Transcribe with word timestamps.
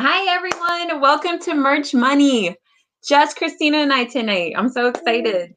Hi, 0.00 0.32
everyone. 0.32 1.00
Welcome 1.00 1.40
to 1.40 1.56
Merch 1.56 1.92
Money. 1.92 2.54
Just 3.04 3.36
Christina 3.36 3.78
and 3.78 3.92
I 3.92 4.04
tonight. 4.04 4.52
I'm 4.56 4.68
so 4.68 4.86
excited. 4.86 5.56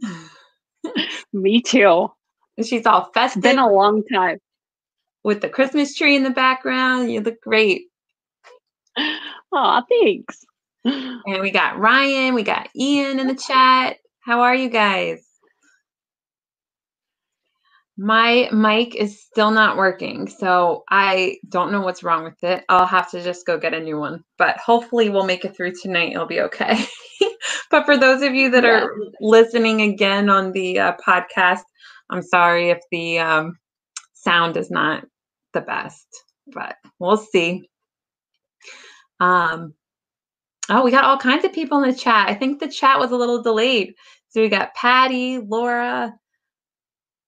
Me 1.34 1.60
too. 1.60 2.08
She's 2.64 2.86
all 2.86 3.10
festive. 3.12 3.42
Been 3.42 3.58
a 3.58 3.68
long 3.70 4.02
time. 4.10 4.38
With 5.22 5.42
the 5.42 5.50
Christmas 5.50 5.94
tree 5.94 6.16
in 6.16 6.22
the 6.22 6.30
background. 6.30 7.12
You 7.12 7.20
look 7.20 7.42
great. 7.42 7.82
Oh, 9.52 9.82
thanks. 9.90 10.46
And 10.86 11.42
we 11.42 11.50
got 11.50 11.78
Ryan, 11.78 12.34
we 12.34 12.42
got 12.42 12.70
Ian 12.74 13.20
in 13.20 13.26
the 13.26 13.34
chat. 13.34 13.98
How 14.20 14.40
are 14.40 14.54
you 14.54 14.70
guys? 14.70 15.26
My 17.96 18.48
mic 18.52 18.96
is 18.96 19.22
still 19.22 19.52
not 19.52 19.76
working, 19.76 20.28
so 20.28 20.82
I 20.90 21.36
don't 21.48 21.70
know 21.70 21.80
what's 21.80 22.02
wrong 22.02 22.24
with 22.24 22.42
it. 22.42 22.64
I'll 22.68 22.86
have 22.86 23.08
to 23.12 23.22
just 23.22 23.46
go 23.46 23.56
get 23.56 23.72
a 23.72 23.80
new 23.80 23.98
one, 23.98 24.24
but 24.36 24.56
hopefully 24.56 25.10
we'll 25.10 25.26
make 25.26 25.44
it 25.44 25.56
through 25.56 25.74
tonight. 25.80 26.12
It'll 26.12 26.26
be 26.26 26.40
okay. 26.40 26.84
but 27.70 27.84
for 27.84 27.96
those 27.96 28.22
of 28.22 28.34
you 28.34 28.50
that 28.50 28.64
yeah. 28.64 28.70
are 28.70 28.96
listening 29.20 29.82
again 29.82 30.28
on 30.28 30.50
the 30.50 30.80
uh, 30.80 30.96
podcast, 31.06 31.62
I'm 32.10 32.22
sorry 32.22 32.70
if 32.70 32.80
the 32.90 33.20
um, 33.20 33.58
sound 34.14 34.56
is 34.56 34.72
not 34.72 35.04
the 35.52 35.60
best, 35.60 36.06
but 36.52 36.74
we'll 36.98 37.16
see. 37.16 37.68
Um, 39.20 39.72
oh, 40.68 40.82
we 40.82 40.90
got 40.90 41.04
all 41.04 41.18
kinds 41.18 41.44
of 41.44 41.52
people 41.52 41.80
in 41.82 41.88
the 41.88 41.96
chat. 41.96 42.28
I 42.28 42.34
think 42.34 42.58
the 42.58 42.68
chat 42.68 42.98
was 42.98 43.12
a 43.12 43.16
little 43.16 43.40
delayed. 43.40 43.94
So 44.30 44.40
we 44.40 44.48
got 44.48 44.74
Patty, 44.74 45.38
Laura. 45.38 46.12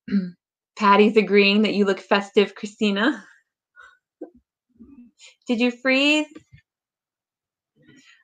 Patty's 0.77 1.17
agreeing 1.17 1.63
that 1.63 1.75
you 1.75 1.85
look 1.85 2.01
festive, 2.01 2.55
Christina. 2.55 3.25
Did 5.47 5.61
you 5.61 5.71
freeze? 5.71 6.27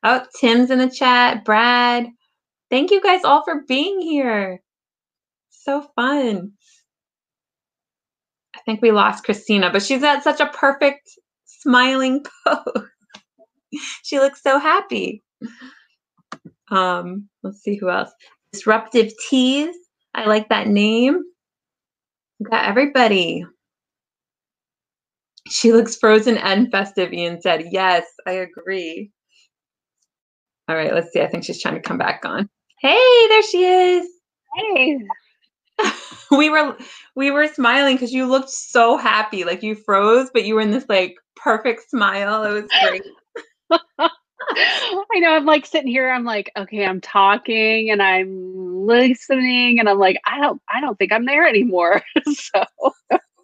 Oh, 0.02 0.24
Tim's 0.40 0.70
in 0.70 0.78
the 0.78 0.90
chat. 0.90 1.44
Brad. 1.44 2.08
Thank 2.70 2.90
you 2.90 3.00
guys 3.00 3.24
all 3.24 3.44
for 3.44 3.62
being 3.68 4.00
here. 4.00 4.60
So 5.50 5.86
fun. 5.94 6.52
I 8.54 8.60
think 8.64 8.82
we 8.82 8.90
lost 8.90 9.24
Christina, 9.24 9.70
but 9.70 9.82
she's 9.82 10.02
at 10.02 10.24
such 10.24 10.40
a 10.40 10.46
perfect 10.46 11.08
smiling 11.44 12.24
pose. 12.46 12.88
she 14.02 14.18
looks 14.18 14.42
so 14.42 14.58
happy. 14.58 15.22
Um, 16.70 17.28
let's 17.42 17.60
see 17.60 17.76
who 17.76 17.90
else. 17.90 18.10
Disruptive 18.52 19.12
Teas. 19.28 19.74
I 20.14 20.26
like 20.26 20.48
that 20.48 20.68
name. 20.68 21.22
Got 22.42 22.64
everybody. 22.64 23.44
She 25.48 25.72
looks 25.72 25.96
frozen 25.96 26.38
and 26.38 26.70
festive, 26.70 27.12
Ian 27.12 27.40
said. 27.40 27.66
Yes, 27.70 28.06
I 28.26 28.32
agree. 28.32 29.10
All 30.68 30.76
right, 30.76 30.94
let's 30.94 31.12
see. 31.12 31.20
I 31.20 31.28
think 31.28 31.44
she's 31.44 31.60
trying 31.60 31.74
to 31.74 31.80
come 31.80 31.98
back 31.98 32.24
on. 32.24 32.48
Hey, 32.80 33.28
there 33.28 33.42
she 33.42 33.64
is. 33.64 34.06
Hey. 34.54 34.98
we 36.30 36.48
were 36.48 36.76
we 37.16 37.30
were 37.30 37.48
smiling 37.48 37.96
because 37.96 38.12
you 38.12 38.26
looked 38.26 38.50
so 38.50 38.96
happy. 38.96 39.44
Like 39.44 39.62
you 39.62 39.74
froze, 39.74 40.30
but 40.32 40.44
you 40.44 40.54
were 40.54 40.60
in 40.60 40.70
this 40.70 40.86
like 40.88 41.16
perfect 41.36 41.90
smile. 41.90 42.44
It 42.44 42.52
was 42.52 42.70
great. 42.82 43.02
I 44.56 45.18
know 45.18 45.34
I'm 45.34 45.44
like 45.44 45.66
sitting 45.66 45.90
here, 45.90 46.10
I'm 46.10 46.24
like, 46.24 46.50
okay, 46.56 46.84
I'm 46.84 47.00
talking 47.00 47.90
and 47.90 48.02
I'm 48.02 48.61
listening, 48.86 49.78
and 49.78 49.88
I'm 49.88 49.98
like, 49.98 50.20
I 50.26 50.40
don't 50.40 50.60
I 50.72 50.80
don't 50.80 50.98
think 50.98 51.12
I'm 51.12 51.26
there 51.26 51.46
anymore. 51.46 52.02
so 52.32 52.64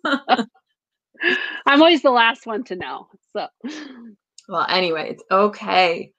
I'm 0.05 1.83
always 1.83 2.03
the 2.03 2.11
last 2.11 2.47
one 2.47 2.65
to 2.65 2.77
know. 2.77 3.09
So 3.33 3.47
well, 4.49 4.67
anyway, 4.69 5.11
it's 5.11 5.23
okay. 5.31 6.13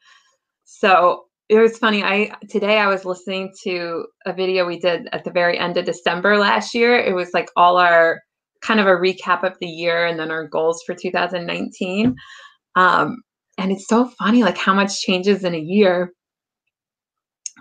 So 0.65 1.25
it 1.49 1.57
was 1.57 1.77
funny. 1.77 2.03
I 2.03 2.31
today 2.49 2.77
I 2.77 2.87
was 2.87 3.05
listening 3.05 3.51
to 3.63 4.05
a 4.25 4.33
video 4.33 4.65
we 4.65 4.79
did 4.79 5.07
at 5.11 5.23
the 5.23 5.31
very 5.31 5.57
end 5.57 5.77
of 5.77 5.85
December 5.85 6.37
last 6.37 6.75
year. 6.75 6.97
It 6.97 7.15
was 7.15 7.31
like 7.33 7.49
all 7.55 7.77
our 7.77 8.19
kind 8.61 8.79
of 8.79 8.87
a 8.87 8.91
recap 8.91 9.43
of 9.43 9.57
the 9.59 9.67
year 9.67 10.05
and 10.05 10.19
then 10.19 10.31
our 10.31 10.47
goals 10.47 10.83
for 10.85 10.93
2019. 10.93 12.15
Um, 12.75 13.17
and 13.57 13.71
it's 13.71 13.87
so 13.87 14.09
funny 14.19 14.43
like 14.43 14.57
how 14.57 14.73
much 14.73 14.99
changes 14.99 15.43
in 15.43 15.55
a 15.55 15.59
year 15.59 16.13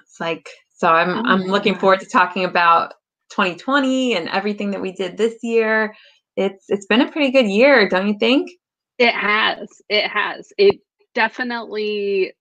it's 0.09 0.21
like 0.21 0.49
so 0.75 0.89
i'm 0.89 1.11
oh 1.11 1.23
i'm 1.29 1.43
looking 1.43 1.75
God. 1.75 1.81
forward 1.81 2.01
to 2.01 2.07
talking 2.07 2.45
about 2.45 2.95
2020 3.31 4.17
and 4.17 4.29
everything 4.29 4.71
that 4.71 4.81
we 4.81 4.93
did 4.93 5.17
this 5.17 5.37
year. 5.43 5.95
It's 6.37 6.67
it's 6.69 6.87
been 6.87 7.01
a 7.01 7.11
pretty 7.11 7.31
good 7.31 7.47
year 7.47 7.89
don't 7.89 8.09
you 8.09 8.19
think? 8.19 8.51
It 8.99 9.15
has 9.15 9.69
it 9.89 10.09
has. 10.09 10.53
It 10.57 10.81
definitely 11.15 12.33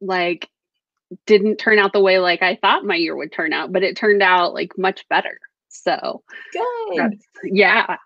like 0.00 0.48
didn't 1.26 1.56
turn 1.56 1.78
out 1.78 1.94
the 1.94 2.00
way 2.00 2.18
like 2.18 2.42
i 2.42 2.54
thought 2.56 2.84
my 2.84 2.94
year 2.94 3.16
would 3.16 3.32
turn 3.32 3.50
out 3.54 3.72
but 3.72 3.82
it 3.82 3.96
turned 3.96 4.22
out 4.22 4.54
like 4.54 4.72
much 4.76 5.06
better. 5.08 5.38
So 5.68 6.22
good. 6.52 7.18
yeah. 7.44 7.96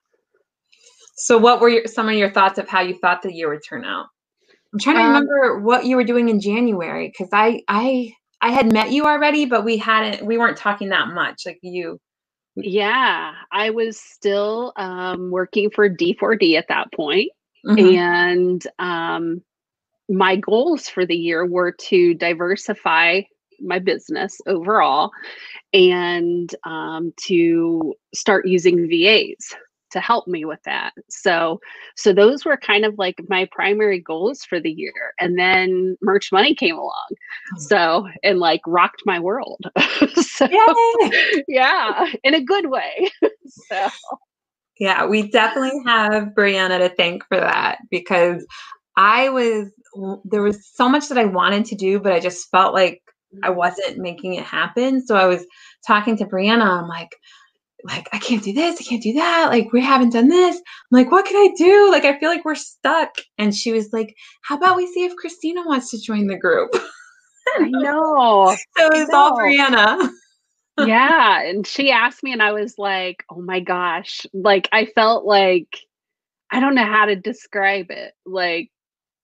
So 1.16 1.38
what 1.38 1.60
were 1.60 1.68
your, 1.68 1.86
some 1.86 2.08
of 2.08 2.14
your 2.14 2.30
thoughts 2.30 2.58
of 2.58 2.68
how 2.68 2.80
you 2.80 2.98
thought 2.98 3.22
the 3.22 3.32
year 3.32 3.48
would 3.50 3.62
turn 3.68 3.84
out? 3.84 4.06
I'm 4.72 4.78
trying 4.78 4.96
to 4.96 5.02
um, 5.02 5.08
remember 5.08 5.60
what 5.60 5.84
you 5.84 5.96
were 5.96 6.04
doing 6.04 6.28
in 6.28 6.40
January 6.40 7.08
because 7.08 7.30
I 7.32 7.62
I 7.68 8.12
I 8.42 8.50
had 8.50 8.72
met 8.72 8.90
you 8.90 9.04
already, 9.04 9.46
but 9.46 9.64
we 9.64 9.76
hadn't 9.76 10.26
we 10.26 10.36
weren't 10.36 10.56
talking 10.56 10.88
that 10.90 11.08
much 11.08 11.42
like 11.46 11.60
you. 11.62 12.00
Yeah, 12.56 13.32
I 13.50 13.70
was 13.70 13.98
still 13.98 14.72
um, 14.76 15.30
working 15.30 15.70
for 15.70 15.88
D4D 15.88 16.58
at 16.58 16.68
that 16.68 16.92
point. 16.92 17.30
Mm-hmm. 17.64 17.96
and 17.96 18.66
um, 18.80 19.42
my 20.08 20.34
goals 20.34 20.88
for 20.88 21.06
the 21.06 21.16
year 21.16 21.46
were 21.46 21.70
to 21.70 22.12
diversify 22.14 23.22
my 23.60 23.78
business 23.78 24.40
overall 24.48 25.12
and 25.72 26.52
um, 26.64 27.12
to 27.26 27.94
start 28.12 28.48
using 28.48 28.88
VAs 28.88 29.54
to 29.92 30.00
help 30.00 30.26
me 30.26 30.44
with 30.44 30.62
that. 30.64 30.92
So 31.08 31.60
so 31.96 32.12
those 32.12 32.44
were 32.44 32.56
kind 32.56 32.84
of 32.84 32.98
like 32.98 33.16
my 33.28 33.48
primary 33.52 34.00
goals 34.00 34.44
for 34.44 34.60
the 34.60 34.70
year. 34.70 35.14
And 35.20 35.38
then 35.38 35.96
merch 36.02 36.32
money 36.32 36.54
came 36.54 36.76
along. 36.76 37.08
Hmm. 37.54 37.60
So 37.60 38.08
and 38.22 38.38
like 38.38 38.60
rocked 38.66 39.02
my 39.06 39.20
world. 39.20 39.60
so 40.14 40.48
yeah, 41.48 42.06
in 42.24 42.34
a 42.34 42.42
good 42.42 42.70
way. 42.70 43.10
so 43.68 43.88
yeah, 44.78 45.06
we 45.06 45.30
definitely 45.30 45.80
have 45.86 46.28
Brianna 46.36 46.78
to 46.78 46.88
thank 46.88 47.22
for 47.28 47.38
that 47.38 47.78
because 47.90 48.44
I 48.96 49.28
was 49.28 49.72
there 50.24 50.42
was 50.42 50.66
so 50.74 50.88
much 50.88 51.08
that 51.08 51.18
I 51.18 51.24
wanted 51.24 51.66
to 51.66 51.74
do, 51.76 52.00
but 52.00 52.12
I 52.12 52.20
just 52.20 52.50
felt 52.50 52.74
like 52.74 53.02
I 53.42 53.48
mm-hmm. 53.48 53.56
wasn't 53.56 53.98
making 53.98 54.34
it 54.34 54.44
happen. 54.44 55.04
So 55.04 55.16
I 55.16 55.26
was 55.26 55.44
talking 55.86 56.16
to 56.18 56.24
Brianna. 56.24 56.82
I'm 56.82 56.88
like, 56.88 57.10
like 57.84 58.08
I 58.12 58.18
can't 58.18 58.42
do 58.42 58.52
this, 58.52 58.80
I 58.80 58.84
can't 58.84 59.02
do 59.02 59.12
that. 59.14 59.48
Like 59.50 59.72
we 59.72 59.82
haven't 59.82 60.12
done 60.12 60.28
this. 60.28 60.56
I'm 60.56 60.98
like, 60.98 61.10
what 61.10 61.26
can 61.26 61.36
I 61.36 61.52
do? 61.56 61.90
Like 61.90 62.04
I 62.04 62.18
feel 62.18 62.28
like 62.28 62.44
we're 62.44 62.54
stuck. 62.54 63.16
And 63.38 63.54
she 63.54 63.72
was 63.72 63.92
like, 63.92 64.16
how 64.42 64.56
about 64.56 64.76
we 64.76 64.86
see 64.86 65.04
if 65.04 65.16
Christina 65.16 65.62
wants 65.66 65.90
to 65.90 66.00
join 66.00 66.26
the 66.26 66.36
group? 66.36 66.70
I 67.56 67.68
know. 67.68 68.56
so 68.76 68.86
it 68.86 68.92
was 68.92 69.10
all 69.10 69.38
Brianna. 69.38 70.08
yeah, 70.78 71.42
and 71.48 71.66
she 71.66 71.90
asked 71.90 72.22
me, 72.22 72.32
and 72.32 72.42
I 72.42 72.52
was 72.52 72.74
like, 72.78 73.24
oh 73.30 73.42
my 73.42 73.60
gosh, 73.60 74.26
like 74.32 74.68
I 74.72 74.86
felt 74.86 75.24
like 75.24 75.76
I 76.50 76.60
don't 76.60 76.74
know 76.74 76.86
how 76.86 77.06
to 77.06 77.16
describe 77.16 77.90
it. 77.90 78.14
Like 78.24 78.70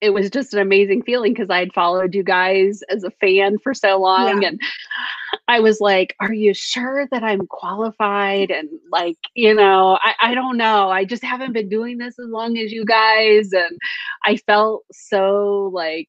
it 0.00 0.10
was 0.10 0.30
just 0.30 0.54
an 0.54 0.60
amazing 0.60 1.02
feeling 1.02 1.32
because 1.32 1.50
I 1.50 1.58
had 1.58 1.72
followed 1.72 2.14
you 2.14 2.22
guys 2.22 2.82
as 2.88 3.04
a 3.04 3.10
fan 3.10 3.58
for 3.58 3.74
so 3.74 3.98
long. 3.98 4.42
Yeah. 4.42 4.48
And 4.48 4.60
I 5.48 5.60
was 5.60 5.80
like, 5.80 6.14
Are 6.20 6.32
you 6.32 6.54
sure 6.54 7.08
that 7.10 7.24
I'm 7.24 7.46
qualified? 7.46 8.50
And 8.50 8.68
like, 8.92 9.18
you 9.34 9.54
know, 9.54 9.98
I, 10.02 10.14
I 10.20 10.34
don't 10.34 10.56
know. 10.56 10.90
I 10.90 11.04
just 11.04 11.24
haven't 11.24 11.52
been 11.52 11.68
doing 11.68 11.98
this 11.98 12.18
as 12.18 12.28
long 12.28 12.56
as 12.58 12.72
you 12.72 12.84
guys. 12.84 13.52
And 13.52 13.78
I 14.24 14.36
felt 14.36 14.84
so 14.92 15.70
like, 15.72 16.08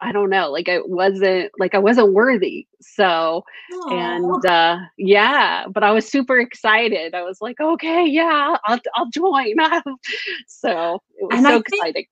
I 0.00 0.12
don't 0.12 0.28
know, 0.28 0.50
like 0.50 0.68
I 0.68 0.80
wasn't 0.84 1.50
like 1.58 1.74
I 1.74 1.78
wasn't 1.78 2.12
worthy. 2.12 2.66
So 2.80 3.42
Aww. 3.72 3.92
and 3.92 4.46
uh 4.46 4.78
yeah, 4.98 5.66
but 5.72 5.82
I 5.82 5.92
was 5.92 6.06
super 6.06 6.38
excited. 6.38 7.14
I 7.14 7.22
was 7.22 7.40
like, 7.40 7.58
okay, 7.58 8.04
yeah, 8.06 8.56
I'll 8.66 8.80
I'll 8.94 9.08
join. 9.10 9.54
so 10.46 11.00
it 11.16 11.24
was 11.24 11.38
and 11.38 11.46
so 11.46 11.56
exciting. 11.56 12.04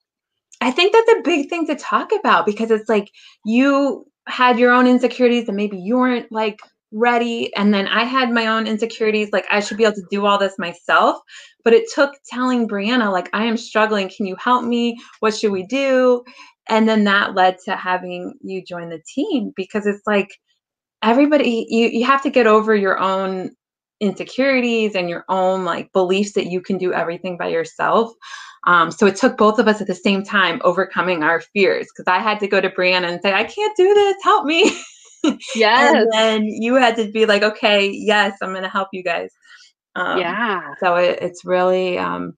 I 0.62 0.70
think 0.70 0.92
that's 0.92 1.18
a 1.18 1.22
big 1.22 1.48
thing 1.48 1.66
to 1.66 1.74
talk 1.74 2.12
about 2.18 2.46
because 2.46 2.70
it's 2.70 2.88
like 2.88 3.10
you 3.44 4.06
had 4.28 4.58
your 4.58 4.72
own 4.72 4.86
insecurities 4.86 5.48
and 5.48 5.56
maybe 5.56 5.76
you 5.76 5.96
weren't 5.96 6.30
like 6.30 6.60
ready. 6.92 7.54
And 7.56 7.74
then 7.74 7.88
I 7.88 8.04
had 8.04 8.30
my 8.30 8.46
own 8.46 8.66
insecurities, 8.68 9.30
like 9.32 9.44
I 9.50 9.58
should 9.58 9.76
be 9.76 9.84
able 9.84 9.96
to 9.96 10.06
do 10.10 10.24
all 10.24 10.38
this 10.38 10.58
myself. 10.58 11.20
But 11.64 11.72
it 11.72 11.90
took 11.92 12.12
telling 12.30 12.68
Brianna, 12.68 13.10
like, 13.10 13.28
I 13.32 13.44
am 13.44 13.56
struggling. 13.56 14.08
Can 14.08 14.26
you 14.26 14.36
help 14.36 14.64
me? 14.64 14.98
What 15.20 15.34
should 15.34 15.50
we 15.52 15.66
do? 15.66 16.22
And 16.68 16.88
then 16.88 17.04
that 17.04 17.34
led 17.34 17.56
to 17.64 17.74
having 17.74 18.34
you 18.42 18.64
join 18.64 18.88
the 18.90 19.02
team 19.14 19.52
because 19.56 19.86
it's 19.86 20.06
like 20.06 20.28
everybody, 21.02 21.66
you, 21.68 21.88
you 21.88 22.06
have 22.06 22.22
to 22.22 22.30
get 22.30 22.46
over 22.46 22.74
your 22.74 23.00
own 23.00 23.50
insecurities 24.00 24.94
and 24.94 25.08
your 25.08 25.24
own 25.28 25.64
like 25.64 25.92
beliefs 25.92 26.32
that 26.34 26.46
you 26.46 26.60
can 26.60 26.78
do 26.78 26.92
everything 26.92 27.36
by 27.36 27.48
yourself 27.48 28.12
Um, 28.64 28.90
so 28.90 29.06
it 29.06 29.16
took 29.16 29.36
both 29.36 29.58
of 29.58 29.66
us 29.66 29.80
at 29.80 29.86
the 29.86 29.94
same 29.94 30.22
time 30.22 30.60
overcoming 30.64 31.22
our 31.22 31.40
fears 31.40 31.88
because 31.88 32.10
I 32.10 32.20
had 32.20 32.38
to 32.40 32.46
go 32.46 32.60
to 32.60 32.70
Brianna 32.70 33.08
and 33.10 33.20
say, 33.20 33.32
I 33.32 33.44
can't 33.44 33.76
do 33.76 33.92
this, 33.92 34.16
help 34.22 34.46
me. 34.46 34.76
Yes. 35.54 35.94
and 35.94 36.12
then 36.12 36.44
you 36.46 36.74
had 36.74 36.96
to 36.96 37.08
be 37.12 37.26
like, 37.26 37.44
okay, 37.44 37.88
yes, 37.88 38.36
I'm 38.42 38.50
going 38.50 38.64
to 38.64 38.68
help 38.68 38.88
you 38.92 39.04
guys. 39.04 39.30
Um, 39.94 40.18
yeah. 40.18 40.74
So 40.80 40.96
it, 40.96 41.20
it's 41.22 41.44
really, 41.44 41.96
um, 41.96 42.36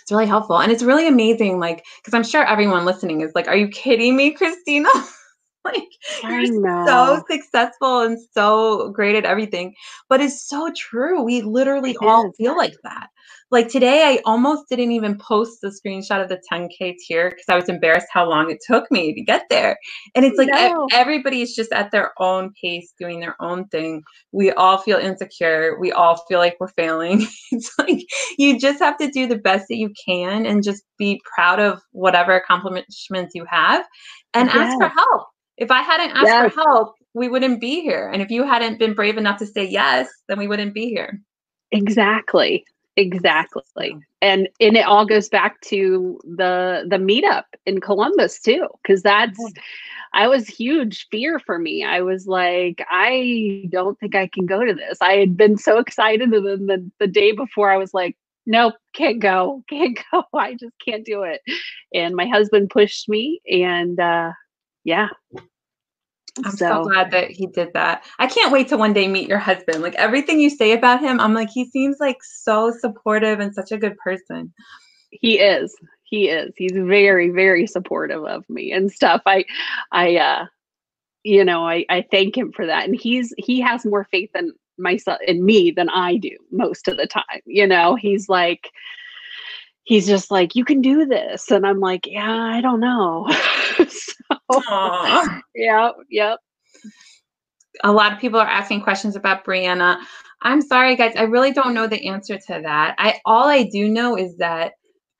it's 0.00 0.12
really 0.12 0.26
helpful. 0.26 0.60
And 0.60 0.70
it's 0.70 0.84
really 0.84 1.08
amazing. 1.08 1.58
Like, 1.58 1.84
cause 2.04 2.14
I'm 2.14 2.22
sure 2.22 2.44
everyone 2.44 2.84
listening 2.84 3.22
is 3.22 3.32
like, 3.34 3.48
are 3.48 3.56
you 3.56 3.66
kidding 3.66 4.16
me, 4.16 4.30
Christina? 4.30 4.90
like 5.64 5.88
you're 6.22 6.46
so 6.86 7.22
successful 7.30 8.00
and 8.00 8.18
so 8.32 8.90
great 8.90 9.16
at 9.16 9.24
everything. 9.24 9.74
But 10.08 10.20
it's 10.20 10.48
so 10.48 10.70
true. 10.76 11.22
We 11.22 11.42
literally 11.42 11.92
it 11.92 11.96
all 12.02 12.28
is. 12.28 12.36
feel 12.36 12.56
like 12.56 12.74
that. 12.82 13.08
Like 13.52 13.68
today, 13.68 14.04
I 14.04 14.22
almost 14.24 14.68
didn't 14.70 14.92
even 14.92 15.18
post 15.18 15.58
the 15.60 15.68
screenshot 15.68 16.22
of 16.22 16.30
the 16.30 16.40
10K 16.50 16.96
tier 17.06 17.28
because 17.28 17.44
I 17.50 17.54
was 17.54 17.68
embarrassed 17.68 18.06
how 18.10 18.28
long 18.28 18.50
it 18.50 18.58
took 18.66 18.90
me 18.90 19.12
to 19.12 19.20
get 19.20 19.44
there. 19.50 19.76
And 20.14 20.24
it's 20.24 20.38
like 20.38 20.48
No. 20.48 20.86
everybody's 20.90 21.54
just 21.54 21.70
at 21.70 21.90
their 21.90 22.12
own 22.18 22.54
pace 22.60 22.94
doing 22.98 23.20
their 23.20 23.36
own 23.40 23.68
thing. 23.68 24.02
We 24.32 24.52
all 24.52 24.78
feel 24.78 24.96
insecure. 24.96 25.78
We 25.78 25.92
all 25.92 26.16
feel 26.28 26.38
like 26.38 26.56
we're 26.60 26.68
failing. 26.68 27.26
it's 27.52 27.70
like 27.78 28.02
you 28.38 28.58
just 28.58 28.78
have 28.78 28.96
to 28.96 29.10
do 29.10 29.26
the 29.26 29.36
best 29.36 29.68
that 29.68 29.76
you 29.76 29.92
can 30.06 30.46
and 30.46 30.64
just 30.64 30.82
be 30.98 31.20
proud 31.34 31.60
of 31.60 31.82
whatever 31.92 32.34
accomplishments 32.34 33.34
you 33.34 33.44
have 33.50 33.84
and 34.32 34.48
ask 34.48 34.76
for 34.78 34.88
help. 34.88 35.26
If 35.56 35.70
I 35.70 35.82
hadn't 35.82 36.10
asked 36.10 36.26
Yes. 36.26 36.52
for 36.52 36.60
help, 36.60 36.94
we 37.14 37.28
wouldn't 37.28 37.60
be 37.60 37.80
here. 37.80 38.10
And 38.12 38.22
if 38.22 38.30
you 38.30 38.44
hadn't 38.44 38.78
been 38.78 38.94
brave 38.94 39.16
enough 39.18 39.38
to 39.38 39.46
say 39.46 39.64
yes, 39.64 40.08
then 40.28 40.38
we 40.38 40.48
wouldn't 40.48 40.74
be 40.74 40.88
here. 40.88 41.20
Exactly. 41.70 42.64
Exactly. 42.96 43.96
And 44.20 44.48
and 44.60 44.76
it 44.76 44.84
all 44.86 45.06
goes 45.06 45.28
back 45.28 45.60
to 45.62 46.20
the 46.24 46.84
the 46.88 46.96
meetup 46.98 47.44
in 47.64 47.80
Columbus 47.80 48.38
too 48.40 48.66
cuz 48.86 49.02
that's 49.02 49.38
I 50.14 50.28
was 50.28 50.46
huge 50.46 51.08
fear 51.10 51.38
for 51.38 51.58
me. 51.58 51.84
I 51.84 52.02
was 52.02 52.26
like 52.26 52.84
I 52.90 53.64
don't 53.70 53.98
think 53.98 54.14
I 54.14 54.26
can 54.26 54.44
go 54.44 54.64
to 54.64 54.74
this. 54.74 54.98
I 55.00 55.14
had 55.14 55.36
been 55.38 55.56
so 55.56 55.78
excited 55.78 56.32
and 56.32 56.46
then 56.46 56.66
the, 56.66 56.90
the 56.98 57.06
day 57.06 57.32
before 57.32 57.70
I 57.70 57.78
was 57.78 57.94
like 57.94 58.16
nope, 58.46 58.74
can't 58.94 59.20
go. 59.20 59.62
Can't 59.70 59.98
go. 60.12 60.24
I 60.34 60.54
just 60.54 60.74
can't 60.84 61.04
do 61.06 61.22
it. 61.22 61.40
And 61.94 62.14
my 62.14 62.26
husband 62.26 62.68
pushed 62.70 63.08
me 63.08 63.40
and 63.50 63.98
uh 63.98 64.32
yeah. 64.84 65.08
I'm 66.44 66.56
so, 66.56 66.84
glad 66.84 67.10
that 67.10 67.30
he 67.30 67.46
did 67.46 67.68
that. 67.74 68.04
I 68.18 68.26
can't 68.26 68.52
wait 68.52 68.68
to 68.68 68.78
one 68.78 68.94
day 68.94 69.06
meet 69.06 69.28
your 69.28 69.38
husband. 69.38 69.82
Like 69.82 69.94
everything 69.96 70.40
you 70.40 70.48
say 70.48 70.72
about 70.72 71.00
him, 71.00 71.20
I'm 71.20 71.34
like, 71.34 71.50
he 71.50 71.66
seems 71.66 71.98
like 72.00 72.16
so 72.22 72.72
supportive 72.80 73.38
and 73.38 73.54
such 73.54 73.70
a 73.70 73.76
good 73.78 73.96
person. 73.98 74.52
he 75.10 75.38
is 75.38 75.74
he 76.12 76.28
is 76.28 76.52
he's 76.56 76.72
very 76.72 77.30
very 77.30 77.66
supportive 77.66 78.24
of 78.24 78.48
me 78.48 78.70
and 78.70 78.92
stuff 78.92 79.22
i 79.26 79.44
i 79.92 80.16
uh 80.16 80.44
you 81.24 81.44
know 81.44 81.66
i 81.66 81.84
i 81.88 82.04
thank 82.10 82.36
him 82.36 82.52
for 82.52 82.66
that 82.66 82.84
and 82.84 82.94
he's 82.94 83.32
he 83.38 83.60
has 83.60 83.84
more 83.86 84.04
faith 84.10 84.30
in 84.34 84.52
myself 84.78 85.18
in 85.26 85.44
me 85.44 85.70
than 85.70 85.88
i 85.90 86.16
do 86.16 86.36
most 86.50 86.86
of 86.88 86.96
the 86.96 87.06
time 87.06 87.40
you 87.46 87.66
know 87.66 87.94
he's 87.94 88.28
like 88.28 88.70
he's 89.92 90.06
just 90.06 90.30
like 90.30 90.54
you 90.54 90.64
can 90.64 90.80
do 90.80 91.04
this 91.04 91.50
and 91.50 91.66
i'm 91.66 91.78
like 91.78 92.06
yeah 92.06 92.44
i 92.44 92.62
don't 92.62 92.80
know 92.80 93.26
so 93.88 95.40
yeah 95.54 95.90
yep 96.08 96.38
a 97.84 97.92
lot 97.92 98.10
of 98.10 98.18
people 98.18 98.40
are 98.40 98.46
asking 98.46 98.82
questions 98.82 99.16
about 99.16 99.44
Brianna. 99.44 99.98
I'm 100.42 100.60
sorry, 100.60 100.94
guys. 100.94 101.14
I 101.16 101.22
really 101.22 101.52
don't 101.52 101.74
know 101.74 101.86
the 101.86 102.06
answer 102.06 102.36
to 102.36 102.60
that. 102.62 102.94
I 102.98 103.20
all 103.24 103.48
I 103.48 103.64
do 103.64 103.88
know 103.88 104.16
is 104.16 104.36
that 104.36 104.72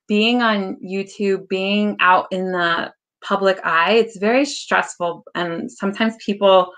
being 0.07 0.41
on 0.41 0.77
YouTube, 0.85 1.47
being 1.47 1.97
out 1.99 2.27
in 2.31 2.51
the 2.51 2.93
public 3.23 3.59
eye, 3.63 3.93
it's 3.93 4.17
very 4.17 4.45
stressful, 4.45 5.23
and 5.33 5.71
sometimes 5.71 6.15
people, 6.23 6.71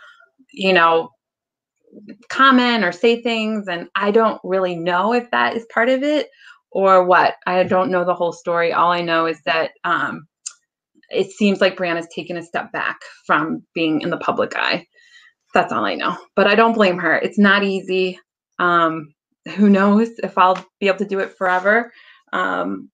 you 0.54 0.74
know, 0.74 1.10
comment 2.30 2.84
or 2.84 2.92
say 2.92 3.22
things, 3.22 3.68
and 3.68 3.90
I 3.96 4.12
don't 4.12 4.40
really 4.44 4.76
know 4.76 5.14
if 5.14 5.30
that 5.32 5.56
is 5.56 5.66
part 5.74 5.90
of 5.90 6.04
it 6.04 6.30
or 6.76 7.06
what. 7.06 7.36
I 7.48 7.64
don't 7.64 7.92
know 7.92 8.06
the 8.06 8.14
whole 8.14 8.34
story. 8.34 8.74
All 8.74 8.92
I 8.92 9.02
know 9.02 9.26
is 9.26 9.40
that 9.46 9.72
um, 9.84 10.28
it 11.10 11.32
seems 11.32 11.62
like 11.62 11.78
Brianna's 11.78 12.08
taken 12.14 12.38
a 12.38 12.44
step 12.44 12.72
back 12.72 12.98
from 13.26 13.64
being 13.74 14.02
in 14.02 14.10
the 14.10 14.18
public 14.18 14.54
eye 14.56 14.86
that's 15.56 15.72
all 15.74 15.86
I 15.86 15.96
know. 15.96 16.16
But 16.36 16.46
I 16.46 16.54
don't 16.54 16.74
blame 16.74 17.00
her. 17.00 17.16
It's 17.18 17.40
not 17.40 17.64
easy. 17.64 18.20
Um, 18.60 19.08
who 19.56 19.70
knows 19.70 20.10
if 20.22 20.38
I'll 20.38 20.64
be 20.80 20.88
able 20.88 21.00
to 21.00 21.08
do 21.08 21.20
it 21.20 21.36
forever. 21.36 21.92
Um, 22.32 22.92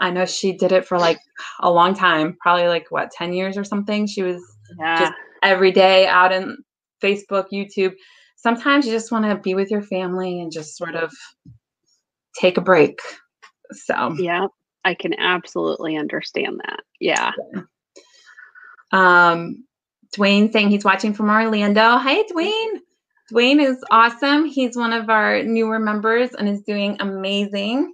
I 0.00 0.10
know 0.10 0.26
she 0.26 0.56
did 0.56 0.72
it 0.72 0.86
for 0.86 0.98
like 0.98 1.20
a 1.60 1.70
long 1.70 1.94
time, 1.94 2.36
probably 2.40 2.66
like 2.66 2.86
what, 2.90 3.12
10 3.12 3.32
years 3.32 3.56
or 3.56 3.62
something. 3.62 4.08
She 4.08 4.22
was 4.22 4.42
yeah 4.80 5.10
every 5.42 5.70
day 5.70 6.06
out 6.06 6.32
in 6.32 6.56
Facebook, 7.00 7.46
YouTube. 7.52 7.92
Sometimes 8.36 8.86
you 8.86 8.92
just 8.92 9.12
want 9.12 9.24
to 9.24 9.36
be 9.36 9.54
with 9.54 9.70
your 9.70 9.82
family 9.82 10.40
and 10.40 10.50
just 10.50 10.76
sort 10.76 10.96
of 10.96 11.12
take 12.38 12.56
a 12.56 12.62
break. 12.62 13.00
So, 13.72 14.14
yeah 14.18 14.46
i 14.84 14.94
can 14.94 15.12
absolutely 15.18 15.96
understand 15.96 16.60
that 16.64 16.80
yeah 17.00 17.32
Um, 18.92 19.64
Dwayne 20.16 20.50
saying 20.52 20.70
he's 20.70 20.84
watching 20.84 21.12
from 21.12 21.28
Orlando. 21.30 21.98
Hi, 21.98 22.22
Dwayne. 22.32 22.80
Dwayne 23.32 23.62
is 23.62 23.84
awesome. 23.90 24.46
He's 24.46 24.76
one 24.76 24.92
of 24.92 25.10
our 25.10 25.42
newer 25.42 25.78
members 25.78 26.30
and 26.34 26.48
is 26.48 26.62
doing 26.62 26.96
amazing. 27.00 27.92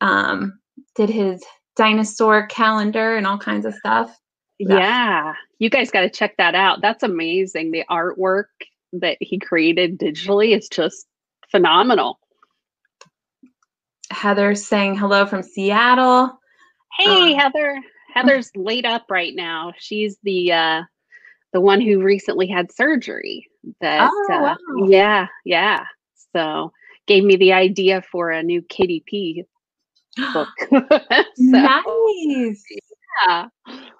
Um, 0.00 0.58
did 0.94 1.10
his 1.10 1.42
dinosaur 1.76 2.46
calendar 2.46 3.16
and 3.16 3.26
all 3.26 3.38
kinds 3.38 3.66
of 3.66 3.74
stuff. 3.74 4.16
Yeah. 4.58 4.78
Yeah, 4.78 5.32
you 5.58 5.70
guys 5.70 5.90
got 5.90 6.00
to 6.00 6.10
check 6.10 6.36
that 6.38 6.54
out. 6.54 6.80
That's 6.80 7.02
amazing. 7.02 7.70
The 7.70 7.84
artwork 7.90 8.46
that 8.94 9.18
he 9.20 9.38
created 9.38 9.98
digitally 9.98 10.56
is 10.56 10.68
just 10.68 11.06
phenomenal. 11.50 12.18
Heather 14.10 14.54
saying 14.54 14.96
hello 14.96 15.26
from 15.26 15.42
Seattle. 15.42 16.38
Hey, 16.98 17.32
Um, 17.34 17.38
Heather. 17.38 17.80
Heather's 18.14 18.50
laid 18.56 18.86
up 18.86 19.04
right 19.10 19.34
now. 19.34 19.72
She's 19.78 20.16
the 20.22 20.52
uh 20.52 20.82
the 21.52 21.60
one 21.60 21.80
who 21.80 22.02
recently 22.02 22.46
had 22.46 22.72
surgery. 22.72 23.46
That 23.80 24.10
Oh, 24.12 24.32
uh, 24.32 24.40
wow. 24.40 24.86
yeah, 24.88 25.26
yeah. 25.44 25.84
So 26.34 26.72
gave 27.06 27.24
me 27.24 27.36
the 27.36 27.52
idea 27.52 28.02
for 28.02 28.30
a 28.30 28.42
new 28.42 28.62
KDP 28.62 29.44
book. 30.32 30.48
so, 30.70 31.24
nice. 31.38 32.62
yeah. 33.26 33.46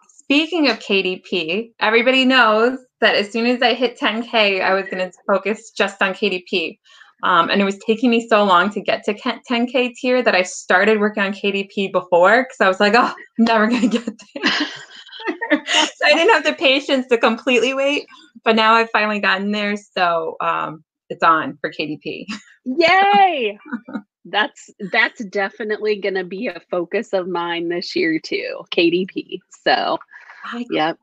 Speaking 0.08 0.68
of 0.68 0.78
KDP, 0.78 1.72
everybody 1.80 2.24
knows 2.26 2.78
that 3.00 3.14
as 3.14 3.30
soon 3.30 3.46
as 3.46 3.62
I 3.62 3.72
hit 3.72 3.98
10K, 3.98 4.60
I 4.62 4.74
was 4.74 4.84
going 4.90 4.98
to 5.10 5.12
focus 5.26 5.70
just 5.70 6.02
on 6.02 6.12
KDP. 6.12 6.78
Um, 7.22 7.50
and 7.50 7.60
it 7.60 7.64
was 7.64 7.78
taking 7.78 8.10
me 8.10 8.28
so 8.28 8.44
long 8.44 8.70
to 8.70 8.80
get 8.80 9.04
to 9.04 9.14
10K 9.14 9.94
tier 9.94 10.22
that 10.22 10.34
I 10.34 10.42
started 10.42 11.00
working 11.00 11.22
on 11.22 11.32
KDP 11.32 11.90
before 11.90 12.44
because 12.44 12.60
I 12.60 12.68
was 12.68 12.80
like, 12.80 12.94
oh, 12.94 13.12
I'm 13.38 13.44
never 13.44 13.66
going 13.66 13.82
to 13.82 13.98
get 13.98 14.06
there. 14.06 14.52
so 15.66 16.06
I 16.06 16.14
didn't 16.14 16.32
have 16.32 16.44
the 16.44 16.54
patience 16.54 17.06
to 17.08 17.18
completely 17.18 17.74
wait, 17.74 18.06
but 18.44 18.54
now 18.54 18.74
I've 18.74 18.90
finally 18.90 19.20
gotten 19.20 19.50
there. 19.50 19.76
So 19.76 20.36
um, 20.40 20.84
it's 21.08 21.22
on 21.22 21.58
for 21.60 21.70
KDP. 21.72 22.26
Yay! 22.64 23.58
that's 24.30 24.70
that's 24.92 25.24
definitely 25.26 26.00
going 26.00 26.14
to 26.14 26.24
be 26.24 26.48
a 26.48 26.60
focus 26.70 27.12
of 27.12 27.28
mine 27.28 27.68
this 27.68 27.96
year 27.96 28.18
too. 28.18 28.62
KDP. 28.74 29.40
So, 29.64 29.98
I 30.44 30.66
yep. 30.70 30.98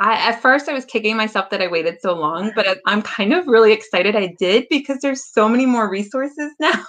I 0.00 0.14
at 0.28 0.42
first 0.42 0.68
I 0.68 0.72
was 0.72 0.84
kicking 0.84 1.16
myself 1.16 1.50
that 1.50 1.62
I 1.62 1.68
waited 1.68 2.00
so 2.00 2.14
long, 2.14 2.52
but 2.54 2.78
I'm 2.86 3.02
kind 3.02 3.32
of 3.32 3.46
really 3.46 3.72
excited 3.72 4.16
I 4.16 4.34
did 4.38 4.66
because 4.70 4.98
there's 5.00 5.24
so 5.32 5.48
many 5.48 5.66
more 5.66 5.88
resources 5.88 6.52
now. 6.60 6.84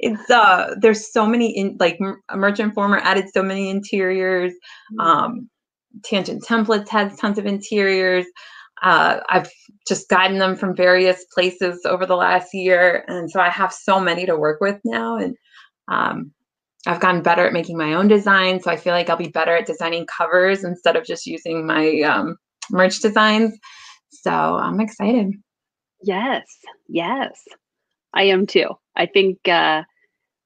it's 0.00 0.30
uh 0.30 0.74
there's 0.80 1.12
so 1.12 1.26
many 1.26 1.50
in 1.56 1.76
like 1.78 1.98
Merch 2.34 2.60
Informer 2.60 2.98
added 2.98 3.26
so 3.32 3.42
many 3.42 3.68
interiors. 3.68 4.52
Um, 4.98 5.48
Tangent 6.04 6.44
Templates 6.44 6.88
has 6.88 7.16
tons 7.18 7.38
of 7.38 7.46
interiors. 7.46 8.26
Uh, 8.82 9.18
I've 9.28 9.50
just 9.88 10.08
gotten 10.08 10.38
them 10.38 10.54
from 10.54 10.76
various 10.76 11.24
places 11.34 11.80
over 11.84 12.06
the 12.06 12.16
last 12.16 12.54
year, 12.54 13.04
and 13.08 13.30
so 13.30 13.40
I 13.40 13.48
have 13.50 13.72
so 13.72 13.98
many 13.98 14.24
to 14.26 14.36
work 14.36 14.60
with 14.60 14.78
now. 14.84 15.16
And 15.16 15.36
um, 15.88 16.32
I've 16.88 17.00
gotten 17.00 17.20
better 17.20 17.46
at 17.46 17.52
making 17.52 17.76
my 17.76 17.92
own 17.92 18.08
designs, 18.08 18.64
so 18.64 18.70
I 18.70 18.76
feel 18.76 18.94
like 18.94 19.10
I'll 19.10 19.16
be 19.16 19.28
better 19.28 19.54
at 19.54 19.66
designing 19.66 20.06
covers 20.06 20.64
instead 20.64 20.96
of 20.96 21.04
just 21.04 21.26
using 21.26 21.66
my 21.66 22.00
um, 22.00 22.36
merch 22.70 23.00
designs. 23.00 23.54
So 24.08 24.30
I'm 24.30 24.80
excited. 24.80 25.34
Yes, 26.02 26.46
yes, 26.88 27.38
I 28.14 28.24
am 28.24 28.46
too. 28.46 28.68
I 28.96 29.04
think 29.04 29.36
uh, 29.46 29.82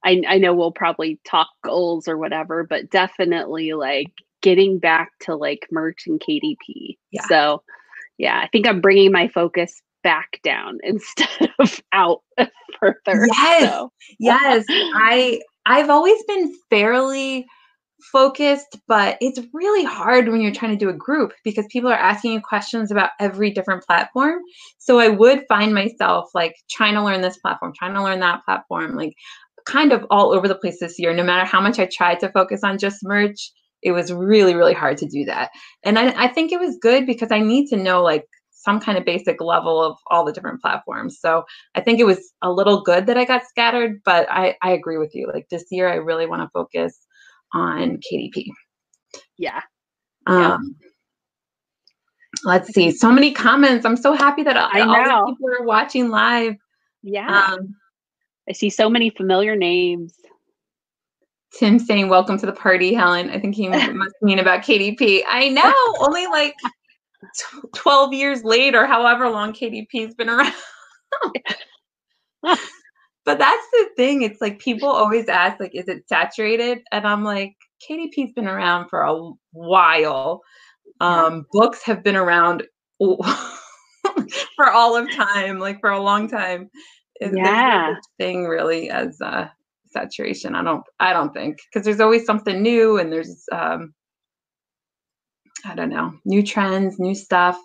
I 0.04 0.22
I 0.26 0.38
know 0.38 0.52
we'll 0.52 0.72
probably 0.72 1.20
talk 1.24 1.46
goals 1.64 2.08
or 2.08 2.18
whatever, 2.18 2.66
but 2.68 2.90
definitely 2.90 3.74
like 3.74 4.12
getting 4.42 4.80
back 4.80 5.12
to 5.20 5.36
like 5.36 5.68
merch 5.70 6.08
and 6.08 6.20
KDP. 6.20 6.96
Yeah. 7.12 7.22
So 7.28 7.62
yeah, 8.18 8.40
I 8.42 8.48
think 8.48 8.66
I'm 8.66 8.80
bringing 8.80 9.12
my 9.12 9.28
focus 9.28 9.80
back 10.02 10.40
down 10.42 10.80
instead 10.82 11.52
of 11.60 11.80
out 11.92 12.22
further. 12.80 13.28
Yes. 13.32 13.70
So. 13.70 13.92
Yes, 14.18 14.64
I 14.68 15.40
I've 15.66 15.90
always 15.90 16.22
been 16.24 16.54
fairly 16.70 17.46
focused, 18.10 18.78
but 18.88 19.16
it's 19.20 19.40
really 19.52 19.84
hard 19.84 20.28
when 20.28 20.40
you're 20.40 20.52
trying 20.52 20.72
to 20.72 20.84
do 20.84 20.88
a 20.88 20.94
group 20.94 21.32
because 21.44 21.66
people 21.70 21.90
are 21.90 21.94
asking 21.94 22.32
you 22.32 22.40
questions 22.40 22.90
about 22.90 23.10
every 23.20 23.50
different 23.50 23.84
platform. 23.84 24.40
So 24.78 24.98
I 24.98 25.08
would 25.08 25.44
find 25.48 25.72
myself 25.74 26.30
like 26.34 26.54
trying 26.70 26.94
to 26.94 27.04
learn 27.04 27.20
this 27.20 27.38
platform, 27.38 27.72
trying 27.78 27.94
to 27.94 28.02
learn 28.02 28.20
that 28.20 28.44
platform, 28.44 28.96
like 28.96 29.14
kind 29.66 29.92
of 29.92 30.04
all 30.10 30.32
over 30.32 30.48
the 30.48 30.56
place 30.56 30.78
this 30.80 30.98
year. 30.98 31.14
No 31.14 31.22
matter 31.22 31.46
how 31.46 31.60
much 31.60 31.78
I 31.78 31.86
tried 31.86 32.20
to 32.20 32.32
focus 32.32 32.60
on 32.64 32.78
just 32.78 32.98
merch, 33.02 33.52
it 33.82 33.92
was 33.92 34.12
really, 34.12 34.54
really 34.54 34.74
hard 34.74 34.96
to 34.98 35.06
do 35.06 35.24
that. 35.26 35.50
And 35.84 35.98
I, 35.98 36.24
I 36.24 36.28
think 36.28 36.52
it 36.52 36.60
was 36.60 36.78
good 36.80 37.06
because 37.06 37.30
I 37.30 37.40
need 37.40 37.68
to 37.68 37.76
know 37.76 38.02
like 38.02 38.24
some 38.62 38.80
kind 38.80 38.96
of 38.96 39.04
basic 39.04 39.40
level 39.40 39.82
of 39.82 39.96
all 40.10 40.24
the 40.24 40.32
different 40.32 40.60
platforms. 40.60 41.18
So 41.20 41.44
I 41.74 41.80
think 41.80 41.98
it 41.98 42.04
was 42.04 42.32
a 42.42 42.52
little 42.52 42.82
good 42.82 43.06
that 43.06 43.18
I 43.18 43.24
got 43.24 43.46
scattered, 43.46 44.00
but 44.04 44.26
I, 44.30 44.56
I 44.62 44.70
agree 44.70 44.98
with 44.98 45.14
you. 45.14 45.26
Like 45.32 45.48
this 45.48 45.64
year, 45.70 45.88
I 45.88 45.96
really 45.96 46.26
want 46.26 46.42
to 46.42 46.50
focus 46.52 47.06
on 47.52 47.98
KDP. 47.98 48.46
Yeah. 49.36 49.60
Um, 50.26 50.40
yeah. 50.40 50.58
Let's 52.44 52.72
see. 52.72 52.90
So 52.92 53.10
many 53.10 53.32
comments. 53.32 53.84
I'm 53.84 53.96
so 53.96 54.12
happy 54.12 54.42
that 54.44 54.56
I 54.56 54.80
all 54.80 54.86
know. 54.86 55.26
people 55.26 55.50
are 55.60 55.66
watching 55.66 56.08
live. 56.08 56.54
Yeah. 57.02 57.26
Um, 57.28 57.74
I 58.48 58.52
see 58.52 58.70
so 58.70 58.88
many 58.88 59.10
familiar 59.10 59.56
names. 59.56 60.14
Tim 61.58 61.78
saying, 61.78 62.08
Welcome 62.08 62.38
to 62.38 62.46
the 62.46 62.52
party, 62.52 62.94
Helen. 62.94 63.28
I 63.30 63.38
think 63.38 63.54
he 63.54 63.68
must 63.92 64.14
mean 64.22 64.38
about 64.38 64.62
KDP. 64.62 65.22
I 65.28 65.48
know, 65.50 65.74
only 66.00 66.26
like 66.26 66.54
12 67.74 68.12
years 68.12 68.44
later, 68.44 68.86
however 68.86 69.28
long 69.30 69.52
KDP's 69.52 70.14
been 70.14 70.28
around. 70.28 70.54
but 72.42 72.58
that's 73.38 73.66
the 73.72 73.88
thing. 73.96 74.22
It's 74.22 74.40
like 74.40 74.58
people 74.58 74.88
always 74.88 75.28
ask, 75.28 75.60
like, 75.60 75.74
is 75.74 75.88
it 75.88 76.08
saturated? 76.08 76.80
And 76.92 77.06
I'm 77.06 77.24
like, 77.24 77.54
KDP's 77.88 78.32
been 78.32 78.48
around 78.48 78.88
for 78.88 79.02
a 79.02 79.30
while. 79.52 80.42
Um, 81.00 81.46
books 81.52 81.82
have 81.84 82.02
been 82.04 82.16
around 82.16 82.64
for 84.56 84.70
all 84.70 84.96
of 84.96 85.10
time, 85.12 85.58
like 85.58 85.80
for 85.80 85.90
a 85.90 86.02
long 86.02 86.28
time. 86.28 86.70
Is 87.20 87.32
yeah. 87.34 87.94
thing 88.18 88.46
really 88.46 88.90
as 88.90 89.20
uh, 89.20 89.48
saturation. 89.92 90.54
I 90.54 90.62
don't. 90.62 90.84
I 90.98 91.12
don't 91.12 91.32
think 91.32 91.58
because 91.72 91.84
there's 91.84 92.00
always 92.00 92.24
something 92.24 92.62
new, 92.62 92.98
and 92.98 93.12
there's 93.12 93.44
um, 93.52 93.94
I 95.64 95.74
don't 95.74 95.90
know, 95.90 96.14
new 96.24 96.42
trends, 96.42 96.98
new 96.98 97.14
stuff. 97.14 97.58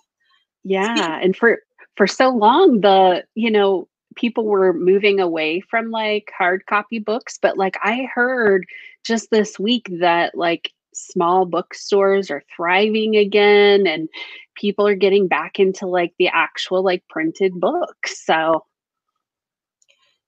Yeah, 0.64 1.20
and 1.22 1.36
for 1.36 1.60
for 1.96 2.08
so 2.08 2.30
long, 2.30 2.82
the 2.82 3.24
you 3.36 3.52
know 3.52 3.88
people 4.16 4.46
were 4.46 4.74
moving 4.74 5.20
away 5.20 5.62
from 5.62 5.92
like 5.92 6.32
hard 6.38 6.66
copy 6.66 7.00
books, 7.00 7.38
but 7.42 7.58
like 7.58 7.78
I 7.82 8.08
heard 8.14 8.66
just 9.06 9.30
this 9.32 9.60
week 9.60 9.88
that 10.00 10.36
like 10.36 10.72
small 10.94 11.46
bookstores 11.46 12.32
are 12.32 12.44
thriving 12.56 13.16
again 13.16 13.86
and 13.86 14.10
people 14.56 14.88
are 14.88 14.96
getting 14.96 15.28
back 15.28 15.60
into 15.60 15.86
like 15.86 16.14
the 16.18 16.28
actual 16.28 16.84
like 16.84 17.04
printed 17.10 17.54
books. 17.60 18.26
So 18.26 18.66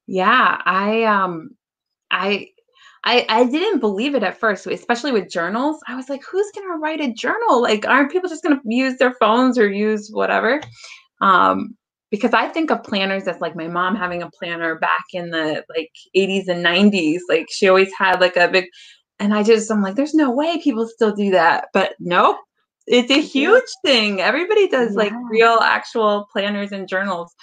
yeah, 0.07 0.61
I 0.65 1.03
um 1.03 1.51
I 2.11 2.49
I, 3.03 3.25
I 3.29 3.45
didn't 3.45 3.79
believe 3.79 4.15
it 4.15 4.23
at 4.23 4.39
first, 4.39 4.67
especially 4.67 5.11
with 5.11 5.29
journals. 5.29 5.79
I 5.87 5.95
was 5.95 6.09
like, 6.09 6.21
who's 6.23 6.51
going 6.53 6.67
to 6.67 6.77
write 6.77 6.99
a 6.99 7.13
journal? 7.13 7.61
Like, 7.61 7.87
aren't 7.87 8.11
people 8.11 8.29
just 8.29 8.43
going 8.43 8.57
to 8.57 8.61
use 8.65 8.97
their 8.97 9.13
phones 9.13 9.57
or 9.57 9.69
use 9.69 10.09
whatever? 10.11 10.61
Um, 11.21 11.75
because 12.11 12.33
I 12.33 12.47
think 12.49 12.71
of 12.71 12.83
planners 12.83 13.27
as 13.27 13.39
like 13.39 13.55
my 13.55 13.67
mom 13.67 13.95
having 13.95 14.21
a 14.21 14.31
planner 14.31 14.75
back 14.79 15.03
in 15.13 15.29
the 15.29 15.63
like 15.75 15.91
80s 16.15 16.47
and 16.47 16.65
90s. 16.65 17.19
Like, 17.29 17.47
she 17.49 17.69
always 17.69 17.91
had 17.97 18.19
like 18.19 18.35
a 18.35 18.47
big, 18.47 18.65
and 19.19 19.33
I 19.33 19.43
just, 19.43 19.71
I'm 19.71 19.81
like, 19.81 19.95
there's 19.95 20.13
no 20.13 20.31
way 20.31 20.61
people 20.61 20.87
still 20.87 21.15
do 21.15 21.31
that. 21.31 21.67
But 21.73 21.95
nope, 21.99 22.37
it's 22.87 23.11
a 23.11 23.21
huge 23.21 23.69
thing. 23.85 24.19
Everybody 24.19 24.67
does 24.67 24.91
yeah. 24.91 24.97
like 24.97 25.13
real, 25.29 25.59
actual 25.61 26.27
planners 26.33 26.71
and 26.71 26.87
journals. 26.87 27.33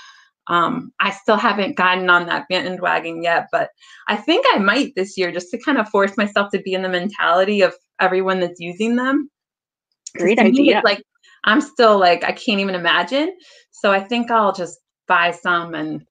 Um, 0.48 0.92
I 1.00 1.10
still 1.10 1.36
haven't 1.36 1.76
gotten 1.76 2.08
on 2.08 2.26
that 2.26 2.46
bandwagon 2.48 3.22
yet, 3.22 3.48
but 3.50 3.70
I 4.08 4.16
think 4.16 4.46
I 4.50 4.58
might 4.58 4.94
this 4.94 5.18
year 5.18 5.32
just 5.32 5.50
to 5.50 5.58
kind 5.58 5.78
of 5.78 5.88
force 5.88 6.16
myself 6.16 6.50
to 6.52 6.60
be 6.60 6.72
in 6.72 6.82
the 6.82 6.88
mentality 6.88 7.62
of 7.62 7.74
everyone 8.00 8.40
that's 8.40 8.60
using 8.60 8.96
them. 8.96 9.28
Great 10.16 10.38
idea. 10.38 10.82
like 10.84 11.02
I'm 11.44 11.60
still 11.60 11.98
like 11.98 12.24
I 12.24 12.32
can't 12.32 12.60
even 12.60 12.74
imagine. 12.74 13.36
So 13.70 13.92
I 13.92 14.00
think 14.00 14.30
I'll 14.30 14.52
just 14.52 14.78
buy 15.08 15.30
some 15.30 15.74
and 15.74 16.02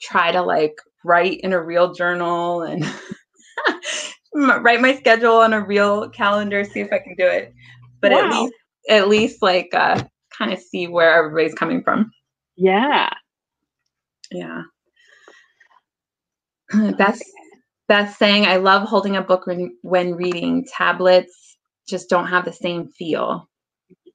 try 0.00 0.32
to 0.32 0.42
like 0.42 0.74
write 1.04 1.40
in 1.40 1.52
a 1.52 1.62
real 1.62 1.94
journal 1.94 2.62
and 2.62 2.84
write 4.34 4.80
my 4.80 4.96
schedule 4.96 5.36
on 5.36 5.52
a 5.52 5.64
real 5.64 6.08
calendar, 6.10 6.64
see 6.64 6.80
if 6.80 6.92
I 6.92 6.98
can 6.98 7.14
do 7.16 7.26
it. 7.26 7.52
But 8.00 8.12
wow. 8.12 8.18
at 8.18 8.30
least 8.30 8.54
at 8.88 9.08
least 9.08 9.42
like 9.42 9.70
uh 9.74 10.02
kind 10.36 10.52
of 10.52 10.58
see 10.58 10.86
where 10.86 11.14
everybody's 11.14 11.54
coming 11.54 11.82
from. 11.82 12.10
Yeah. 12.56 13.10
Yeah. 14.32 14.62
That's 16.98 17.22
that's 17.88 18.16
saying 18.16 18.46
I 18.46 18.56
love 18.56 18.88
holding 18.88 19.16
a 19.16 19.22
book 19.22 19.46
when, 19.46 19.76
when 19.82 20.14
reading. 20.14 20.64
Tablets 20.64 21.58
just 21.86 22.08
don't 22.08 22.28
have 22.28 22.46
the 22.46 22.52
same 22.52 22.88
feel. 22.88 23.48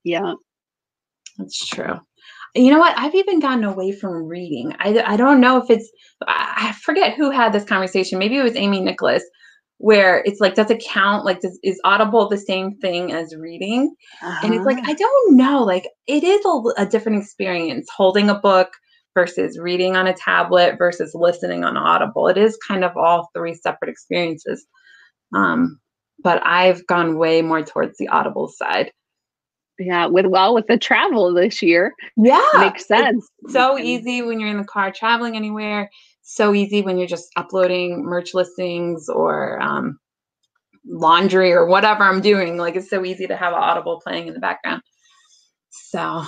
Yeah. 0.03 0.33
That's 1.37 1.63
true. 1.67 1.99
You 2.55 2.71
know 2.71 2.79
what? 2.79 2.97
I've 2.97 3.13
even 3.13 3.39
gotten 3.39 3.65
away 3.65 3.91
from 3.91 4.25
reading. 4.25 4.73
I, 4.79 5.03
I 5.05 5.17
don't 5.17 5.39
know 5.39 5.57
if 5.57 5.69
it's, 5.69 5.91
I 6.25 6.73
forget 6.81 7.13
who 7.13 7.29
had 7.29 7.53
this 7.53 7.65
conversation. 7.65 8.17
Maybe 8.17 8.37
it 8.37 8.43
was 8.43 8.55
Amy 8.55 8.81
Nicholas, 8.81 9.23
where 9.77 10.23
it's 10.25 10.39
like, 10.39 10.55
does 10.55 10.71
it 10.71 10.83
count? 10.83 11.23
Like, 11.23 11.41
does, 11.41 11.59
is 11.61 11.79
Audible 11.83 12.29
the 12.29 12.37
same 12.37 12.75
thing 12.77 13.11
as 13.11 13.35
reading? 13.35 13.93
Uh-huh. 14.23 14.39
And 14.43 14.55
it's 14.55 14.65
like, 14.65 14.77
uh-huh. 14.79 14.91
I 14.91 14.93
don't 14.95 15.37
know. 15.37 15.63
Like, 15.63 15.87
it 16.07 16.23
is 16.23 16.43
a, 16.45 16.81
a 16.81 16.85
different 16.87 17.21
experience 17.21 17.87
holding 17.95 18.29
a 18.29 18.39
book 18.39 18.69
versus 19.17 19.57
reading 19.57 19.95
on 19.95 20.05
a 20.05 20.13
tablet 20.13 20.77
versus 20.77 21.15
listening 21.15 21.63
on 21.63 21.75
Audible. 21.75 22.27
It 22.27 22.37
is 22.37 22.55
kind 22.67 22.83
of 22.83 22.95
all 22.95 23.31
three 23.33 23.55
separate 23.55 23.89
experiences. 23.89 24.67
Um, 25.33 25.79
but 26.23 26.39
I've 26.45 26.85
gone 26.85 27.17
way 27.17 27.41
more 27.41 27.63
towards 27.63 27.97
the 27.97 28.09
Audible 28.09 28.47
side. 28.47 28.91
Yeah, 29.79 30.05
with 30.05 30.27
well 30.27 30.53
with 30.53 30.67
the 30.67 30.77
travel 30.77 31.33
this 31.33 31.63
year. 31.63 31.95
Yeah. 32.15 32.47
Makes 32.59 32.87
sense. 32.87 33.27
It's 33.41 33.53
so 33.53 33.79
easy 33.79 34.21
when 34.21 34.39
you're 34.39 34.49
in 34.49 34.59
the 34.59 34.65
car 34.65 34.91
traveling 34.91 35.35
anywhere. 35.35 35.89
So 36.21 36.53
easy 36.53 36.83
when 36.83 36.99
you're 36.99 37.07
just 37.07 37.29
uploading 37.37 38.03
merch 38.03 38.35
listings 38.35 39.09
or 39.09 39.59
um, 39.59 39.97
laundry 40.85 41.53
or 41.53 41.65
whatever 41.65 42.03
I'm 42.03 42.21
doing. 42.21 42.57
Like 42.57 42.75
it's 42.75 42.89
so 42.89 43.03
easy 43.03 43.25
to 43.25 43.35
have 43.35 43.53
Audible 43.53 43.99
playing 43.99 44.27
in 44.27 44.35
the 44.35 44.39
background. 44.39 44.83
So 45.71 46.23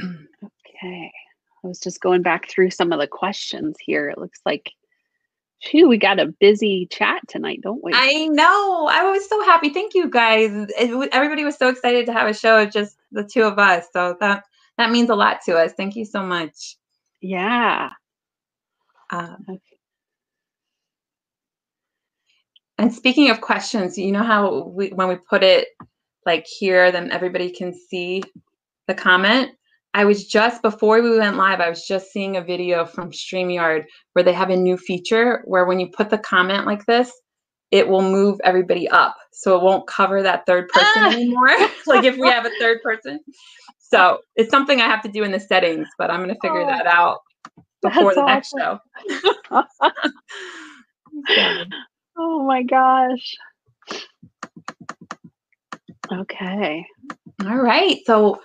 Okay. 0.00 1.12
I 1.64 1.66
was 1.66 1.80
just 1.80 2.00
going 2.00 2.22
back 2.22 2.48
through 2.48 2.70
some 2.70 2.92
of 2.92 3.00
the 3.00 3.06
questions 3.06 3.76
here. 3.80 4.08
It 4.08 4.18
looks 4.18 4.40
like, 4.46 4.72
phew, 5.62 5.88
we 5.88 5.98
got 5.98 6.20
a 6.20 6.26
busy 6.26 6.86
chat 6.90 7.22
tonight, 7.28 7.60
don't 7.62 7.82
we? 7.82 7.92
I 7.94 8.28
know. 8.28 8.88
I 8.90 9.04
was 9.10 9.28
so 9.28 9.42
happy. 9.44 9.70
Thank 9.70 9.94
you 9.94 10.08
guys. 10.08 10.50
It, 10.78 11.08
everybody 11.12 11.44
was 11.44 11.56
so 11.56 11.68
excited 11.68 12.06
to 12.06 12.12
have 12.12 12.28
a 12.28 12.34
show 12.34 12.62
of 12.62 12.70
just 12.70 12.96
the 13.10 13.24
two 13.24 13.42
of 13.42 13.58
us. 13.58 13.86
So 13.92 14.16
that 14.20 14.44
that 14.78 14.90
means 14.90 15.10
a 15.10 15.14
lot 15.14 15.40
to 15.46 15.56
us. 15.56 15.72
Thank 15.72 15.96
you 15.96 16.04
so 16.04 16.22
much. 16.22 16.76
Yeah. 17.20 17.90
Um, 19.10 19.44
okay. 19.48 19.60
And 22.78 22.92
speaking 22.92 23.30
of 23.30 23.40
questions, 23.40 23.96
you 23.96 24.12
know 24.12 24.22
how 24.22 24.64
we 24.64 24.88
when 24.90 25.08
we 25.08 25.16
put 25.16 25.42
it 25.42 25.68
like 26.26 26.46
here, 26.46 26.92
then 26.92 27.10
everybody 27.10 27.50
can 27.50 27.72
see 27.72 28.22
the 28.86 28.94
comment. 28.94 29.52
I 29.96 30.04
was 30.04 30.26
just 30.26 30.60
before 30.60 31.00
we 31.00 31.18
went 31.18 31.38
live, 31.38 31.60
I 31.60 31.70
was 31.70 31.86
just 31.86 32.12
seeing 32.12 32.36
a 32.36 32.42
video 32.42 32.84
from 32.84 33.12
StreamYard 33.12 33.84
where 34.12 34.22
they 34.22 34.34
have 34.34 34.50
a 34.50 34.56
new 34.56 34.76
feature 34.76 35.40
where 35.46 35.64
when 35.64 35.80
you 35.80 35.88
put 35.88 36.10
the 36.10 36.18
comment 36.18 36.66
like 36.66 36.84
this, 36.84 37.10
it 37.70 37.88
will 37.88 38.02
move 38.02 38.38
everybody 38.44 38.86
up. 38.90 39.16
So 39.32 39.56
it 39.56 39.62
won't 39.62 39.86
cover 39.86 40.22
that 40.22 40.44
third 40.44 40.68
person 40.68 40.92
ah! 40.96 41.12
anymore. 41.12 41.48
like 41.86 42.04
if 42.04 42.18
we 42.18 42.28
have 42.28 42.44
a 42.44 42.50
third 42.60 42.82
person. 42.82 43.20
So 43.78 44.18
it's 44.34 44.50
something 44.50 44.82
I 44.82 44.84
have 44.84 45.00
to 45.00 45.08
do 45.08 45.24
in 45.24 45.32
the 45.32 45.40
settings, 45.40 45.88
but 45.96 46.10
I'm 46.10 46.22
going 46.22 46.34
to 46.34 46.40
figure 46.42 46.60
oh, 46.60 46.66
that 46.66 46.86
out 46.86 47.20
before 47.80 48.14
the 48.14 48.26
next 48.26 48.52
show. 48.54 48.78
oh 52.18 52.44
my 52.44 52.62
gosh. 52.64 53.34
Okay. 56.12 56.84
All 57.46 57.56
right. 57.56 57.96
So 58.04 58.42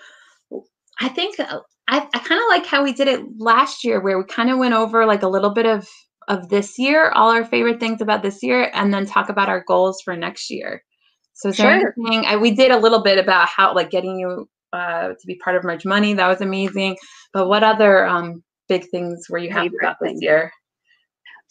I 1.02 1.10
think 1.10 1.40
uh, 1.40 1.60
I, 1.88 2.08
I 2.14 2.20
kind 2.20 2.42
of 2.42 2.48
like 2.50 2.66
how 2.66 2.84
we 2.84 2.94
did 2.94 3.08
it 3.08 3.22
last 3.38 3.84
year, 3.84 4.00
where 4.00 4.18
we 4.18 4.24
kind 4.26 4.50
of 4.50 4.60
went 4.60 4.74
over 4.74 5.06
like 5.06 5.24
a 5.24 5.28
little 5.28 5.50
bit 5.54 5.66
of 5.66 5.88
of 6.28 6.50
this 6.50 6.78
year, 6.78 7.10
all 7.12 7.32
our 7.32 7.44
favorite 7.44 7.80
things 7.80 8.00
about 8.00 8.22
this 8.22 8.42
year, 8.44 8.72
and 8.74 8.94
then 8.94 9.06
talk 9.06 9.30
about 9.30 9.50
our 9.50 9.64
goals 9.68 10.02
for 10.04 10.16
next 10.16 10.50
year. 10.50 10.84
So 11.34 11.52
sure. 11.52 11.72
anything 11.72 12.26
I, 12.26 12.38
we 12.38 12.52
did 12.52 12.72
a 12.72 12.78
little 12.78 13.02
bit 13.02 13.18
about 13.18 13.48
how 13.48 13.74
like 13.74 13.90
getting 13.90 14.20
you 14.20 14.48
uh, 14.74 15.10
to 15.10 15.28
be 15.28 15.36
part 15.36 15.56
of 15.56 15.64
Merch 15.64 15.86
Money? 15.86 16.14
That 16.14 16.28
was 16.28 16.42
amazing. 16.42 16.98
But 17.34 17.48
what 17.48 17.64
other 17.64 18.06
um, 18.06 18.44
big 18.70 18.88
things 18.90 19.26
were 19.30 19.40
you 19.40 19.50
happy 19.50 19.72
about 19.82 19.98
this 20.02 20.18
year? 20.22 20.52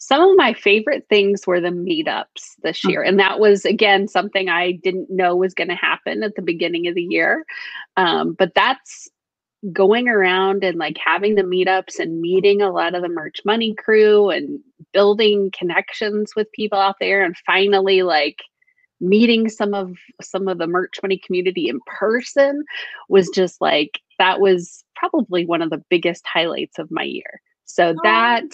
some 0.01 0.27
of 0.27 0.35
my 0.35 0.51
favorite 0.51 1.05
things 1.09 1.45
were 1.45 1.61
the 1.61 1.69
meetups 1.69 2.55
this 2.63 2.83
year. 2.83 3.03
And 3.03 3.19
that 3.19 3.39
was, 3.39 3.65
again, 3.65 4.07
something 4.07 4.49
I 4.49 4.71
didn't 4.71 5.11
know 5.11 5.35
was 5.35 5.53
going 5.53 5.67
to 5.67 5.75
happen 5.75 6.23
at 6.23 6.33
the 6.35 6.41
beginning 6.41 6.87
of 6.87 6.95
the 6.95 7.03
year. 7.03 7.45
Um, 7.97 8.33
but 8.33 8.51
that's 8.55 9.07
going 9.71 10.07
around 10.07 10.63
and 10.63 10.77
like 10.77 10.97
having 11.03 11.35
the 11.35 11.43
meetups 11.43 11.99
and 11.99 12.19
meeting 12.19 12.61
a 12.61 12.71
lot 12.71 12.95
of 12.95 13.03
the 13.03 13.09
merch 13.09 13.41
money 13.45 13.75
crew 13.75 14.29
and 14.29 14.59
building 14.91 15.51
connections 15.57 16.35
with 16.35 16.51
people 16.51 16.79
out 16.79 16.95
there 16.99 17.23
and 17.23 17.37
finally 17.45 18.01
like 18.01 18.41
meeting 18.99 19.49
some 19.49 19.73
of 19.73 19.95
some 20.21 20.47
of 20.47 20.57
the 20.57 20.67
merch 20.67 20.99
money 21.03 21.19
community 21.23 21.67
in 21.67 21.79
person 21.85 22.63
was 23.09 23.29
just 23.29 23.61
like 23.61 23.99
that 24.17 24.39
was 24.39 24.83
probably 24.95 25.45
one 25.45 25.61
of 25.61 25.69
the 25.69 25.83
biggest 25.89 26.25
highlights 26.25 26.79
of 26.79 26.89
my 26.91 27.03
year. 27.03 27.41
So 27.65 27.95
that 28.03 28.45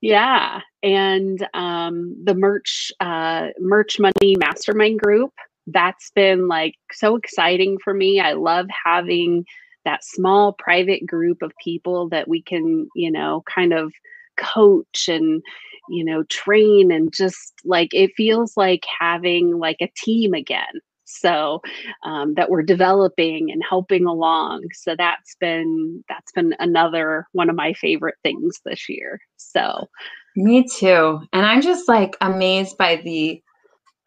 yeah 0.00 0.60
and 0.82 1.46
um 1.54 2.16
the 2.24 2.34
merch 2.34 2.90
uh 3.00 3.48
merch 3.60 3.98
money 3.98 4.36
mastermind 4.38 4.98
group 4.98 5.32
that's 5.66 6.10
been 6.12 6.48
like 6.48 6.74
so 6.92 7.16
exciting 7.16 7.78
for 7.82 7.92
me. 7.92 8.20
I 8.20 8.34
love 8.34 8.66
having 8.84 9.44
that 9.86 10.04
small 10.04 10.52
private 10.52 11.06
group 11.06 11.40
of 11.40 11.52
people 11.64 12.10
that 12.10 12.28
we 12.28 12.42
can 12.42 12.88
you 12.94 13.10
know 13.10 13.42
kind 13.46 13.72
of 13.72 13.90
coach 14.36 15.08
and 15.08 15.42
you 15.88 16.04
know 16.04 16.22
train 16.24 16.92
and 16.92 17.12
just 17.12 17.54
like 17.64 17.88
it 17.92 18.10
feels 18.16 18.56
like 18.56 18.84
having 19.00 19.58
like 19.58 19.78
a 19.80 19.90
team 19.96 20.34
again. 20.34 20.80
So 21.08 21.62
um, 22.02 22.34
that 22.34 22.50
we're 22.50 22.64
developing 22.64 23.52
and 23.52 23.62
helping 23.66 24.06
along. 24.06 24.64
So 24.72 24.96
that's 24.98 25.36
been 25.38 26.02
that's 26.08 26.32
been 26.32 26.54
another 26.58 27.28
one 27.32 27.48
of 27.48 27.54
my 27.54 27.74
favorite 27.74 28.16
things 28.24 28.60
this 28.64 28.88
year. 28.88 29.20
So 29.36 29.86
me 30.34 30.66
too. 30.68 31.20
And 31.32 31.46
i'm 31.46 31.62
just 31.62 31.88
like 31.88 32.16
amazed 32.20 32.76
by 32.76 32.96
the 32.96 33.42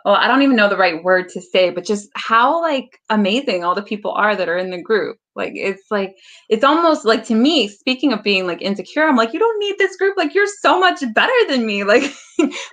well 0.06 0.16
i 0.16 0.28
don't 0.28 0.42
even 0.42 0.56
know 0.56 0.70
the 0.70 0.78
right 0.78 1.04
word 1.04 1.30
to 1.30 1.42
say 1.42 1.70
but 1.70 1.86
just 1.86 2.10
how 2.16 2.62
like 2.62 3.00
amazing 3.10 3.64
all 3.64 3.76
the 3.76 3.82
people 3.82 4.12
are 4.12 4.36
that 4.36 4.50
are 4.50 4.58
in 4.58 4.70
the 4.70 4.82
group 4.82 5.18
like 5.36 5.54
it's 5.56 5.84
like 5.92 6.16
it's 6.50 6.64
almost 6.64 7.06
like 7.06 7.26
to 7.26 7.36
me 7.36 7.68
speaking 7.68 8.14
of 8.14 8.24
being 8.24 8.48
like 8.48 8.62
insecure 8.62 9.08
i'm 9.08 9.16
like 9.16 9.34
you 9.34 9.40
don't 9.40 9.60
need 9.60 9.76
this 9.78 9.96
group 9.98 10.16
like 10.18 10.34
you're 10.34 10.48
so 10.62 10.80
much 10.80 11.04
better 11.14 11.34
than 11.48 11.66
me 11.66 11.84
like 11.86 12.14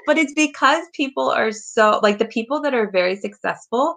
but 0.07 0.19
it's 0.19 0.35
because 0.35 0.85
people 0.95 1.31
are 1.31 1.53
so 1.53 2.01
like 2.03 2.19
the 2.19 2.25
people 2.27 2.61
that 2.61 2.75
are 2.75 2.91
very 2.91 3.17
successful 3.17 3.97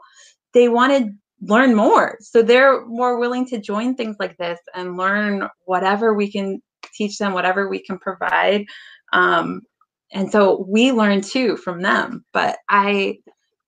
they 0.53 0.67
want 0.67 0.91
to 0.91 1.13
learn 1.41 1.75
more. 1.75 2.17
So 2.21 2.41
they're 2.41 2.85
more 2.85 3.19
willing 3.19 3.45
to 3.47 3.59
join 3.59 3.95
things 3.95 4.17
like 4.19 4.37
this 4.37 4.59
and 4.75 4.97
learn 4.97 5.47
whatever 5.65 6.13
we 6.13 6.31
can 6.31 6.61
teach 6.93 7.17
them, 7.17 7.33
whatever 7.33 7.69
we 7.69 7.79
can 7.79 7.97
provide. 7.97 8.65
Um, 9.13 9.61
and 10.11 10.31
so 10.31 10.65
we 10.67 10.91
learn 10.91 11.21
too 11.21 11.57
from 11.57 11.81
them. 11.81 12.25
But 12.33 12.57
I, 12.69 13.19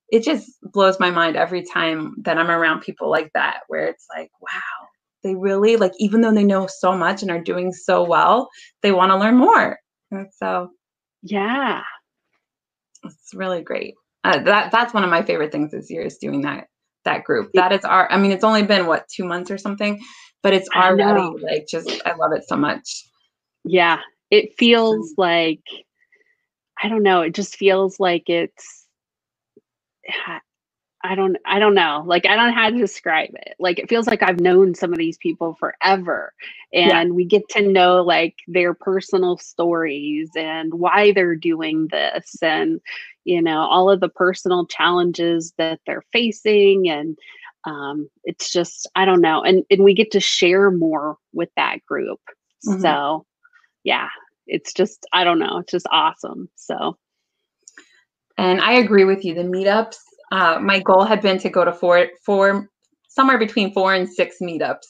it 0.10 0.24
just 0.24 0.52
blows 0.62 1.00
my 1.00 1.10
mind 1.12 1.36
every 1.36 1.64
time 1.64 2.16
that 2.24 2.38
I'm 2.38 2.52
around 2.52 2.82
people 2.82 3.10
like 3.10 3.32
that, 3.34 3.62
where 3.68 3.88
it's 3.88 4.06
like, 4.16 4.32
wow, 4.42 4.88
they 5.24 5.36
really 5.36 5.78
like, 5.78 5.94
even 6.00 6.22
though 6.22 6.34
they 6.34 6.44
know 6.44 6.68
so 6.68 6.98
much 6.98 7.22
and 7.22 7.32
are 7.32 7.42
doing 7.42 7.72
so 7.72 8.04
well, 8.04 8.50
they 8.82 8.92
want 8.92 9.12
to 9.12 9.18
learn 9.18 9.36
more. 9.36 9.80
And 10.12 10.28
so, 10.34 10.72
yeah, 11.22 11.82
it's 13.04 13.34
really 13.34 13.62
great. 13.62 13.96
Uh, 14.24 14.40
that 14.44 14.72
that's 14.72 14.94
one 14.94 15.04
of 15.04 15.10
my 15.10 15.24
favorite 15.24 15.52
things 15.52 15.72
this 15.72 15.90
year 15.90 16.04
is 16.04 16.18
doing 16.18 16.42
that 16.42 16.68
that 17.06 17.24
group. 17.24 17.52
That 17.54 17.72
is 17.72 17.84
our. 17.84 18.12
I 18.12 18.18
mean, 18.18 18.32
it's 18.32 18.44
only 18.44 18.64
been 18.64 18.86
what 18.86 19.08
two 19.08 19.26
months 19.26 19.50
or 19.50 19.58
something, 19.58 20.00
but 20.44 20.54
it's 20.54 20.70
already 20.76 21.28
like 21.42 21.66
just. 21.68 21.90
I 22.06 22.14
love 22.16 22.32
it 22.34 22.44
so 22.48 22.56
much. 22.56 23.04
Yeah, 23.64 24.00
it 24.30 24.52
feels 24.58 25.14
like. 25.18 25.64
I 26.82 26.90
don't 26.90 27.04
know. 27.04 27.22
It 27.22 27.36
just 27.36 27.56
feels 27.56 28.00
like 28.00 28.30
it's. 28.30 28.86
I 31.04 31.16
don't 31.16 31.38
I 31.46 31.60
don't 31.60 31.74
know. 31.74 32.04
Like 32.06 32.26
I 32.26 32.36
don't 32.36 32.50
know 32.50 32.56
how 32.56 32.70
to 32.70 32.78
describe 32.78 33.32
it. 33.34 33.56
Like 33.60 33.80
it 33.80 33.90
feels 33.90 34.08
like 34.08 34.22
I've 34.22 34.40
known 34.40 34.76
some 34.76 34.92
of 34.92 35.00
these 35.00 35.18
people 35.18 35.56
forever 35.60 36.34
and 36.74 36.90
yeah. 36.90 37.04
we 37.06 37.26
get 37.26 37.48
to 37.50 37.62
know 37.62 38.04
like 38.04 38.36
their 38.48 38.74
personal 38.74 39.38
stories 39.38 40.30
and 40.36 40.74
why 40.74 41.12
they're 41.12 41.36
doing 41.36 41.88
this 41.92 42.36
and 42.42 42.80
you 43.24 43.42
know 43.42 43.62
all 43.62 43.90
of 43.90 44.00
the 44.00 44.10
personal 44.10 44.66
challenges 44.68 45.54
that 45.58 45.80
they're 45.86 46.04
facing 46.14 46.90
and 46.90 47.18
um 47.66 48.10
it's 48.24 48.52
just 48.52 48.88
I 48.96 49.06
don't 49.06 49.22
know. 49.22 49.42
And 49.44 49.64
and 49.72 49.84
we 49.84 49.96
get 49.96 50.12
to 50.12 50.20
share 50.20 50.70
more 50.70 51.18
with 51.34 51.50
that 51.56 51.84
group. 51.88 52.20
Mm-hmm. 52.68 52.82
So 52.82 53.26
yeah, 53.84 54.10
it's 54.52 54.74
just 54.74 55.06
I 55.14 55.24
don't 55.24 55.40
know, 55.40 55.60
it's 55.60 55.72
just 55.72 55.88
awesome. 55.92 56.50
So 56.56 56.98
and 58.38 58.62
I 58.62 58.74
agree 58.74 59.06
with 59.06 59.26
you. 59.26 59.34
The 59.34 59.42
meetups 59.42 59.98
uh, 60.32 60.60
my 60.62 60.80
goal 60.80 61.04
had 61.04 61.22
been 61.22 61.38
to 61.40 61.50
go 61.50 61.66
to 61.66 61.74
four, 61.74 62.08
four, 62.26 62.70
somewhere 63.10 63.38
between 63.38 63.74
four 63.74 63.94
and 63.94 64.10
six 64.10 64.38
meetups 64.42 64.88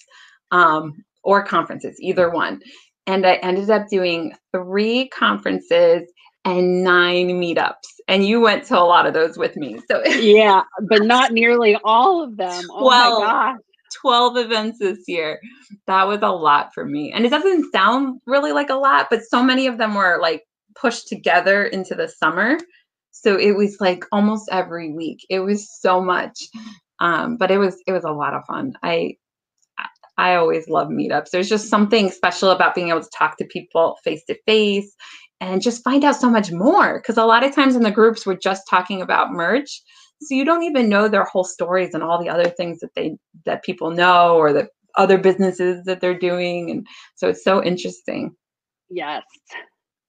um, 0.51 0.93
or 1.23 1.43
conferences, 1.43 1.97
either 1.99 2.29
one. 2.29 2.61
And 3.07 3.25
I 3.25 3.35
ended 3.35 3.69
up 3.69 3.87
doing 3.89 4.33
three 4.55 5.09
conferences 5.09 6.03
and 6.45 6.83
nine 6.83 7.29
meetups. 7.29 7.73
And 8.07 8.25
you 8.25 8.39
went 8.39 8.65
to 8.65 8.77
a 8.77 8.81
lot 8.81 9.07
of 9.07 9.13
those 9.13 9.37
with 9.37 9.55
me. 9.57 9.79
So 9.89 10.05
yeah, 10.05 10.61
but 10.87 11.03
not 11.03 11.31
nearly 11.31 11.77
all 11.83 12.23
of 12.23 12.37
them. 12.37 12.67
Oh 12.69 12.85
well, 12.85 13.21
my 13.21 13.25
gosh. 13.25 13.59
12 14.01 14.37
events 14.37 14.79
this 14.79 14.99
year. 15.07 15.39
That 15.87 16.07
was 16.07 16.19
a 16.21 16.29
lot 16.29 16.73
for 16.73 16.85
me. 16.85 17.11
And 17.11 17.25
it 17.25 17.29
doesn't 17.29 17.71
sound 17.71 18.21
really 18.25 18.51
like 18.51 18.69
a 18.69 18.75
lot, 18.75 19.07
but 19.09 19.23
so 19.23 19.43
many 19.43 19.67
of 19.67 19.77
them 19.77 19.95
were 19.95 20.19
like 20.21 20.43
pushed 20.75 21.07
together 21.07 21.65
into 21.65 21.95
the 21.95 22.07
summer. 22.07 22.57
So 23.11 23.37
it 23.37 23.55
was 23.55 23.77
like 23.79 24.05
almost 24.11 24.49
every 24.51 24.93
week. 24.93 25.19
It 25.29 25.39
was 25.39 25.69
so 25.79 26.01
much. 26.01 26.47
Um, 26.99 27.37
but 27.37 27.51
it 27.51 27.57
was 27.57 27.77
it 27.87 27.91
was 27.91 28.03
a 28.03 28.11
lot 28.11 28.33
of 28.33 28.45
fun. 28.45 28.73
I 28.83 29.15
i 30.17 30.35
always 30.35 30.67
love 30.69 30.89
meetups. 30.89 31.31
There's 31.31 31.49
just 31.49 31.69
something 31.69 32.11
special 32.11 32.51
about 32.51 32.75
being 32.75 32.89
able 32.89 33.01
to 33.01 33.09
talk 33.17 33.37
to 33.37 33.45
people 33.45 33.97
face 34.03 34.23
to 34.25 34.37
face 34.45 34.95
and 35.39 35.61
just 35.61 35.83
find 35.83 36.03
out 36.03 36.15
so 36.15 36.29
much 36.29 36.51
more 36.51 36.99
because 36.99 37.17
a 37.17 37.25
lot 37.25 37.43
of 37.43 37.55
times 37.55 37.75
in 37.75 37.81
the 37.83 37.91
groups 37.91 38.25
we're 38.25 38.35
just 38.35 38.63
talking 38.69 39.01
about 39.01 39.33
merch 39.33 39.81
so 40.21 40.35
you 40.35 40.45
don't 40.45 40.63
even 40.63 40.89
know 40.89 41.07
their 41.07 41.23
whole 41.23 41.43
stories 41.43 41.93
and 41.93 42.03
all 42.03 42.21
the 42.21 42.29
other 42.29 42.49
things 42.49 42.79
that 42.79 42.93
they 42.95 43.15
that 43.45 43.63
people 43.63 43.91
know 43.91 44.37
or 44.37 44.53
the 44.53 44.67
other 44.97 45.17
businesses 45.17 45.83
that 45.85 46.01
they're 46.01 46.17
doing 46.17 46.69
and 46.69 46.87
so 47.15 47.29
it's 47.29 47.43
so 47.43 47.63
interesting 47.63 48.35
yes 48.89 49.23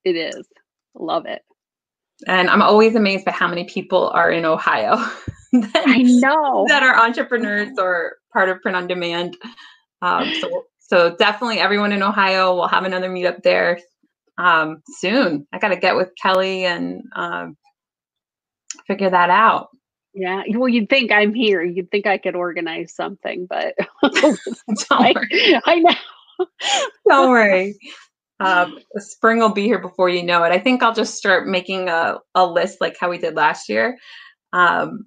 it 0.05 0.17
is 0.17 0.47
love 0.95 1.27
it 1.27 1.43
and 2.27 2.49
I'm 2.49 2.63
always 2.63 2.95
amazed 2.95 3.25
by 3.25 3.33
how 3.33 3.49
many 3.49 3.65
people 3.65 4.11
are 4.11 4.31
in 4.31 4.45
Ohio. 4.45 4.97
that, 5.53 5.85
I 5.87 6.03
know 6.03 6.65
that 6.69 6.83
are 6.83 7.05
entrepreneurs 7.05 7.77
or 7.79 8.17
part 8.33 8.49
of 8.49 8.61
print 8.61 8.77
on 8.77 8.87
demand. 8.87 9.37
Um, 10.03 10.33
so, 10.41 10.65
so 10.79 11.17
definitely 11.17 11.59
everyone 11.59 11.93
in 11.93 12.03
Ohio 12.03 12.55
will 12.55 12.69
have 12.69 12.85
another 12.85 13.11
meetup 13.11 13.43
there 13.43 13.81
um, 14.39 14.83
soon. 14.99 15.47
I 15.53 15.59
got 15.59 15.69
to 15.69 15.77
get 15.77 15.97
with 15.97 16.11
Kelly 16.21 16.65
and 16.65 17.03
um, 17.15 17.57
figure 18.87 19.11
that 19.11 19.31
out. 19.31 19.69
Yeah, 20.15 20.43
well, 20.51 20.69
you'd 20.69 20.91
think 20.91 21.11
I'm 21.11 21.33
here. 21.33 21.63
You'd 21.63 21.91
think 21.91 22.07
I 22.07 22.19
could 22.19 22.37
organize 22.37 22.95
something, 22.95 23.47
but 23.49 23.75
I, 24.91 25.15
I 25.65 25.79
know. 25.79 26.47
Don't 27.09 27.31
worry. 27.31 27.79
Um, 28.41 28.79
spring 28.97 29.39
will 29.39 29.53
be 29.53 29.63
here 29.63 29.79
before 29.79 30.09
you 30.09 30.23
know 30.23 30.43
it. 30.45 30.51
I 30.51 30.59
think 30.59 30.83
I'll 30.83 30.95
just 30.95 31.15
start 31.15 31.47
making 31.47 31.89
a, 31.89 32.19
a 32.35 32.45
list 32.45 32.81
like 32.81 32.97
how 32.99 33.09
we 33.09 33.19
did 33.19 33.37
last 33.37 33.69
year. 33.69 33.97
Um, 34.53 35.07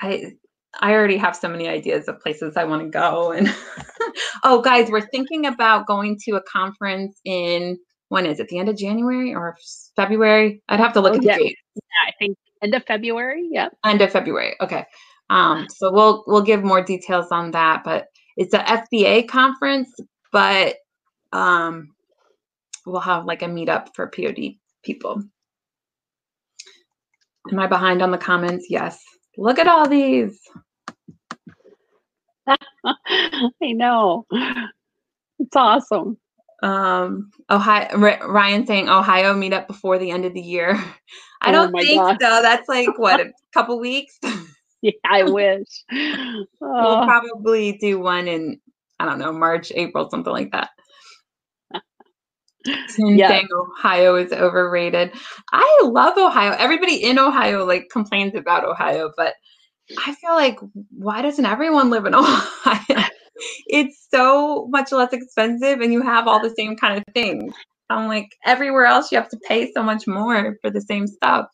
I 0.00 0.32
I 0.80 0.92
already 0.92 1.16
have 1.16 1.36
so 1.36 1.48
many 1.48 1.68
ideas 1.68 2.08
of 2.08 2.20
places 2.20 2.56
I 2.56 2.64
want 2.64 2.82
to 2.82 2.88
go. 2.88 3.32
And 3.32 3.54
oh, 4.44 4.60
guys, 4.60 4.90
we're 4.90 5.08
thinking 5.08 5.46
about 5.46 5.86
going 5.86 6.18
to 6.24 6.36
a 6.36 6.42
conference 6.42 7.18
in 7.24 7.78
when 8.08 8.26
is 8.26 8.40
it? 8.40 8.48
The 8.48 8.58
end 8.58 8.68
of 8.68 8.76
January 8.76 9.34
or 9.34 9.56
February? 9.96 10.62
I'd 10.68 10.80
have 10.80 10.92
to 10.94 11.00
look 11.00 11.12
oh, 11.12 11.16
at 11.16 11.20
the 11.20 11.26
yeah. 11.28 11.38
date. 11.38 11.56
Yeah, 11.76 12.08
I 12.08 12.12
think 12.18 12.36
end 12.62 12.74
of 12.74 12.84
February. 12.84 13.48
Yeah, 13.50 13.68
end 13.84 14.02
of 14.02 14.10
February. 14.12 14.54
Okay. 14.60 14.84
Um, 15.30 15.66
so 15.68 15.92
we'll 15.92 16.24
we'll 16.26 16.42
give 16.42 16.64
more 16.64 16.82
details 16.82 17.28
on 17.30 17.52
that, 17.52 17.82
but 17.84 18.06
it's 18.36 18.54
a 18.54 18.58
FBA 18.58 19.28
conference, 19.28 19.94
but 20.32 20.76
um, 21.32 21.88
we'll 22.86 23.00
have 23.00 23.24
like 23.26 23.42
a 23.42 23.46
meetup 23.46 23.88
for 23.94 24.08
POD 24.08 24.54
people. 24.84 25.22
Am 27.50 27.58
I 27.58 27.66
behind 27.66 28.02
on 28.02 28.10
the 28.10 28.18
comments? 28.18 28.66
Yes. 28.68 29.00
Look 29.36 29.58
at 29.58 29.68
all 29.68 29.88
these. 29.88 30.38
I 32.48 33.72
know. 33.72 34.26
It's 35.38 35.56
awesome. 35.56 36.18
Um, 36.62 37.30
Ohio, 37.48 37.96
Ryan 37.96 38.66
saying 38.66 38.88
Ohio 38.88 39.34
meetup 39.34 39.66
before 39.66 39.98
the 39.98 40.10
end 40.10 40.24
of 40.24 40.34
the 40.34 40.40
year. 40.40 40.78
I 41.40 41.50
oh 41.50 41.52
don't 41.52 41.72
think 41.72 42.00
gosh. 42.00 42.18
so. 42.20 42.42
That's 42.42 42.68
like 42.68 42.98
what 42.98 43.20
a 43.20 43.32
couple 43.54 43.78
weeks. 43.80 44.18
yeah, 44.82 44.92
I 45.04 45.22
wish. 45.24 45.66
Oh. 45.92 46.46
We'll 46.60 47.04
probably 47.04 47.78
do 47.78 47.98
one 47.98 48.28
in 48.28 48.60
I 48.98 49.06
don't 49.06 49.18
know 49.18 49.32
March, 49.32 49.72
April, 49.74 50.08
something 50.10 50.32
like 50.32 50.52
that. 50.52 50.70
Yeah. 52.98 53.28
saying 53.28 53.48
Ohio 53.58 54.16
is 54.16 54.32
overrated. 54.32 55.12
I 55.50 55.80
love 55.84 56.18
Ohio. 56.18 56.54
Everybody 56.58 56.96
in 56.96 57.18
Ohio 57.18 57.64
like 57.64 57.88
complains 57.90 58.34
about 58.34 58.66
Ohio, 58.66 59.10
but 59.16 59.32
I 60.06 60.14
feel 60.16 60.34
like 60.34 60.58
why 60.90 61.22
doesn't 61.22 61.46
everyone 61.46 61.88
live 61.88 62.04
in 62.04 62.14
Ohio? 62.14 63.06
it's 63.66 64.06
so 64.12 64.68
much 64.70 64.92
less 64.92 65.12
expensive 65.14 65.80
and 65.80 65.90
you 65.90 66.02
have 66.02 66.28
all 66.28 66.42
the 66.42 66.54
same 66.54 66.76
kind 66.76 66.98
of 66.98 67.04
things. 67.14 67.54
I'm 67.90 68.08
like 68.08 68.30
everywhere 68.44 68.86
else 68.86 69.12
you 69.12 69.18
have 69.18 69.28
to 69.30 69.40
pay 69.46 69.72
so 69.72 69.82
much 69.82 70.06
more 70.06 70.56
for 70.62 70.70
the 70.70 70.80
same 70.80 71.06
stuff. 71.06 71.46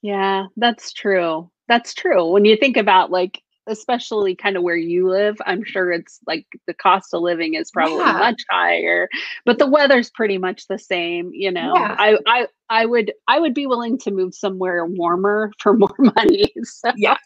Yeah, 0.00 0.46
that's 0.56 0.92
true. 0.92 1.50
That's 1.68 1.94
true. 1.94 2.30
When 2.30 2.44
you 2.44 2.56
think 2.56 2.76
about 2.76 3.10
like 3.10 3.42
especially 3.68 4.34
kind 4.34 4.56
of 4.56 4.62
where 4.62 4.76
you 4.76 5.08
live, 5.08 5.36
I'm 5.46 5.62
sure 5.64 5.92
it's 5.92 6.18
like 6.26 6.46
the 6.66 6.74
cost 6.74 7.14
of 7.14 7.22
living 7.22 7.54
is 7.54 7.70
probably 7.70 7.98
yeah. 7.98 8.12
much 8.12 8.42
higher, 8.50 9.08
but 9.44 9.58
the 9.58 9.66
weather's 9.66 10.10
pretty 10.10 10.38
much 10.38 10.66
the 10.66 10.78
same, 10.78 11.30
you 11.32 11.50
know. 11.50 11.72
Yeah. 11.76 11.94
I 11.98 12.18
I 12.26 12.46
I 12.68 12.86
would 12.86 13.12
I 13.28 13.38
would 13.38 13.54
be 13.54 13.66
willing 13.66 13.98
to 13.98 14.10
move 14.10 14.34
somewhere 14.34 14.84
warmer 14.86 15.52
for 15.58 15.74
more 15.76 15.94
money. 15.98 16.52
So. 16.62 16.92
Yeah. 16.96 17.16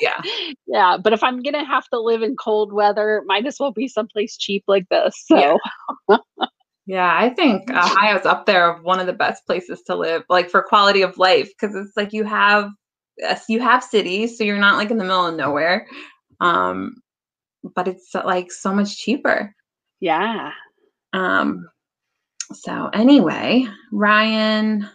Yeah. 0.00 0.20
yeah, 0.66 0.96
but 0.96 1.12
if 1.12 1.22
I'm 1.22 1.42
going 1.42 1.54
to 1.54 1.64
have 1.64 1.88
to 1.88 2.00
live 2.00 2.22
in 2.22 2.36
cold 2.36 2.72
weather, 2.72 3.22
might 3.26 3.46
as 3.46 3.58
well 3.60 3.72
be 3.72 3.88
someplace 3.88 4.36
cheap 4.36 4.64
like 4.66 4.88
this. 4.88 5.24
So 5.26 5.58
yeah. 6.08 6.16
Yeah, 6.88 7.14
I 7.14 7.28
think 7.28 7.70
Ohio's 7.70 8.24
up 8.24 8.46
there 8.46 8.70
of 8.70 8.82
one 8.82 8.98
of 8.98 9.06
the 9.06 9.12
best 9.12 9.44
places 9.44 9.82
to 9.82 9.94
live, 9.94 10.22
like 10.30 10.48
for 10.48 10.62
quality 10.62 11.02
of 11.02 11.18
life, 11.18 11.48
because 11.48 11.76
it's 11.76 11.94
like 11.98 12.14
you 12.14 12.24
have 12.24 12.70
you 13.46 13.60
have 13.60 13.84
cities, 13.84 14.38
so 14.38 14.44
you're 14.44 14.56
not 14.56 14.78
like 14.78 14.90
in 14.90 14.96
the 14.96 15.04
middle 15.04 15.26
of 15.26 15.36
nowhere. 15.36 15.86
Um, 16.40 17.02
but 17.74 17.88
it's 17.88 18.14
like 18.14 18.50
so 18.50 18.72
much 18.72 18.96
cheaper. 18.96 19.54
Yeah. 20.00 20.52
Um, 21.12 21.68
so 22.54 22.88
anyway, 22.94 23.66
Ryan, 23.92 24.88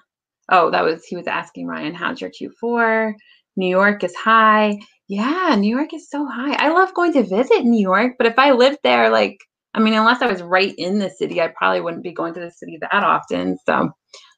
oh, 0.50 0.72
that 0.72 0.84
was 0.84 1.06
he 1.06 1.16
was 1.16 1.28
asking 1.28 1.68
Ryan, 1.68 1.94
how's 1.94 2.20
your 2.20 2.32
Q4? 2.32 3.14
New 3.56 3.70
York 3.70 4.04
is 4.04 4.16
high. 4.16 4.80
Yeah, 5.08 5.56
New 5.60 5.76
York 5.76 5.94
is 5.94 6.10
so 6.10 6.26
high. 6.26 6.56
I 6.56 6.70
love 6.70 6.96
going 6.96 7.14
to 7.14 7.22
visit 7.22 7.66
New 7.66 7.80
York, 7.80 8.14
but 8.18 8.26
if 8.26 8.40
I 8.40 8.50
lived 8.50 8.80
there, 8.82 9.12
like, 9.12 9.38
I 9.74 9.80
mean, 9.80 9.94
unless 9.94 10.22
I 10.22 10.28
was 10.28 10.42
right 10.42 10.74
in 10.78 11.00
the 11.00 11.10
city, 11.10 11.42
I 11.42 11.48
probably 11.58 11.82
wouldn't 11.82 12.04
be 12.04 12.14
going 12.14 12.34
to 12.36 12.40
the 12.40 12.52
city 12.52 12.78
that 12.82 13.04
often. 13.04 13.58
So 13.66 13.92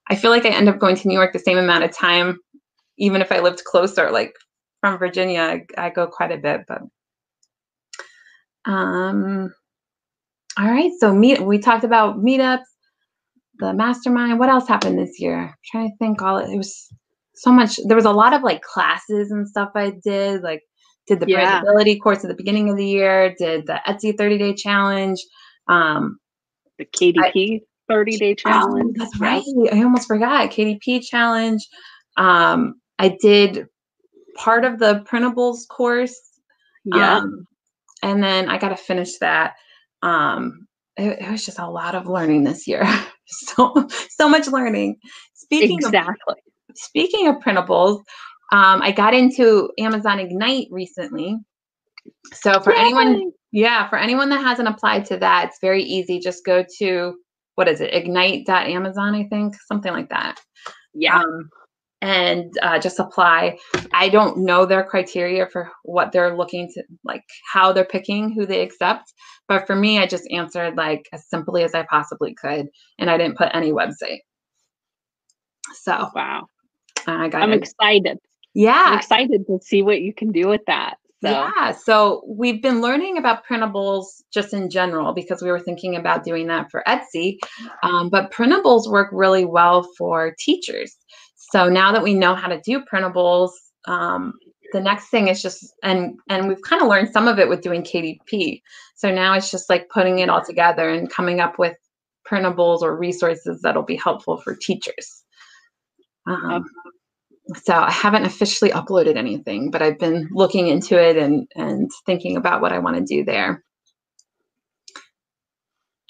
I 0.10 0.16
feel 0.16 0.32
like 0.32 0.46
I 0.46 0.50
end 0.50 0.70
up 0.70 0.80
going 0.80 0.96
to 0.96 1.08
New 1.08 1.14
York 1.14 1.34
the 1.34 1.40
same 1.40 1.58
amount 1.58 1.84
of 1.84 1.92
time 1.92 2.40
even 2.98 3.22
if 3.22 3.32
I 3.32 3.40
lived 3.40 3.64
closer, 3.64 4.12
like 4.12 4.34
from 4.82 4.98
Virginia, 4.98 5.40
I, 5.42 5.66
I 5.78 5.90
go 5.90 6.08
quite 6.08 6.32
a 6.32 6.38
bit. 6.38 6.62
But 6.68 6.82
um, 8.70 9.54
all 10.58 10.68
right. 10.68 10.92
So 11.00 11.14
meet. 11.14 11.42
We 11.42 11.60
talked 11.60 11.84
about 11.84 12.18
meetups, 12.18 12.64
the 13.60 13.74
mastermind. 13.74 14.40
What 14.40 14.50
else 14.50 14.68
happened 14.68 14.98
this 14.98 15.20
year? 15.20 15.40
I'm 15.40 15.54
trying 15.66 15.90
to 15.90 15.98
think. 15.98 16.22
All 16.22 16.38
it 16.38 16.56
was 16.56 16.88
so 17.36 17.52
much. 17.52 17.80
There 17.88 17.98
was 17.98 18.06
a 18.06 18.12
lot 18.12 18.34
of 18.34 18.44
like 18.44 18.62
classes 18.62 19.32
and 19.32 19.48
stuff 19.48 19.72
I 19.76 19.94
did. 20.04 20.42
Like 20.42 20.62
did 21.08 21.20
the 21.20 21.28
yeah. 21.28 21.62
brandability 21.62 22.02
course 22.02 22.24
at 22.24 22.28
the 22.28 22.36
beginning 22.36 22.70
of 22.70 22.78
the 22.78 22.86
year. 22.86 23.36
Did 23.38 23.68
the 23.68 23.82
Etsy 23.88 24.18
30 24.18 24.38
day 24.38 24.54
challenge. 24.54 25.24
Um, 25.68 26.20
the 26.78 26.86
KDP 26.86 27.62
30 27.88 28.18
day 28.18 28.36
challenge. 28.36 28.96
Oh, 29.00 29.04
that's 29.04 29.20
right. 29.20 29.44
I 29.72 29.84
almost 29.84 30.08
forgot 30.08 30.52
KDP 30.52 31.04
challenge. 31.04 31.68
Um, 32.18 32.76
I 33.00 33.18
did 33.22 33.68
part 34.36 34.66
of 34.66 34.80
the 34.80 35.06
printables 35.10 35.68
course. 35.68 36.16
Yeah. 36.86 37.18
Um, 37.18 37.48
and 38.04 38.24
then 38.24 38.50
I 38.50 38.58
got 38.58 38.70
to 38.70 38.78
finish 38.78 39.18
that. 39.20 39.56
Um, 40.02 40.68
it, 40.98 41.20
it, 41.22 41.32
was 41.32 41.46
just 41.46 41.60
a 41.60 41.70
lot 41.70 41.96
of 41.96 42.08
learning 42.08 42.44
this 42.44 42.68
year. 42.68 42.86
so, 43.26 43.88
so 44.10 44.30
much 44.30 44.48
learning. 44.48 44.98
Speaking 45.34 45.78
exactly. 45.78 46.16
Of, 46.28 46.76
speaking 46.76 47.28
of 47.28 47.38
printables, 47.38 48.04
um, 48.52 48.82
I 48.82 48.92
got 48.92 49.14
into 49.14 49.72
Amazon 49.80 50.20
Ignite 50.20 50.68
recently. 50.72 51.38
So 52.34 52.60
for 52.60 52.74
Yay! 52.74 52.82
anyone, 52.82 53.32
yeah, 53.52 53.90
for 53.90 53.98
anyone 53.98 54.30
that 54.30 54.44
hasn't 54.44 54.68
applied 54.68 55.06
to 55.06 55.18
that, 55.18 55.50
it's 55.50 55.60
very 55.60 55.84
easy. 55.84 56.20
Just 56.20 56.46
go 56.46 56.64
to 56.80 57.16
what 57.56 57.68
is 57.68 57.82
it, 57.82 57.94
ignite.amazon, 57.94 59.16
I 59.16 59.24
think, 59.28 59.56
something 59.68 59.92
like 59.92 60.10
that. 60.10 60.40
Yeah. 60.94 61.20
Um, 61.20 61.50
and 62.02 62.54
uh, 62.62 62.78
just 62.78 63.00
apply. 63.00 63.58
I 63.94 64.10
don't 64.10 64.40
know 64.40 64.66
their 64.66 64.84
criteria 64.84 65.48
for 65.48 65.72
what 65.84 66.12
they're 66.12 66.38
looking 66.38 66.70
to, 66.74 66.84
like 67.04 67.24
how 67.52 67.74
they're 67.74 67.86
picking 67.86 68.32
who 68.32 68.46
they 68.46 68.62
accept. 68.62 69.12
But 69.48 69.66
for 69.66 69.76
me, 69.76 70.00
I 70.00 70.06
just 70.06 70.28
answered 70.32 70.76
like 70.76 71.08
as 71.14 71.28
simply 71.30 71.64
as 71.64 71.74
I 71.74 71.86
possibly 71.90 72.36
could, 72.36 72.68
and 73.00 73.10
I 73.10 73.18
didn't 73.18 73.38
put 73.38 73.50
any 73.54 73.72
website. 73.72 74.20
So 75.82 76.10
wow, 76.14 76.48
I 77.08 77.30
got. 77.30 77.42
I'm 77.42 77.54
it. 77.54 77.64
excited. 77.64 78.20
Yeah, 78.56 78.86
I'm 78.88 78.98
excited 78.98 79.46
to 79.48 79.60
see 79.62 79.82
what 79.82 80.02
you 80.02 80.14
can 80.14 80.32
do 80.32 80.48
with 80.48 80.62
that. 80.66 80.96
So. 81.22 81.30
Yeah, 81.30 81.72
so 81.72 82.24
we've 82.28 82.62
been 82.62 82.82
learning 82.82 83.18
about 83.18 83.46
printables 83.46 84.06
just 84.34 84.54
in 84.54 84.70
general 84.70 85.14
because 85.14 85.42
we 85.42 85.52
were 85.52 85.60
thinking 85.60 85.96
about 85.96 86.24
doing 86.24 86.48
that 86.48 86.72
for 86.72 86.84
Etsy. 86.88 87.38
Um, 87.84 88.10
but 88.10 88.32
printables 88.32 88.90
work 88.90 89.10
really 89.12 89.44
well 89.44 89.88
for 89.98 90.36
teachers. 90.40 90.96
So 91.36 91.68
now 91.68 91.92
that 91.92 92.04
we 92.04 92.14
know 92.14 92.34
how 92.34 92.48
to 92.48 92.62
do 92.62 92.84
printables, 92.92 93.52
um, 93.86 94.34
the 94.72 94.80
next 94.80 95.10
thing 95.10 95.28
is 95.28 95.42
just 95.42 95.74
and 95.84 96.18
and 96.30 96.48
we've 96.48 96.62
kind 96.62 96.82
of 96.82 96.88
learned 96.88 97.12
some 97.12 97.28
of 97.28 97.40
it 97.40 97.50
with 97.50 97.62
doing 97.62 97.84
KDP. 97.84 98.62
So 98.96 99.14
now 99.14 99.34
it's 99.34 99.52
just 99.52 99.70
like 99.70 99.90
putting 99.90 100.20
it 100.20 100.30
all 100.30 100.44
together 100.44 100.90
and 100.90 101.10
coming 101.10 101.40
up 101.40 101.60
with 101.60 101.78
printables 102.30 102.82
or 102.82 102.98
resources 102.98 103.62
that'll 103.62 103.84
be 103.84 103.96
helpful 103.96 104.38
for 104.38 104.56
teachers. 104.56 105.24
Um, 106.28 106.66
so 107.54 107.74
I 107.74 107.92
haven't 107.92 108.26
officially 108.26 108.72
uploaded 108.72 109.18
anything, 109.18 109.70
but 109.70 109.82
I've 109.82 110.00
been 110.00 110.28
looking 110.32 110.68
into 110.68 111.00
it 111.02 111.18
and 111.18 111.48
and 111.56 111.92
thinking 112.06 112.38
about 112.38 112.62
what 112.62 112.72
I 112.74 112.80
want 112.80 112.98
to 112.98 113.04
do 113.04 113.24
there. 113.24 113.64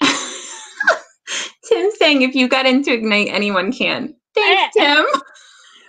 Tim 0.00 1.90
saying 1.98 2.22
if 2.22 2.34
you 2.34 2.48
got 2.48 2.66
into 2.66 2.92
Ignite, 2.92 3.28
anyone 3.28 3.72
can. 3.72 4.14
Thanks, 4.34 4.74
Tim. 4.74 5.04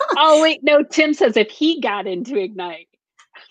oh 0.18 0.42
wait, 0.42 0.60
no. 0.64 0.84
Tim 0.84 1.14
says 1.14 1.38
if 1.38 1.50
he 1.50 1.80
got 1.80 2.08
into 2.08 2.38
Ignite. 2.38 2.88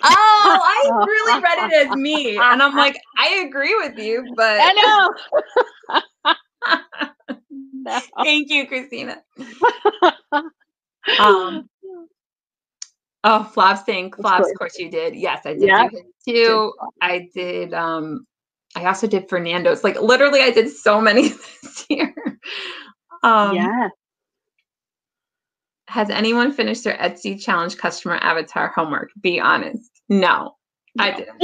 Oh, 0.03 0.61
I 0.63 0.91
really 1.07 1.43
read 1.43 1.71
it 1.71 1.87
as 1.87 1.97
me, 1.97 2.37
and 2.37 2.63
I'm 2.63 2.77
like, 2.77 2.99
I 3.17 3.47
agree 3.49 3.75
with 3.77 3.97
you, 3.99 4.35
but 4.37 4.61
I 4.61 4.73
know. 4.73 6.03
no. 7.73 8.01
Thank 8.23 8.51
you, 8.51 8.67
Christina. 8.67 9.23
um. 11.19 11.69
Oh, 13.29 13.43
Flav's 13.43 13.85
saying 13.85 14.13
Flav's, 14.13 14.49
of 14.49 14.57
course 14.57 14.79
you 14.79 14.89
did. 14.89 15.17
Yes, 15.17 15.45
I 15.45 15.55
did 15.55 15.63
yeah. 15.63 15.89
too. 16.25 16.73
I 17.03 17.29
did. 17.35 17.75
Um, 17.75 18.25
I 18.77 18.85
also 18.85 19.09
did 19.09 19.29
Fernando's. 19.29 19.83
Like 19.83 20.01
literally, 20.01 20.43
I 20.43 20.53
did 20.53 20.71
so 20.71 21.01
many 21.01 21.29
this 21.63 21.87
year. 21.91 22.15
Um, 23.25 23.57
yeah. 23.57 23.89
Has 25.89 26.09
anyone 26.09 26.53
finished 26.53 26.85
their 26.85 26.97
Etsy 26.99 27.41
challenge 27.41 27.77
customer 27.77 28.17
avatar 28.23 28.69
homework? 28.69 29.11
Be 29.21 29.41
honest. 29.41 29.91
No, 30.09 30.55
no. 30.95 31.05
I 31.05 31.11
didn't. 31.11 31.43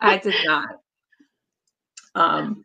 I 0.00 0.16
did 0.16 0.34
not. 0.46 0.68
Um, 2.14 2.64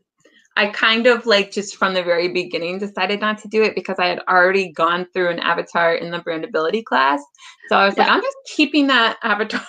I 0.56 0.68
kind 0.68 1.08
of 1.08 1.26
like 1.26 1.52
just 1.52 1.76
from 1.78 1.94
the 1.94 2.04
very 2.04 2.28
beginning 2.28 2.80
decided 2.80 3.20
not 3.20 3.40
to 3.40 3.48
do 3.48 3.64
it 3.64 3.76
because 3.76 3.98
I 4.00 4.08
had 4.08 4.20
already 4.28 4.72
gone 4.72 5.08
through 5.14 5.30
an 5.30 5.40
avatar 5.40 5.96
in 5.96 6.12
the 6.12 6.20
brandability 6.20 6.84
class. 6.84 7.22
So 7.70 7.78
I 7.78 7.86
was 7.86 7.98
yeah. 7.98 8.04
like, 8.04 8.12
I'm 8.12 8.22
just 8.22 8.38
keeping 8.46 8.88
that 8.88 9.18
avatar 9.24 9.66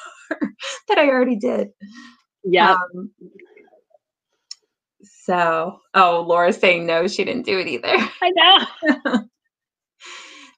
that 0.89 0.99
I 0.99 1.09
already 1.09 1.37
did. 1.37 1.69
Yeah. 2.45 2.75
Um, 2.75 3.11
so, 5.03 5.79
oh, 5.95 6.25
Laura's 6.29 6.59
saying 6.59 6.85
no, 6.85 7.07
she 7.09 7.25
didn't 7.25 7.47
do 7.47 7.59
it 7.59 7.67
either. 7.67 7.89
I 8.23 8.67
know. 9.01 9.25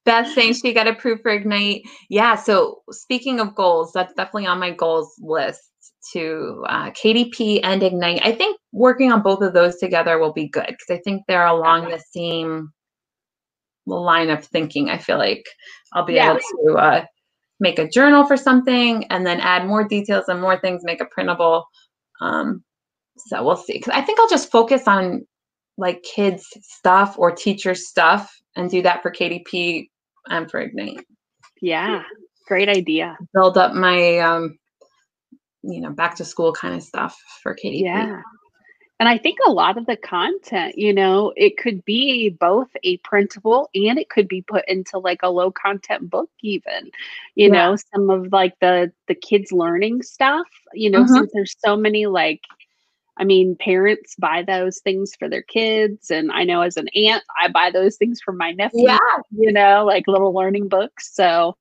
Beth 0.04 0.32
saying 0.34 0.54
she 0.54 0.72
got 0.72 0.86
approved 0.88 1.22
for 1.22 1.32
Ignite. 1.32 1.82
Yeah. 2.08 2.36
So 2.36 2.82
speaking 2.90 3.40
of 3.40 3.54
goals, 3.54 3.92
that's 3.92 4.14
definitely 4.14 4.46
on 4.46 4.58
my 4.60 4.70
goals 4.70 5.14
list 5.20 5.60
to 6.12 6.64
uh, 6.68 6.90
KDP 6.90 7.60
and 7.62 7.82
Ignite. 7.82 8.20
I 8.24 8.32
think 8.32 8.58
working 8.72 9.12
on 9.12 9.22
both 9.22 9.42
of 9.42 9.52
those 9.52 9.76
together 9.76 10.18
will 10.18 10.32
be 10.32 10.48
good 10.48 10.66
because 10.66 10.90
I 10.90 10.98
think 10.98 11.22
they're 11.26 11.46
along 11.46 11.88
the 11.88 12.02
same 12.10 12.72
line 13.86 14.30
of 14.30 14.44
thinking. 14.44 14.90
I 14.90 14.98
feel 14.98 15.18
like 15.18 15.44
I'll 15.92 16.04
be 16.04 16.14
yeah. 16.14 16.30
able 16.30 16.40
to 16.40 16.78
uh, 16.78 17.04
make 17.60 17.78
a 17.78 17.88
journal 17.88 18.26
for 18.26 18.36
something 18.36 19.04
and 19.10 19.26
then 19.26 19.40
add 19.40 19.66
more 19.66 19.86
details 19.86 20.24
and 20.28 20.40
more 20.40 20.58
things, 20.58 20.82
make 20.84 21.00
a 21.00 21.06
printable. 21.06 21.64
Um, 22.20 22.62
so 23.16 23.44
we'll 23.44 23.56
see. 23.56 23.74
Because 23.74 23.94
I 23.94 24.02
think 24.02 24.20
I'll 24.20 24.28
just 24.28 24.50
focus 24.50 24.86
on 24.86 25.26
like 25.78 26.02
kids 26.02 26.46
stuff 26.62 27.16
or 27.18 27.30
teacher 27.30 27.74
stuff 27.74 28.34
and 28.56 28.70
do 28.70 28.82
that 28.82 29.02
for 29.02 29.10
KDP 29.10 29.88
and 30.28 30.50
for 30.50 30.60
Ignite. 30.60 31.04
Yeah, 31.60 32.02
great 32.46 32.68
idea. 32.68 33.16
Build 33.34 33.56
up 33.58 33.74
my 33.74 34.18
um, 34.18 34.58
you 35.66 35.80
know, 35.80 35.90
back 35.90 36.14
to 36.16 36.24
school 36.24 36.52
kind 36.52 36.74
of 36.74 36.82
stuff 36.82 37.20
for 37.42 37.54
KDP. 37.54 37.82
Yeah. 37.82 38.22
And 38.98 39.10
I 39.10 39.18
think 39.18 39.38
a 39.46 39.50
lot 39.52 39.76
of 39.76 39.84
the 39.84 39.96
content, 39.96 40.78
you 40.78 40.92
know, 40.92 41.32
it 41.36 41.58
could 41.58 41.84
be 41.84 42.30
both 42.30 42.68
a 42.82 42.96
printable 42.98 43.68
and 43.74 43.98
it 43.98 44.08
could 44.08 44.26
be 44.26 44.40
put 44.40 44.66
into 44.68 44.98
like 44.98 45.20
a 45.22 45.28
low 45.28 45.50
content 45.50 46.08
book 46.08 46.30
even. 46.42 46.90
You 47.34 47.48
Yeah. 47.48 47.52
know, 47.70 47.76
some 47.76 48.08
of 48.08 48.32
like 48.32 48.58
the 48.60 48.90
the 49.06 49.14
kids 49.14 49.52
learning 49.52 50.02
stuff, 50.02 50.46
you 50.72 50.90
know, 50.90 51.02
Mhm. 51.02 51.08
since 51.08 51.30
there's 51.34 51.56
so 51.64 51.76
many 51.76 52.06
like 52.06 52.40
I 53.18 53.24
mean, 53.24 53.56
parents 53.56 54.14
buy 54.16 54.42
those 54.42 54.80
things 54.80 55.14
for 55.18 55.26
their 55.28 55.40
kids 55.42 56.10
and 56.10 56.30
I 56.32 56.44
know 56.44 56.60
as 56.60 56.76
an 56.76 56.88
aunt, 56.94 57.24
I 57.40 57.48
buy 57.48 57.70
those 57.70 57.96
things 57.96 58.20
for 58.20 58.32
my 58.32 58.52
nephew, 58.52 58.88
Yeah. 58.88 58.98
you 59.30 59.52
know, 59.52 59.84
like 59.86 60.06
little 60.06 60.34
learning 60.34 60.68
books. 60.68 61.14
So, 61.14 61.56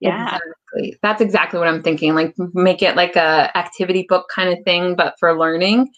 yeah. 0.00 0.38
Exactly. 0.74 0.98
That's 1.02 1.20
exactly 1.20 1.58
what 1.58 1.68
I'm 1.68 1.82
thinking. 1.82 2.14
Like 2.14 2.34
make 2.54 2.82
it 2.82 2.96
like 2.96 3.16
a 3.16 3.56
activity 3.56 4.06
book 4.08 4.26
kind 4.34 4.50
of 4.50 4.64
thing, 4.64 4.94
but 4.94 5.14
for 5.18 5.38
learning 5.38 5.88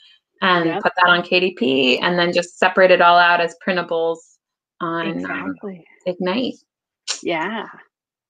and 0.43 0.67
Yep. 0.67 0.83
put 0.83 0.93
that 0.97 1.11
on 1.11 1.23
KDP 1.23 1.99
and 2.01 2.19
then 2.19 2.33
just 2.33 2.59
separate 2.59 2.91
it 2.91 3.01
all 3.01 3.19
out 3.19 3.41
as 3.41 3.57
printables 3.67 4.19
on 4.81 5.25
um, 5.25 5.55
Ignite. 6.07 6.55
Yeah. 7.23 7.67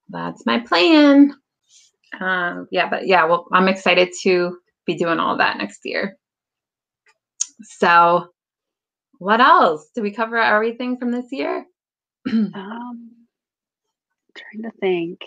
That's 0.08 0.46
my 0.46 0.60
plan. 0.60 1.34
Um, 2.20 2.66
yeah, 2.70 2.88
but 2.88 3.06
yeah, 3.06 3.24
well, 3.26 3.46
I'm 3.52 3.68
excited 3.68 4.08
to 4.22 4.58
be 4.86 4.94
doing 4.94 5.18
all 5.20 5.36
that 5.36 5.58
next 5.58 5.80
year. 5.84 6.16
So, 7.62 8.28
what 9.18 9.40
else? 9.40 9.90
Did 9.94 10.02
we 10.02 10.12
cover 10.12 10.38
everything 10.38 10.96
from 10.96 11.10
this 11.10 11.26
year? 11.32 11.66
Um 12.54 13.10
trying 14.36 14.62
to 14.62 14.70
think. 14.80 15.20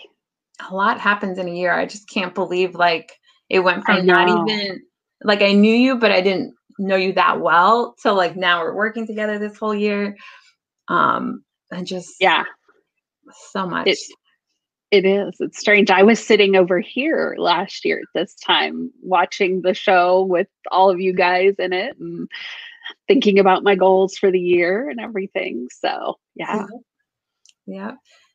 A 0.70 0.74
lot 0.74 1.00
happens 1.00 1.38
in 1.38 1.48
a 1.48 1.54
year. 1.54 1.72
I 1.72 1.86
just 1.86 2.08
can't 2.08 2.34
believe 2.34 2.74
like 2.74 3.12
it 3.48 3.60
went 3.60 3.84
from 3.84 4.06
not 4.06 4.28
even 4.28 4.82
like 5.22 5.42
I 5.42 5.52
knew 5.52 5.74
you, 5.74 5.98
but 5.98 6.12
I 6.12 6.20
didn't 6.20 6.54
know 6.78 6.96
you 6.96 7.12
that 7.14 7.40
well 7.40 7.94
to 8.02 8.12
like 8.12 8.36
now 8.36 8.62
we're 8.62 8.74
working 8.74 9.06
together 9.06 9.38
this 9.38 9.58
whole 9.58 9.74
year. 9.74 10.16
Um, 10.88 11.44
and 11.70 11.86
just 11.86 12.14
Yeah. 12.20 12.44
so 13.50 13.66
much. 13.66 13.88
It 13.88 13.98
it 14.90 15.06
is. 15.06 15.36
It's 15.40 15.58
strange. 15.58 15.90
I 15.90 16.02
was 16.02 16.24
sitting 16.24 16.54
over 16.54 16.78
here 16.78 17.34
last 17.38 17.84
year 17.84 17.98
at 18.00 18.08
this 18.14 18.34
time 18.34 18.90
watching 19.02 19.62
the 19.62 19.72
show 19.72 20.22
with 20.22 20.48
all 20.70 20.90
of 20.90 21.00
you 21.00 21.14
guys 21.14 21.54
in 21.58 21.72
it 21.72 21.96
and 21.98 22.28
thinking 23.08 23.38
about 23.38 23.64
my 23.64 23.74
goals 23.74 24.18
for 24.18 24.30
the 24.30 24.40
year 24.40 24.90
and 24.90 25.00
everything. 25.00 25.68
So, 25.80 26.18
yeah. 26.34 26.66
Yeah. 27.66 27.92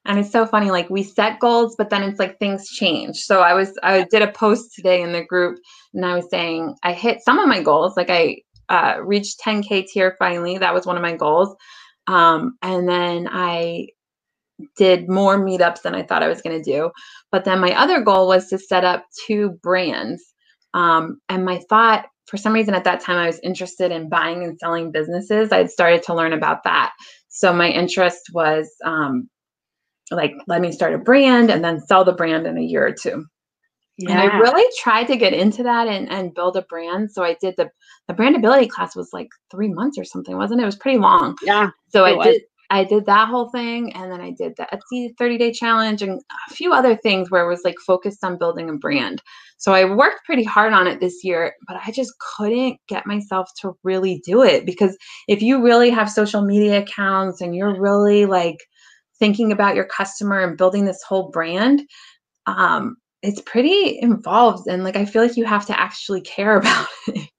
And 0.07 0.17
it's 0.17 0.31
so 0.31 0.45
funny, 0.45 0.71
like 0.71 0.89
we 0.89 1.03
set 1.03 1.39
goals, 1.39 1.75
but 1.77 1.89
then 1.89 2.01
it's 2.01 2.17
like 2.17 2.39
things 2.39 2.69
change. 2.69 3.17
So 3.17 3.41
I 3.41 3.53
was, 3.53 3.77
I 3.83 4.07
did 4.09 4.21
a 4.21 4.31
post 4.31 4.73
today 4.73 5.01
in 5.01 5.11
the 5.11 5.23
group 5.23 5.59
and 5.93 6.05
I 6.05 6.15
was 6.15 6.29
saying 6.29 6.75
I 6.81 6.93
hit 6.93 7.21
some 7.23 7.39
of 7.39 7.49
my 7.49 7.61
goals. 7.61 7.97
Like 7.97 8.09
I 8.09 8.37
uh, 8.69 9.01
reached 9.01 9.41
10K 9.41 9.85
tier 9.87 10.15
finally. 10.17 10.57
That 10.57 10.73
was 10.73 10.85
one 10.85 10.95
of 10.95 11.01
my 11.01 11.15
goals. 11.15 11.53
Um, 12.07 12.57
and 12.61 12.87
then 12.87 13.27
I 13.29 13.87
did 14.77 15.09
more 15.09 15.37
meetups 15.37 15.81
than 15.81 15.93
I 15.93 16.03
thought 16.03 16.23
I 16.23 16.29
was 16.29 16.41
going 16.41 16.61
to 16.61 16.71
do. 16.71 16.91
But 17.31 17.43
then 17.43 17.59
my 17.59 17.77
other 17.77 18.01
goal 18.01 18.27
was 18.27 18.47
to 18.47 18.57
set 18.57 18.85
up 18.85 19.05
two 19.27 19.51
brands. 19.61 20.23
Um, 20.73 21.19
and 21.27 21.43
my 21.43 21.59
thought, 21.69 22.05
for 22.27 22.37
some 22.37 22.53
reason 22.53 22.73
at 22.73 22.83
that 22.85 23.01
time, 23.01 23.17
I 23.17 23.27
was 23.27 23.39
interested 23.39 23.91
in 23.91 24.09
buying 24.09 24.43
and 24.43 24.57
selling 24.57 24.91
businesses. 24.91 25.51
I'd 25.51 25.69
started 25.69 26.03
to 26.03 26.13
learn 26.13 26.33
about 26.33 26.63
that. 26.63 26.93
So 27.29 27.53
my 27.53 27.69
interest 27.69 28.29
was 28.33 28.69
um, 28.83 29.29
like, 30.11 30.33
let 30.47 30.61
me 30.61 30.71
start 30.71 30.93
a 30.93 30.97
brand 30.97 31.49
and 31.49 31.63
then 31.63 31.79
sell 31.81 32.03
the 32.03 32.13
brand 32.13 32.47
in 32.47 32.57
a 32.57 32.61
year 32.61 32.85
or 32.85 32.93
two. 32.93 33.25
Yeah. 33.97 34.11
And 34.11 34.19
I 34.19 34.37
really 34.37 34.65
tried 34.77 35.05
to 35.05 35.17
get 35.17 35.33
into 35.33 35.63
that 35.63 35.87
and, 35.87 36.09
and 36.11 36.33
build 36.33 36.55
a 36.55 36.61
brand. 36.63 37.11
So 37.11 37.23
I 37.23 37.35
did 37.41 37.55
the 37.57 37.69
the 38.07 38.13
brandability 38.13 38.69
class 38.69 38.95
was 38.95 39.09
like 39.11 39.27
three 39.49 39.69
months 39.69 39.97
or 39.97 40.03
something, 40.03 40.37
wasn't 40.37 40.59
it? 40.59 40.63
It 40.63 40.67
was 40.67 40.75
pretty 40.75 40.99
long. 40.99 41.35
yeah. 41.41 41.69
So 41.89 42.05
I 42.05 42.13
was. 42.13 42.27
did 42.27 42.41
I 42.69 42.83
did 42.83 43.05
that 43.05 43.29
whole 43.29 43.49
thing 43.49 43.93
and 43.93 44.11
then 44.11 44.19
I 44.19 44.31
did 44.31 44.53
the 44.57 44.67
Etsy 44.73 45.17
30 45.17 45.37
day 45.37 45.51
challenge 45.51 46.01
and 46.01 46.19
a 46.49 46.53
few 46.53 46.73
other 46.73 46.97
things 46.97 47.31
where 47.31 47.45
it 47.45 47.49
was 47.49 47.61
like 47.63 47.77
focused 47.85 48.23
on 48.23 48.37
building 48.37 48.69
a 48.69 48.73
brand. 48.73 49.21
So 49.57 49.73
I 49.73 49.85
worked 49.85 50.25
pretty 50.25 50.43
hard 50.43 50.73
on 50.73 50.85
it 50.85 50.99
this 50.99 51.23
year, 51.23 51.53
but 51.67 51.77
I 51.85 51.91
just 51.91 52.13
couldn't 52.35 52.77
get 52.87 53.07
myself 53.07 53.49
to 53.61 53.77
really 53.83 54.21
do 54.25 54.43
it 54.43 54.65
because 54.65 54.97
if 55.27 55.41
you 55.41 55.63
really 55.63 55.89
have 55.89 56.11
social 56.11 56.41
media 56.41 56.79
accounts 56.79 57.41
and 57.41 57.55
you're 57.55 57.79
really 57.79 58.25
like 58.25 58.57
thinking 59.19 59.51
about 59.51 59.75
your 59.75 59.85
customer 59.85 60.39
and 60.41 60.57
building 60.57 60.85
this 60.85 61.03
whole 61.03 61.29
brand, 61.31 61.81
um, 62.45 62.97
it's 63.23 63.41
pretty 63.41 63.99
involved 64.01 64.67
and 64.67 64.83
like 64.83 64.95
I 64.95 65.05
feel 65.05 65.21
like 65.23 65.37
you 65.37 65.45
have 65.45 65.65
to 65.67 65.79
actually 65.79 66.21
care 66.21 66.57
about 66.59 66.87
it. 67.07 67.29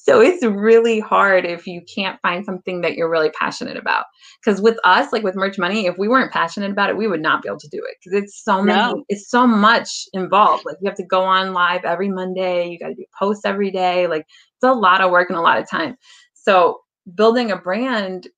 so 0.00 0.20
it's 0.20 0.44
really 0.44 1.00
hard 1.00 1.44
if 1.44 1.66
you 1.66 1.82
can't 1.92 2.18
find 2.22 2.44
something 2.44 2.80
that 2.82 2.94
you're 2.94 3.10
really 3.10 3.30
passionate 3.30 3.76
about. 3.76 4.04
Because 4.42 4.62
with 4.62 4.78
us, 4.84 5.12
like 5.12 5.24
with 5.24 5.34
merch 5.34 5.58
money, 5.58 5.86
if 5.86 5.98
we 5.98 6.06
weren't 6.08 6.32
passionate 6.32 6.70
about 6.70 6.90
it, 6.90 6.96
we 6.96 7.08
would 7.08 7.20
not 7.20 7.42
be 7.42 7.48
able 7.48 7.58
to 7.58 7.68
do 7.68 7.78
it. 7.78 7.96
Because 8.00 8.22
it's 8.22 8.42
so 8.44 8.62
many, 8.62 8.78
No. 8.78 9.04
it's 9.08 9.28
so 9.28 9.46
much 9.46 10.04
involved. 10.12 10.64
Like 10.64 10.76
you 10.80 10.88
have 10.88 10.96
to 10.98 11.04
go 11.04 11.22
on 11.24 11.52
live 11.52 11.84
every 11.84 12.08
Monday, 12.08 12.68
you 12.68 12.78
got 12.78 12.88
to 12.88 12.94
do 12.94 13.04
posts 13.18 13.44
every 13.44 13.72
day. 13.72 14.06
Like 14.06 14.22
it's 14.22 14.62
a 14.62 14.72
lot 14.72 15.00
of 15.00 15.10
work 15.10 15.28
and 15.28 15.38
a 15.38 15.42
lot 15.42 15.58
of 15.58 15.68
time. 15.68 15.96
So 16.34 16.78
building 17.14 17.50
a 17.50 17.56
brand, 17.56 18.28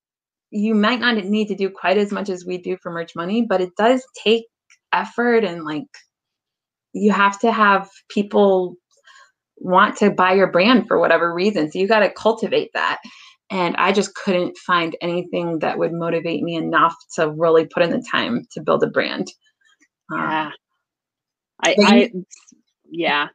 you 0.51 0.75
might 0.75 1.01
not 1.01 1.17
need 1.17 1.49
to 1.49 1.55
do 1.55 1.71
quite 1.71 1.99
as 1.99 2.13
much 2.13 2.29
as 2.29 2.45
we 2.45 2.59
do 2.59 2.77
for 2.83 2.91
merch 2.91 3.15
money, 3.15 3.47
but 3.49 3.61
it 3.61 3.71
does 3.77 4.05
take 4.23 4.45
effort 4.93 5.45
and 5.45 5.65
like 5.65 5.85
you 6.93 7.13
have 7.13 7.39
to 7.41 7.53
have 7.53 7.89
people 8.09 8.75
want 9.57 9.97
to 9.99 10.11
buy 10.11 10.33
your 10.33 10.51
brand 10.51 10.89
for 10.89 10.99
whatever 10.99 11.33
reason. 11.33 11.71
So 11.71 11.79
you 11.79 11.87
got 11.87 12.01
to 12.01 12.11
cultivate 12.11 12.71
that. 12.75 12.99
And 13.51 13.77
I 13.77 13.93
just 13.93 14.15
couldn't 14.15 14.57
find 14.59 14.97
anything 15.01 15.59
that 15.61 15.79
would 15.79 15.93
motivate 15.93 16.43
me 16.43 16.57
enough 16.57 16.95
to 17.17 17.31
really 17.31 17.67
put 17.67 17.83
in 17.83 17.91
the 17.91 18.05
time 18.11 18.47
to 18.53 18.63
build 18.63 18.83
a 18.83 18.87
brand. 18.89 19.29
Um, 20.13 20.21
Yeah. 20.21 20.51
I, 21.63 21.77
I 21.85 22.11
yeah. 22.91 23.29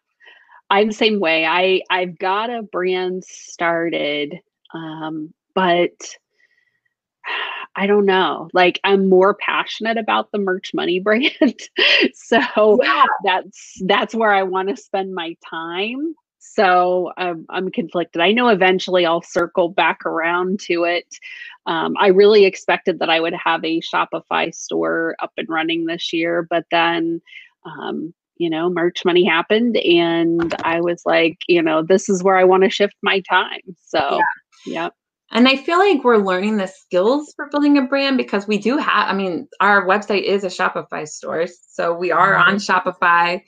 I'm 0.70 0.88
the 0.88 0.94
same 0.94 1.20
way. 1.20 1.46
I 1.46 1.82
I've 1.90 2.18
got 2.18 2.50
a 2.50 2.64
brand 2.64 3.24
started, 3.24 4.36
um, 4.74 5.34
but 5.54 5.92
I 7.76 7.88
don't 7.88 8.06
know. 8.06 8.50
Like 8.54 8.80
I'm 8.84 9.10
more 9.10 9.34
passionate 9.34 9.98
about 9.98 10.32
the 10.32 10.40
merch 10.40 10.74
money 10.74 11.00
brand. 11.02 11.34
so 12.14 12.80
yeah, 12.82 13.06
that's 13.24 13.82
that's 13.86 14.16
where 14.16 14.32
I 14.32 14.44
want 14.44 14.70
to 14.70 14.78
spend 14.78 15.14
my 15.14 15.36
time. 15.50 16.16
So 16.56 17.12
um, 17.18 17.46
I'm 17.50 17.70
conflicted. 17.70 18.22
I 18.22 18.32
know 18.32 18.48
eventually 18.48 19.06
I'll 19.06 19.22
circle 19.22 19.68
back 19.68 20.06
around 20.06 20.60
to 20.62 20.84
it. 20.86 21.18
Um, 21.66 21.96
I 22.00 22.08
really 22.08 22.46
expected 22.46 23.00
that 23.00 23.10
I 23.10 23.20
would 23.20 23.34
have 23.34 23.66
a 23.66 23.82
Shopify 23.82 24.54
store 24.54 25.16
up 25.20 25.34
and 25.38 25.50
running 25.50 25.86
this 25.86 26.14
year, 26.14 26.48
but 26.50 26.66
then, 26.72 27.22
um, 27.66 28.14
you 28.38 28.50
know, 28.50 28.70
merch 28.70 29.04
money 29.04 29.26
happened, 29.26 29.78
and 29.78 30.54
I 30.64 30.82
was 30.82 31.02
like, 31.06 31.38
you 31.48 31.62
know, 31.62 31.82
this 31.82 32.10
is 32.10 32.22
where 32.22 32.38
I 32.38 32.44
want 32.44 32.64
to 32.64 32.70
shift 32.70 32.96
my 33.02 33.22
time. 33.22 33.62
So, 33.84 34.20
yeah, 34.66 34.90
And 35.32 35.48
I 35.48 35.58
feel 35.58 35.80
like 35.80 36.04
we're 36.04 36.18
learning 36.18 36.58
the 36.58 36.68
skills 36.68 37.34
for 37.36 37.50
building 37.50 37.78
a 37.78 37.82
brand 37.82 38.18
because 38.18 38.48
we 38.48 38.58
do 38.58 38.78
have, 38.78 39.10
I 39.10 39.14
mean, 39.14 39.48
our 39.60 39.86
website 39.88 40.24
is 40.24 40.44
a 40.44 40.48
Shopify 40.48 41.08
store. 41.08 41.48
So 41.70 41.94
we 41.94 42.12
are 42.12 42.36
on 42.36 42.56
Shopify. 42.56 43.42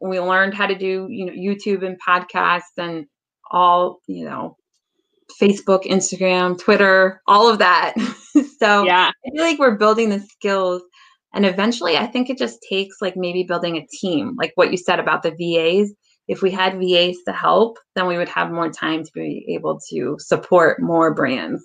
We 0.00 0.20
learned 0.20 0.54
how 0.54 0.66
to 0.66 0.74
do, 0.74 1.06
you 1.08 1.24
know, 1.24 1.32
YouTube 1.32 1.84
and 1.84 1.96
podcasts 2.06 2.76
and 2.76 3.06
all, 3.50 4.00
you 4.06 4.24
know, 4.24 4.56
Facebook, 5.40 5.84
Instagram, 5.84 6.58
Twitter, 6.58 7.22
all 7.26 7.48
of 7.48 7.58
that. 7.58 7.94
so 8.58 8.84
yeah, 8.84 9.10
I 9.26 9.30
feel 9.30 9.42
like 9.42 9.58
we're 9.58 9.76
building 9.76 10.10
the 10.10 10.20
skills. 10.20 10.82
And 11.34 11.44
eventually, 11.44 11.96
I 11.96 12.06
think 12.06 12.30
it 12.30 12.38
just 12.38 12.58
takes 12.68 12.96
like 13.00 13.16
maybe 13.16 13.42
building 13.42 13.76
a 13.76 13.86
team, 14.00 14.36
like 14.38 14.52
what 14.54 14.70
you 14.70 14.76
said 14.76 15.00
about 15.00 15.22
the 15.22 15.30
VAs. 15.30 15.92
If 16.28 16.42
we 16.42 16.50
had 16.50 16.78
VAs 16.78 17.18
to 17.26 17.32
help, 17.32 17.78
then 17.94 18.06
we 18.06 18.18
would 18.18 18.28
have 18.28 18.50
more 18.50 18.70
time 18.70 19.04
to 19.04 19.10
be 19.12 19.44
able 19.48 19.80
to 19.90 20.16
support 20.18 20.80
more 20.80 21.14
brands. 21.14 21.64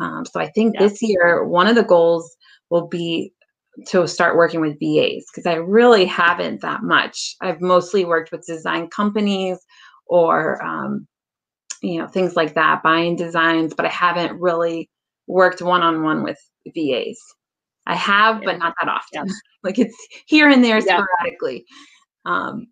Um, 0.00 0.24
so 0.24 0.40
I 0.40 0.48
think 0.50 0.74
Yeah. 0.74 0.86
this 0.86 1.02
year, 1.02 1.44
one 1.44 1.66
of 1.66 1.74
the 1.74 1.82
goals 1.82 2.36
will 2.70 2.86
be 2.86 3.32
to 3.86 4.06
start 4.06 4.36
working 4.36 4.60
with 4.60 4.78
VAs 4.78 5.26
because 5.30 5.46
I 5.46 5.54
really 5.54 6.04
haven't 6.04 6.60
that 6.60 6.82
much. 6.82 7.36
I've 7.40 7.60
mostly 7.60 8.04
worked 8.04 8.32
with 8.32 8.46
design 8.46 8.88
companies 8.88 9.58
or, 10.06 10.62
um, 10.62 11.06
you 11.82 11.98
know, 11.98 12.06
things 12.06 12.36
like 12.36 12.54
that, 12.54 12.82
buying 12.82 13.16
designs, 13.16 13.74
but 13.74 13.86
I 13.86 13.90
haven't 13.90 14.40
really 14.40 14.90
worked 15.26 15.62
one 15.62 15.82
on 15.82 16.02
one 16.02 16.22
with 16.22 16.38
VAs. 16.74 17.18
I 17.86 17.94
have, 17.94 18.42
but 18.44 18.58
not 18.58 18.74
that 18.80 18.88
often. 18.88 19.26
Yeah. 19.26 19.32
like 19.62 19.78
it's 19.78 19.96
here 20.26 20.48
and 20.48 20.62
there 20.62 20.80
Yeah. 20.80 21.02
sporadically. 21.02 21.64
Um, 22.24 22.66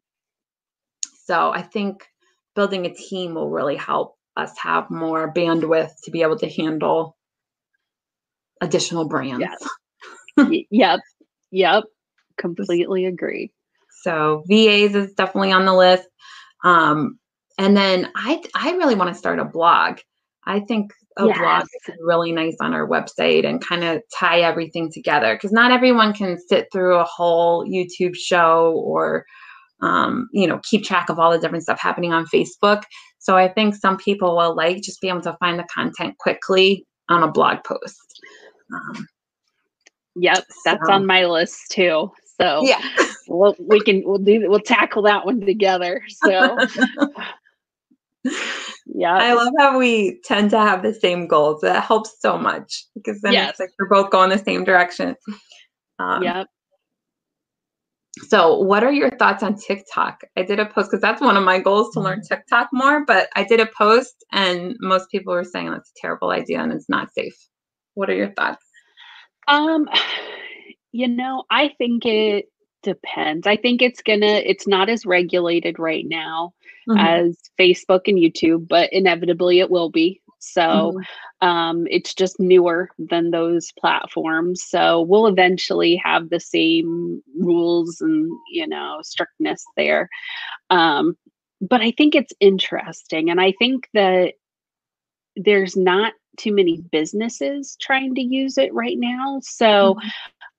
so 1.28 1.50
I 1.50 1.60
think 1.60 2.06
building 2.54 2.86
a 2.86 2.94
team 2.94 3.34
will 3.34 3.50
really 3.50 3.76
help 3.76 4.16
us 4.34 4.56
have 4.58 4.90
more 4.90 5.32
bandwidth 5.32 5.90
to 6.04 6.10
be 6.10 6.22
able 6.22 6.38
to 6.38 6.48
handle 6.48 7.16
additional 8.62 9.06
brands. 9.06 9.46
Yes. 10.38 10.58
Yep, 10.70 11.00
yep, 11.50 11.84
completely 12.38 13.04
agree. 13.04 13.52
So 14.02 14.44
VAs 14.46 14.94
is 14.94 15.12
definitely 15.14 15.52
on 15.52 15.66
the 15.66 15.74
list. 15.74 16.08
Um, 16.64 17.18
and 17.58 17.76
then 17.76 18.10
I 18.14 18.42
I 18.54 18.70
really 18.72 18.94
want 18.94 19.10
to 19.10 19.18
start 19.18 19.38
a 19.38 19.44
blog. 19.44 19.98
I 20.46 20.60
think 20.60 20.92
a 21.18 21.26
Yes. 21.26 21.38
blog 21.38 21.62
is 21.64 21.94
really 22.06 22.32
nice 22.32 22.56
on 22.60 22.72
our 22.72 22.88
website 22.88 23.44
and 23.44 23.60
kind 23.60 23.84
of 23.84 24.00
tie 24.16 24.40
everything 24.40 24.90
together 24.92 25.34
because 25.34 25.52
not 25.52 25.72
everyone 25.72 26.14
can 26.14 26.38
sit 26.38 26.68
through 26.72 26.96
a 26.96 27.04
whole 27.04 27.66
YouTube 27.66 28.14
show 28.14 28.80
or 28.86 29.26
um, 29.80 30.28
you 30.32 30.46
know 30.46 30.60
keep 30.64 30.84
track 30.84 31.08
of 31.08 31.18
all 31.18 31.30
the 31.30 31.38
different 31.38 31.62
stuff 31.64 31.80
happening 31.80 32.12
on 32.12 32.26
Facebook. 32.26 32.82
So 33.18 33.36
I 33.36 33.48
think 33.48 33.74
some 33.74 33.96
people 33.96 34.36
will 34.36 34.54
like 34.56 34.82
just 34.82 35.00
be 35.00 35.08
able 35.08 35.20
to 35.22 35.36
find 35.40 35.58
the 35.58 35.64
content 35.72 36.16
quickly 36.18 36.86
on 37.08 37.22
a 37.22 37.30
blog 37.30 37.58
post. 37.64 38.20
Um, 38.72 39.06
Yep, 40.20 40.44
that's 40.64 40.86
So- 40.86 40.92
on 40.94 41.06
my 41.06 41.24
list 41.26 41.70
too. 41.70 42.10
So 42.40 42.62
yeah. 42.64 42.80
we'll, 43.28 43.54
we 43.58 43.80
can 43.80 44.02
we'll 44.04 44.18
do 44.18 44.48
we'll 44.48 44.60
tackle 44.60 45.02
that 45.02 45.24
one 45.26 45.40
together. 45.40 46.02
So 46.24 46.56
yeah, 48.86 49.14
I 49.14 49.32
love 49.34 49.52
how 49.58 49.78
we 49.78 50.20
tend 50.24 50.50
to 50.50 50.58
have 50.58 50.82
the 50.82 50.92
same 50.94 51.26
goals. 51.26 51.60
That 51.62 51.82
helps 51.84 52.20
so 52.20 52.36
much 52.38 52.84
because 52.94 53.20
then 53.20 53.32
Yes. 53.32 53.50
it's 53.50 53.60
like 53.60 53.70
we're 53.78 53.88
both 53.88 54.10
going 54.10 54.30
the 54.30 54.38
same 54.38 54.64
direction. 54.64 55.14
Um, 55.98 56.22
yep. 56.22 56.46
So, 58.28 58.58
what 58.60 58.84
are 58.84 58.92
your 58.92 59.10
thoughts 59.10 59.42
on 59.42 59.56
TikTok? 59.56 60.20
I 60.36 60.42
did 60.42 60.60
a 60.60 60.66
post 60.66 60.90
because 60.90 61.00
that's 61.00 61.22
one 61.22 61.36
of 61.36 61.44
my 61.44 61.58
goals 61.60 61.94
to 61.94 62.00
Mm-hmm. 62.00 62.06
learn 62.06 62.22
TikTok 62.22 62.68
more, 62.72 63.04
but 63.06 63.28
I 63.36 63.44
did 63.44 63.60
a 63.60 63.66
post 63.66 64.24
and 64.32 64.76
most 64.80 65.10
people 65.10 65.32
were 65.32 65.44
saying 65.44 65.70
that's 65.70 65.90
a 65.90 66.00
terrible 66.00 66.30
idea 66.30 66.60
and 66.62 66.72
it's 66.72 66.88
not 66.90 67.12
safe. 67.14 67.34
What 67.94 68.10
are 68.10 68.14
your 68.14 68.32
thoughts? 68.34 68.64
Um, 69.48 69.88
you 70.92 71.08
know, 71.08 71.44
I 71.50 71.70
think 71.78 72.06
it 72.06 72.46
depends. 72.82 73.46
I 73.46 73.56
think 73.56 73.82
it's 73.82 74.02
gonna 74.02 74.26
it's 74.46 74.66
not 74.66 74.88
as 74.88 75.06
regulated 75.06 75.78
right 75.78 76.04
now 76.06 76.54
Mhm. 76.88 76.98
as 76.98 77.38
Facebook 77.58 78.02
and 78.06 78.18
YouTube, 78.18 78.68
but 78.68 78.92
inevitably 78.92 79.60
it 79.60 79.70
will 79.70 79.90
be. 79.90 80.20
So 80.38 80.94
Mhm. 81.42 81.46
um, 81.46 81.86
it's 81.90 82.14
just 82.14 82.38
newer 82.40 82.90
than 82.98 83.30
those 83.30 83.72
platforms. 83.78 84.62
So 84.64 85.02
we'll 85.02 85.26
eventually 85.26 85.96
have 86.04 86.30
the 86.30 86.40
same 86.40 87.22
rules 87.38 88.00
and 88.00 88.30
you 88.52 88.66
know 88.66 88.98
strictness 89.02 89.64
there. 89.76 90.08
Um, 90.70 91.16
but 91.60 91.80
I 91.80 91.90
think 91.92 92.14
it's 92.14 92.32
interesting, 92.40 93.30
and 93.30 93.40
I 93.40 93.52
think 93.58 93.88
that 93.94 94.34
there's 95.36 95.76
not 95.76 96.12
too 96.38 96.52
many 96.54 96.78
businesses 96.92 97.76
trying 97.80 98.14
to 98.14 98.22
use 98.22 98.58
it 98.58 98.72
right 98.74 98.96
now. 98.98 99.38
So 99.42 99.96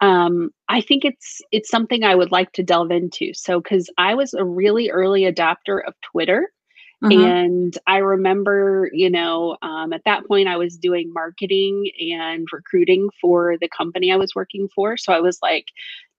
um, 0.01 0.51
I 0.69 0.81
think 0.81 1.05
it's 1.05 1.41
it's 1.51 1.69
something 1.69 2.03
I 2.03 2.15
would 2.15 2.31
like 2.31 2.51
to 2.53 2.63
delve 2.63 2.91
into. 2.91 3.33
So 3.33 3.59
because 3.61 3.89
I 3.97 4.13
was 4.15 4.33
a 4.33 4.43
really 4.45 4.89
early 4.89 5.21
adopter 5.23 5.79
of 5.85 5.93
Twitter. 6.11 6.51
Mhm. 7.03 7.11
And 7.13 7.77
I 7.87 7.97
remember, 7.99 8.89
you 8.93 9.09
know, 9.09 9.57
um, 9.61 9.93
at 9.93 10.03
that 10.05 10.25
point, 10.27 10.47
I 10.49 10.57
was 10.57 10.77
doing 10.77 11.13
marketing 11.13 11.89
and 12.13 12.47
recruiting 12.51 13.09
for 13.21 13.57
the 13.59 13.69
company 13.69 14.11
I 14.11 14.17
was 14.17 14.35
working 14.35 14.67
for. 14.75 14.97
So 14.97 15.13
I 15.13 15.21
was 15.21 15.39
like, 15.41 15.65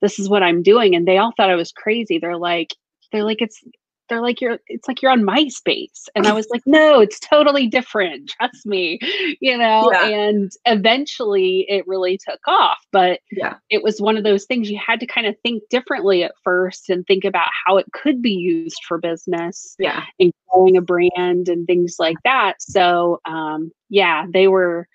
this 0.01 0.19
is 0.19 0.29
what 0.29 0.43
I'm 0.43 0.62
doing. 0.62 0.95
And 0.95 1.07
they 1.07 1.19
all 1.19 1.33
thought 1.37 1.51
I 1.51 1.55
was 1.57 1.73
crazy. 1.73 2.19
They're 2.19 2.38
like, 2.38 2.75
they're 3.12 3.25
like, 3.25 3.43
it's, 3.43 3.62
they're 4.11 4.20
like, 4.20 4.40
you're, 4.42 4.59
it's 4.66 4.87
like 4.87 5.01
you're 5.01 5.11
on 5.11 5.23
MySpace. 5.23 6.09
And 6.14 6.27
I 6.27 6.33
was 6.35 6.46
like, 6.51 6.62
no, 6.66 7.01
it's 7.01 7.18
totally 7.18 7.66
different. 7.66 8.29
Trust 8.29 8.66
me, 8.66 8.99
you 9.40 9.57
know, 9.57 9.90
Yeah. 9.92 10.07
and 10.09 10.53
eventually 10.66 11.64
it 11.68 11.87
really 11.88 12.18
took 12.18 12.40
off. 12.46 12.79
But 12.92 13.20
Yeah. 13.31 13.55
it 13.70 13.83
was 13.83 14.01
one 14.01 14.18
of 14.18 14.25
those 14.25 14.44
things 14.44 14.70
you 14.70 14.79
had 14.85 15.01
to 15.01 15.07
kind 15.07 15.27
of 15.27 15.35
think 15.42 15.62
differently 15.70 16.23
at 16.25 16.33
first 16.44 16.90
and 16.90 17.07
think 17.07 17.25
about 17.25 17.49
how 17.64 17.79
it 17.79 17.87
could 17.92 18.20
be 18.20 18.33
used 18.33 18.81
for 18.87 18.99
business 18.99 19.77
Yeah. 19.79 20.05
and 20.18 20.33
growing 20.53 20.77
a 20.77 20.83
brand 20.83 21.49
and 21.49 21.66
things 21.66 21.96
like 21.99 22.16
that. 22.25 22.61
So 22.61 23.20
um, 23.25 23.70
yeah, 23.88 24.27
they 24.33 24.49
were 24.49 24.88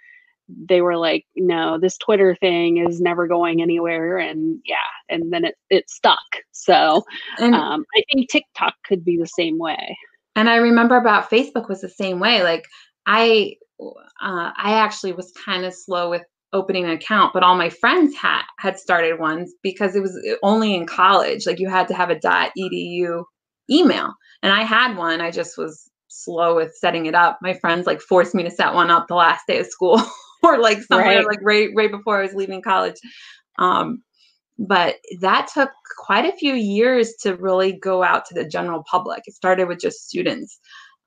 they 0.47 0.81
were 0.81 0.97
like, 0.97 1.25
no, 1.35 1.79
this 1.79 1.97
Twitter 1.97 2.35
thing 2.39 2.77
is 2.77 3.01
never 3.01 3.27
going 3.27 3.61
anywhere, 3.61 4.17
and 4.17 4.59
yeah, 4.65 4.75
and 5.09 5.33
then 5.33 5.45
it 5.45 5.55
it 5.69 5.89
stuck. 5.89 6.19
So 6.51 7.03
um, 7.39 7.85
I 7.95 8.03
think 8.11 8.29
TikTok 8.29 8.73
could 8.85 9.03
be 9.03 9.17
the 9.17 9.27
same 9.27 9.57
way. 9.57 9.97
And 10.35 10.49
I 10.49 10.57
remember 10.57 10.97
about 10.97 11.29
Facebook 11.29 11.69
was 11.69 11.81
the 11.81 11.89
same 11.89 12.19
way. 12.19 12.43
Like 12.43 12.65
I, 13.05 13.55
uh, 13.79 14.51
I 14.57 14.73
actually 14.73 15.13
was 15.13 15.31
kind 15.45 15.65
of 15.65 15.73
slow 15.73 16.09
with 16.09 16.23
opening 16.53 16.85
an 16.85 16.91
account, 16.91 17.33
but 17.33 17.43
all 17.43 17.55
my 17.55 17.69
friends 17.69 18.15
had 18.15 18.43
had 18.59 18.79
started 18.79 19.19
ones 19.19 19.53
because 19.63 19.95
it 19.95 20.01
was 20.01 20.15
uh, 20.29 20.35
only 20.43 20.75
in 20.75 20.85
college. 20.85 21.45
Like 21.45 21.59
you 21.59 21.69
had 21.69 21.87
to 21.87 21.93
have 21.93 22.09
a 22.09 22.15
.edu 22.15 23.23
email, 23.69 24.13
and 24.43 24.53
I 24.53 24.63
had 24.63 24.97
one. 24.97 25.21
I 25.21 25.31
just 25.31 25.57
was 25.57 25.89
slow 26.07 26.55
with 26.55 26.73
setting 26.75 27.05
it 27.05 27.15
up. 27.15 27.39
My 27.41 27.53
friends 27.53 27.85
like 27.85 28.01
forced 28.01 28.35
me 28.35 28.43
to 28.43 28.51
set 28.51 28.73
one 28.73 28.89
up 28.89 29.07
the 29.07 29.15
last 29.15 29.43
day 29.47 29.59
of 29.59 29.67
school, 29.67 30.01
or 30.45 30.59
like 30.59 30.81
somewhere 30.83 31.17
Right. 31.17 31.25
like 31.27 31.39
right 31.41 31.69
right 31.75 31.91
before 31.91 32.19
I 32.19 32.21
was 32.23 32.33
leaving 32.33 32.61
college. 32.61 32.95
Um, 33.59 34.03
but 34.57 34.95
that 35.19 35.49
took 35.53 35.69
quite 35.97 36.25
a 36.25 36.37
few 36.37 36.53
years 36.53 37.13
to 37.21 37.35
really 37.35 37.73
go 37.73 38.03
out 38.03 38.25
to 38.27 38.33
the 38.33 38.47
general 38.47 38.83
public. 38.89 39.23
It 39.25 39.33
started 39.33 39.67
with 39.67 39.79
just 39.79 40.07
students. 40.07 40.57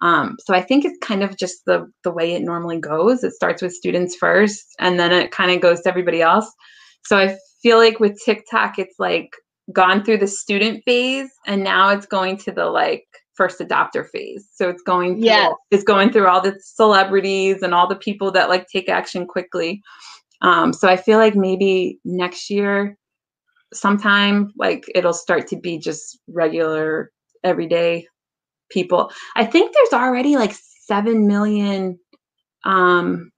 Um, 0.00 0.36
so 0.44 0.54
I 0.54 0.62
think 0.62 0.84
it's 0.84 0.98
kind 1.00 1.22
of 1.22 1.36
just 1.36 1.64
the 1.66 1.90
the 2.04 2.10
way 2.12 2.34
it 2.34 2.42
normally 2.42 2.78
goes. 2.78 3.24
It 3.24 3.32
starts 3.32 3.62
with 3.62 3.72
students 3.72 4.16
first, 4.16 4.64
and 4.78 4.98
then 4.98 5.12
it 5.12 5.30
kind 5.32 5.50
of 5.50 5.60
goes 5.60 5.80
to 5.82 5.88
everybody 5.88 6.22
else. 6.22 6.50
So 7.04 7.16
I 7.18 7.36
feel 7.62 7.78
like 7.78 7.98
with 8.00 8.16
TikTok, 8.24 8.78
it's 8.78 8.98
like 8.98 9.30
gone 9.72 10.04
through 10.04 10.18
the 10.18 10.26
student 10.26 10.82
phase, 10.84 11.30
and 11.46 11.64
now 11.64 11.88
it's 11.90 12.06
going 12.06 12.36
to 12.38 12.52
the 12.52 12.66
like 12.66 13.04
first 13.38 13.60
adopter 13.60 14.06
phase. 14.06 14.46
So 14.52 14.68
it's 14.68 14.82
going 14.82 15.14
through, 15.14 15.24
Yes. 15.26 15.54
it's 15.70 15.84
going 15.84 16.10
through 16.12 16.26
all 16.26 16.42
the 16.42 16.58
celebrities 16.60 17.62
and 17.62 17.72
all 17.72 17.88
the 17.88 17.96
people 17.96 18.30
that 18.32 18.50
like 18.50 18.66
take 18.68 18.90
action 18.90 19.26
quickly. 19.26 19.80
Um, 20.42 20.72
so 20.74 20.88
I 20.88 20.96
feel 20.96 21.18
like 21.18 21.34
maybe 21.36 21.98
next 22.04 22.50
year, 22.50 22.98
sometime, 23.72 24.52
like 24.58 24.84
it'll 24.94 25.12
start 25.14 25.46
to 25.48 25.56
be 25.56 25.78
just 25.78 26.18
regular, 26.28 27.10
everyday 27.44 28.06
people. 28.70 29.10
I 29.36 29.44
think 29.46 29.72
there's 29.74 29.92
already 30.02 30.36
like 30.36 30.54
seven 30.86 31.26
million 31.26 31.98
um, 32.64 33.30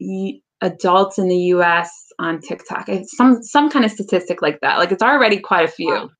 y- 0.00 0.40
adults 0.60 1.18
in 1.18 1.28
the 1.28 1.36
U.S. 1.56 1.90
on 2.18 2.40
TikTok. 2.40 2.88
It's 2.88 3.16
some 3.16 3.42
some 3.42 3.70
kind 3.70 3.84
of 3.84 3.90
statistic 3.90 4.42
like 4.42 4.58
that. 4.62 4.78
Like 4.78 4.92
it's 4.92 5.02
already 5.02 5.38
quite 5.38 5.68
a 5.68 5.72
few. 5.72 6.10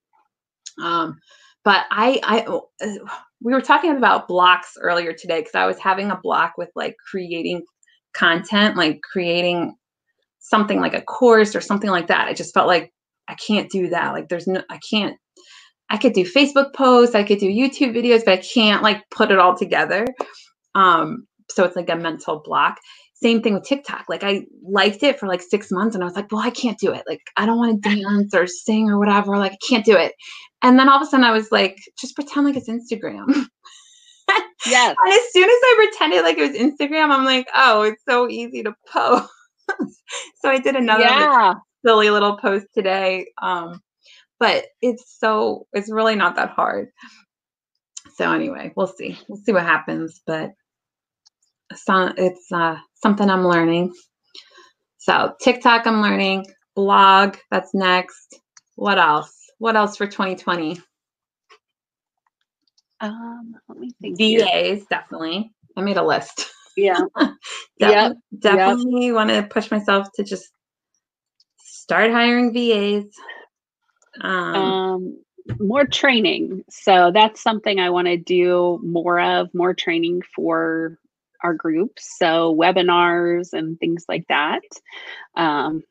Um, 0.83 1.19
but 1.65 1.85
I, 1.91 2.21
I, 2.23 2.41
uh, 2.41 2.89
we 3.43 3.53
were 3.53 3.61
talking 3.61 3.97
about 3.97 4.29
blocks 4.29 4.77
earlier 4.81 5.13
today 5.13 5.41
because 5.41 5.55
I 5.55 5.67
was 5.67 5.79
having 5.79 6.11
a 6.11 6.21
block 6.23 6.55
with 6.57 6.71
like 6.75 6.97
creating 7.11 7.63
content, 8.15 8.77
like 8.77 9.01
creating 9.03 9.77
something 10.39 10.81
like 10.81 10.95
a 10.95 11.03
course 11.03 11.55
or 11.55 11.61
something 11.61 11.91
like 11.91 12.09
that. 12.09 12.27
I 12.27 12.35
just 12.35 12.55
felt 12.55 12.67
like 12.67 12.93
I 13.29 13.35
can't 13.35 13.71
do 13.71 13.89
that. 13.91 14.13
Like 14.13 14.29
there's 14.29 14.47
no, 14.47 14.63
I 14.71 14.79
can't. 14.91 15.17
I 15.91 15.97
could 15.97 16.13
do 16.13 16.25
Facebook 16.25 16.75
posts, 16.75 17.15
I 17.15 17.23
could 17.23 17.39
do 17.39 17.49
YouTube 17.49 17.95
videos, 17.97 18.25
but 18.25 18.39
I 18.39 18.43
can't 18.43 18.83
like 18.83 19.03
put 19.11 19.31
it 19.31 19.39
all 19.39 19.57
together. 19.57 20.07
Um, 20.75 21.27
so 21.51 21.65
it's 21.65 21.77
like 21.77 21.89
a 21.89 21.97
mental 21.97 22.43
block. 22.45 22.77
Same 23.15 23.43
thing 23.43 23.55
with 23.55 23.65
TikTok. 23.65 24.05
Like 24.09 24.23
I 24.23 24.43
liked 24.63 25.03
it 25.03 25.19
for 25.19 25.27
like 25.27 25.43
six 25.43 25.71
months 25.71 25.95
and 25.95 26.05
I 26.05 26.07
was 26.07 26.15
like, 26.15 26.31
well, 26.31 26.43
I 26.43 26.51
can't 26.51 26.79
do 26.79 26.93
it. 26.93 27.05
Like 27.09 27.23
I 27.37 27.47
don't 27.47 27.59
want 27.59 27.83
to 27.83 27.97
dance 28.03 28.35
or 28.35 28.47
sing 28.47 28.91
or 28.91 28.99
whatever. 28.99 29.37
Like 29.37 29.53
I 29.53 29.59
can't 29.67 29.85
do 29.85 29.97
it. 29.97 30.13
And 30.63 30.79
then 30.79 30.89
all 30.89 30.97
of 30.97 31.03
a 31.03 31.07
sudden 31.07 31.25
I 31.25 31.33
was 31.33 31.53
like, 31.53 31.77
just 31.99 32.15
pretend 32.15 32.47
like 32.47 32.57
it's 32.57 32.69
Instagram. 32.69 33.47
Yes. 34.67 34.97
And 35.03 35.13
as 35.13 35.33
soon 35.33 35.45
as 35.45 35.57
I 35.63 35.75
pretended 35.77 36.23
like 36.23 36.39
it 36.39 36.51
was 36.51 36.61
Instagram, 36.61 37.11
I'm 37.11 37.25
like, 37.25 37.49
oh, 37.55 37.83
it's 37.83 38.03
so 38.07 38.29
easy 38.29 38.63
to 38.65 38.75
post. 38.93 39.29
so 40.41 40.51
I 40.51 40.59
did 40.59 40.77
another 40.77 41.05
yeah. 41.05 41.55
silly 41.85 42.11
little 42.11 42.37
post 42.37 42.67
today. 42.75 43.29
Um, 43.41 43.81
but 44.41 44.67
it's 44.83 45.17
so 45.19 45.67
it's 45.73 45.91
really 45.91 46.17
not 46.17 46.37
that 46.37 46.51
hard. 46.51 46.89
So 48.17 48.33
anyway, 48.33 48.73
we'll 48.77 48.89
see. 48.89 49.19
We'll 49.29 49.41
see 49.41 49.53
what 49.53 49.63
happens. 49.63 50.21
But 50.27 50.51
so 51.75 52.13
it's 52.17 52.51
uh, 52.53 52.77
something 52.95 53.31
I'm 53.31 53.47
learning. 53.47 53.93
So 54.99 55.35
TikTok, 55.41 55.87
I'm 55.87 56.03
learning. 56.03 56.47
Blog, 56.75 57.37
that's 57.51 57.75
next. 57.75 58.41
What 58.77 58.99
else? 58.99 59.38
What 59.59 59.77
else 59.77 59.97
for 59.97 60.07
2020? 60.07 60.81
Um, 63.01 63.57
let 63.69 63.79
me 63.79 63.93
think. 64.01 64.19
definitely. 64.89 65.53
I 65.77 65.83
made 65.83 65.97
a 65.97 66.05
list. 66.05 66.47
Yeah. 66.77 67.01
Def- 67.79 68.17
definitely 68.39 69.13
want 69.13 69.31
to 69.31 69.43
push 69.43 69.71
myself 69.71 70.09
to 70.15 70.25
just 70.25 70.51
start 71.59 72.11
hiring 72.11 72.53
VAs. 72.53 73.13
Um, 74.21 74.55
um, 74.55 75.19
more 75.61 75.87
training. 75.87 76.65
So 76.71 77.11
that's 77.13 77.43
something 77.43 77.79
I 77.79 77.91
want 77.91 78.07
to 78.07 78.17
do 78.17 78.81
more 78.83 79.21
of, 79.21 79.49
more 79.55 79.75
training 79.75 80.23
for 80.35 80.99
our 81.43 81.55
groups. 81.55 82.17
So 82.19 82.55
webinars 82.55 83.53
and 83.53 83.79
things 83.79 84.05
like 84.09 84.27
that. 84.29 84.63
Um, 85.37 85.83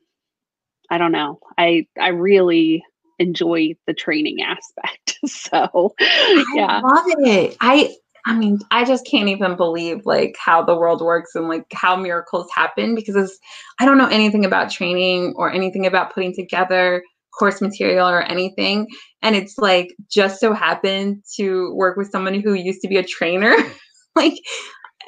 I 0.90 0.98
don't 0.98 1.12
know. 1.12 1.40
I 1.56 1.86
I 1.98 2.08
really 2.08 2.84
enjoy 3.18 3.74
the 3.86 3.94
training 3.94 4.42
aspect. 4.42 5.18
so 5.26 5.94
I 6.00 6.44
yeah. 6.54 6.80
love 6.80 7.04
it. 7.18 7.56
I 7.60 7.94
I 8.26 8.36
mean, 8.36 8.58
I 8.70 8.84
just 8.84 9.06
can't 9.06 9.28
even 9.28 9.56
believe 9.56 10.04
like 10.04 10.36
how 10.38 10.62
the 10.62 10.76
world 10.76 11.00
works 11.00 11.34
and 11.34 11.48
like 11.48 11.64
how 11.72 11.96
miracles 11.96 12.48
happen 12.54 12.94
because 12.94 13.38
I 13.80 13.86
don't 13.86 13.96
know 13.96 14.08
anything 14.08 14.44
about 14.44 14.70
training 14.70 15.34
or 15.36 15.50
anything 15.50 15.86
about 15.86 16.12
putting 16.12 16.34
together 16.34 17.02
course 17.38 17.60
material 17.60 18.08
or 18.08 18.22
anything. 18.22 18.86
And 19.22 19.34
it's 19.34 19.56
like 19.56 19.94
just 20.10 20.40
so 20.40 20.52
happened 20.52 21.22
to 21.36 21.72
work 21.74 21.96
with 21.96 22.10
someone 22.10 22.40
who 22.40 22.52
used 22.52 22.82
to 22.82 22.88
be 22.88 22.96
a 22.96 23.02
trainer. 23.02 23.54
like, 24.16 24.34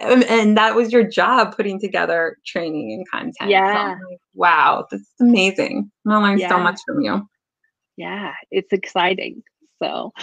and, 0.01 0.25
and, 0.25 0.57
that 0.57 0.75
was 0.75 0.93
your 0.93 1.07
job 1.07 1.55
putting 1.55 1.79
together 1.79 2.39
training 2.47 2.93
and 2.93 3.07
content. 3.11 3.51
Yeah. 3.51 3.97
So 3.99 4.07
like, 4.09 4.19
wow, 4.33 4.87
that's 4.91 5.05
amazing. 5.21 5.91
I 6.09 6.17
learned 6.17 6.41
yeah. 6.41 6.49
so 6.49 6.59
much 6.59 6.81
from 6.87 7.03
you. 7.03 7.29
Yeah, 8.01 8.33
it's 8.51 8.73
exciting. 8.73 9.43
So, 9.79 10.15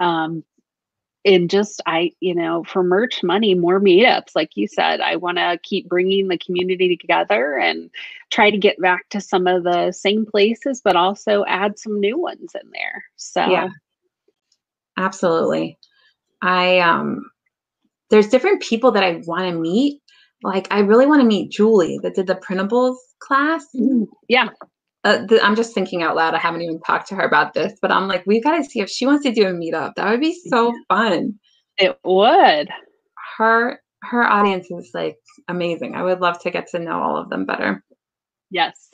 um, 0.00 0.44
and 1.26 1.50
just 1.50 1.82
I, 1.84 2.12
you 2.20 2.34
know, 2.34 2.64
for 2.64 2.82
merch 2.82 3.22
money, 3.22 3.54
more 3.54 3.78
meetups, 3.80 4.30
like 4.34 4.56
you 4.56 4.66
said, 4.66 5.02
I 5.02 5.16
want 5.16 5.36
to 5.36 5.58
keep 5.62 5.90
bringing 5.90 6.28
the 6.28 6.38
community 6.38 6.96
together 6.96 7.58
and 7.58 7.90
try 8.30 8.50
to 8.50 8.56
get 8.56 8.80
back 8.80 9.10
to 9.10 9.20
some 9.20 9.46
of 9.46 9.64
the 9.64 9.92
same 9.92 10.24
places, 10.24 10.80
but 10.82 10.96
also 10.96 11.44
add 11.46 11.78
some 11.78 12.00
new 12.00 12.18
ones 12.18 12.52
in 12.54 12.70
there. 12.72 13.04
So, 13.16 13.42
yeah, 13.42 13.68
absolutely. 14.96 15.76
I, 16.40 16.78
um, 16.78 17.30
there's 18.08 18.28
different 18.28 18.62
people 18.62 18.92
that 18.92 19.04
I 19.04 19.20
want 19.26 19.52
to 19.52 19.60
meet. 19.60 20.00
Like, 20.42 20.66
I 20.70 20.78
really 20.78 21.04
want 21.04 21.20
to 21.20 21.26
meet 21.26 21.52
Julie 21.52 21.98
that 22.02 22.14
did 22.14 22.26
the 22.26 22.36
printables 22.36 22.96
class. 23.18 23.66
Mm, 23.76 24.06
yeah 24.30 24.48
uh, 25.04 25.24
the, 25.26 25.42
I'm 25.42 25.56
just 25.56 25.74
thinking 25.74 26.02
out 26.02 26.16
loud. 26.16 26.34
I 26.34 26.38
haven't 26.38 26.62
even 26.62 26.80
talked 26.80 27.08
to 27.08 27.14
her 27.14 27.22
about 27.22 27.54
this, 27.54 27.74
but 27.80 27.92
I'm 27.92 28.08
like, 28.08 28.24
we 28.26 28.40
got 28.40 28.56
to 28.56 28.64
see 28.64 28.80
if 28.80 28.90
she 28.90 29.06
wants 29.06 29.24
to 29.24 29.32
do 29.32 29.46
a 29.46 29.52
meetup. 29.52 29.94
That 29.94 30.10
would 30.10 30.20
be 30.20 30.38
so 30.48 30.72
fun. 30.88 31.38
It 31.78 31.98
would. 32.04 32.68
Her 33.36 33.80
her 34.02 34.24
audience 34.24 34.68
is 34.70 34.90
like 34.94 35.16
amazing. 35.48 35.94
I 35.94 36.02
would 36.02 36.20
love 36.20 36.40
to 36.42 36.50
get 36.50 36.68
to 36.68 36.78
know 36.78 37.00
all 37.00 37.16
of 37.16 37.30
them 37.30 37.46
better. 37.46 37.84
Yes. 38.50 38.88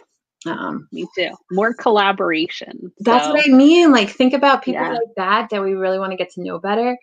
Um, 0.47 0.89
me 0.93 1.07
too. 1.17 1.31
More 1.51 1.75
collaboration. 1.75 2.93
That's 3.01 3.25
so. 3.27 3.33
what 3.33 3.49
I 3.49 3.51
mean. 3.51 3.93
Like, 3.93 4.11
think 4.11 4.35
about 4.35 4.63
people 4.63 4.83
yeah. 4.83 4.93
like 4.93 5.15
that 5.17 5.49
that 5.51 5.63
we 5.63 5.73
really 5.73 5.99
want 5.99 6.13
to 6.13 6.17
get 6.17 6.31
to 6.33 6.43
know 6.43 6.59
better. 6.59 6.97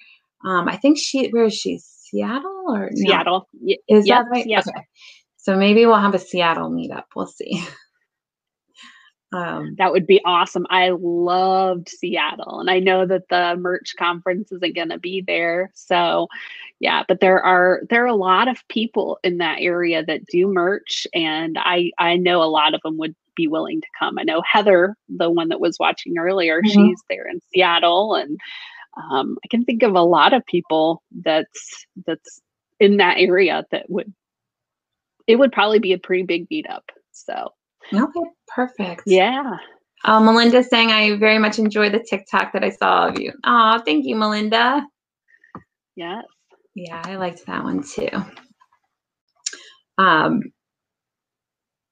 Um, 0.45 0.67
I 0.67 0.77
think 0.77 0.97
she, 0.99 1.29
where 1.29 1.45
is 1.45 1.55
she? 1.55 1.79
Seattle 1.79 2.65
or 2.67 2.89
Seattle? 2.93 3.47
No? 3.53 3.75
Is 3.87 4.07
yep, 4.07 4.25
that 4.25 4.29
right? 4.29 4.45
Yep. 4.45 4.67
Okay. 4.67 4.85
So 5.37 5.55
maybe 5.55 5.85
we'll 5.85 5.95
have 5.95 6.13
a 6.13 6.19
Seattle 6.19 6.69
meetup. 6.69 7.05
We'll 7.15 7.27
see. 7.27 7.63
Um, 9.33 9.75
that 9.77 9.93
would 9.93 10.05
be 10.05 10.21
awesome. 10.25 10.67
I 10.69 10.89
loved 10.89 11.87
Seattle, 11.87 12.59
and 12.59 12.69
I 12.69 12.79
know 12.79 13.05
that 13.05 13.29
the 13.29 13.55
merch 13.57 13.95
conference 13.97 14.51
isn't 14.51 14.75
going 14.75 14.89
to 14.89 14.99
be 14.99 15.23
there. 15.25 15.71
So, 15.73 16.27
yeah, 16.79 17.03
but 17.07 17.21
there 17.21 17.41
are 17.41 17.81
there 17.89 18.03
are 18.03 18.07
a 18.07 18.15
lot 18.15 18.49
of 18.49 18.67
people 18.67 19.19
in 19.23 19.37
that 19.37 19.59
area 19.61 20.03
that 20.03 20.25
do 20.25 20.47
merch, 20.47 21.07
and 21.13 21.57
I 21.57 21.91
I 21.97 22.17
know 22.17 22.43
a 22.43 22.51
lot 22.51 22.73
of 22.73 22.81
them 22.81 22.97
would 22.97 23.15
be 23.35 23.47
willing 23.47 23.79
to 23.79 23.87
come. 23.97 24.19
I 24.19 24.23
know 24.23 24.41
Heather, 24.45 24.97
the 25.07 25.29
one 25.29 25.47
that 25.47 25.61
was 25.61 25.79
watching 25.79 26.17
earlier, 26.17 26.61
mm-hmm. 26.61 26.87
she's 26.87 27.01
there 27.09 27.25
in 27.27 27.39
Seattle, 27.53 28.15
and 28.15 28.37
um, 28.97 29.37
I 29.45 29.47
can 29.47 29.63
think 29.63 29.81
of 29.83 29.95
a 29.95 30.01
lot 30.01 30.33
of 30.33 30.45
people 30.45 31.03
that's 31.23 31.85
that's 32.05 32.41
in 32.81 32.97
that 32.97 33.17
area 33.17 33.65
that 33.71 33.89
would 33.89 34.13
it 35.27 35.37
would 35.37 35.53
probably 35.53 35.79
be 35.79 35.93
a 35.93 35.97
pretty 35.97 36.23
big 36.23 36.49
meetup. 36.49 36.81
So 37.11 37.53
Okay, 37.93 38.29
perfect. 38.47 39.03
Yeah. 39.05 39.57
Uh, 40.03 40.19
Melinda 40.19 40.63
saying, 40.63 40.91
I 40.91 41.15
very 41.17 41.37
much 41.37 41.59
enjoy 41.59 41.89
the 41.89 41.99
TikTok 41.99 42.53
that 42.53 42.63
I 42.63 42.69
saw 42.69 43.07
of 43.09 43.19
you. 43.19 43.33
Oh, 43.45 43.81
thank 43.85 44.05
you, 44.05 44.15
Melinda. 44.15 44.85
Yes. 45.95 46.23
Yeah, 46.73 47.01
I 47.03 47.15
liked 47.17 47.45
that 47.47 47.63
one 47.63 47.83
too. 47.83 48.09
Um, 49.97 50.41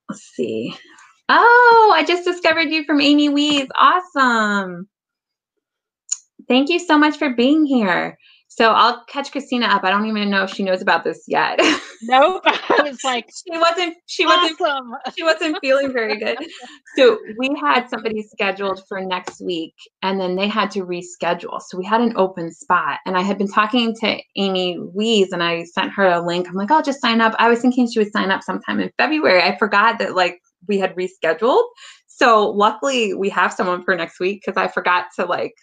let's 0.10 0.24
see. 0.36 0.76
Oh, 1.28 1.94
I 1.96 2.04
just 2.04 2.26
discovered 2.26 2.70
you 2.70 2.84
from 2.86 3.02
Amy 3.02 3.30
Wees. 3.30 3.68
Awesome. 3.78 4.88
Thank 6.48 6.70
you 6.70 6.80
so 6.80 6.98
much 6.98 7.18
for 7.18 7.36
being 7.36 7.66
here. 7.66 8.18
So 8.52 8.72
I'll 8.72 9.04
catch 9.06 9.32
Christina 9.32 9.68
up. 9.68 9.84
I 9.84 9.92
don't 9.92 10.08
even 10.08 10.30
know 10.30 10.44
if 10.44 10.50
she 10.50 10.64
knows 10.64 10.82
about 10.82 11.04
this 11.04 11.24
yet. 11.28 11.60
Nope. 12.02 12.42
I 12.46 12.82
was 12.84 13.04
like, 13.04 13.30
she 13.30 13.58
wasn't. 13.58 13.96
She 14.08 14.26
awesome. 14.26 14.58
wasn't. 14.60 15.16
She 15.16 15.24
wasn't 15.24 15.58
feeling 15.62 15.94
very 15.94 16.18
good. 16.18 16.38
So 16.98 17.20
we 17.38 17.56
had 17.62 17.88
somebody 17.88 18.24
scheduled 18.24 18.82
for 18.90 19.00
next 19.00 19.42
week, 19.42 19.76
and 20.02 20.20
then 20.20 20.36
they 20.36 20.48
had 20.48 20.72
to 20.72 20.82
reschedule. 20.82 21.62
So 21.62 21.78
we 21.78 21.86
had 21.86 22.02
an 22.02 22.14
open 22.18 22.52
spot, 22.52 23.00
and 23.06 23.16
I 23.16 23.22
had 23.22 23.38
been 23.38 23.48
talking 23.48 23.96
to 24.02 24.18
Amy 24.36 24.78
Wees, 24.80 25.32
and 25.32 25.44
I 25.44 25.64
sent 25.66 25.94
her 25.94 26.06
a 26.06 26.26
link. 26.26 26.50
I'm 26.50 26.56
like, 26.56 26.72
I'll 26.72 26.82
just 26.82 27.00
sign 27.00 27.22
up. 27.22 27.36
I 27.38 27.48
was 27.48 27.62
thinking 27.62 27.90
she 27.90 28.00
would 28.00 28.12
sign 28.12 28.32
up 28.32 28.42
sometime 28.42 28.80
in 28.80 28.92
February. 28.98 29.42
I 29.42 29.56
forgot 29.58 30.00
that 30.00 30.16
like 30.16 30.42
we 30.68 30.80
had 30.80 30.96
rescheduled. 30.96 31.64
So 32.08 32.50
luckily 32.50 33.14
we 33.14 33.30
have 33.30 33.54
someone 33.54 33.84
for 33.84 33.96
next 33.96 34.20
week 34.20 34.42
because 34.44 34.58
I 34.58 34.68
forgot 34.68 35.06
to 35.18 35.26
like 35.26 35.54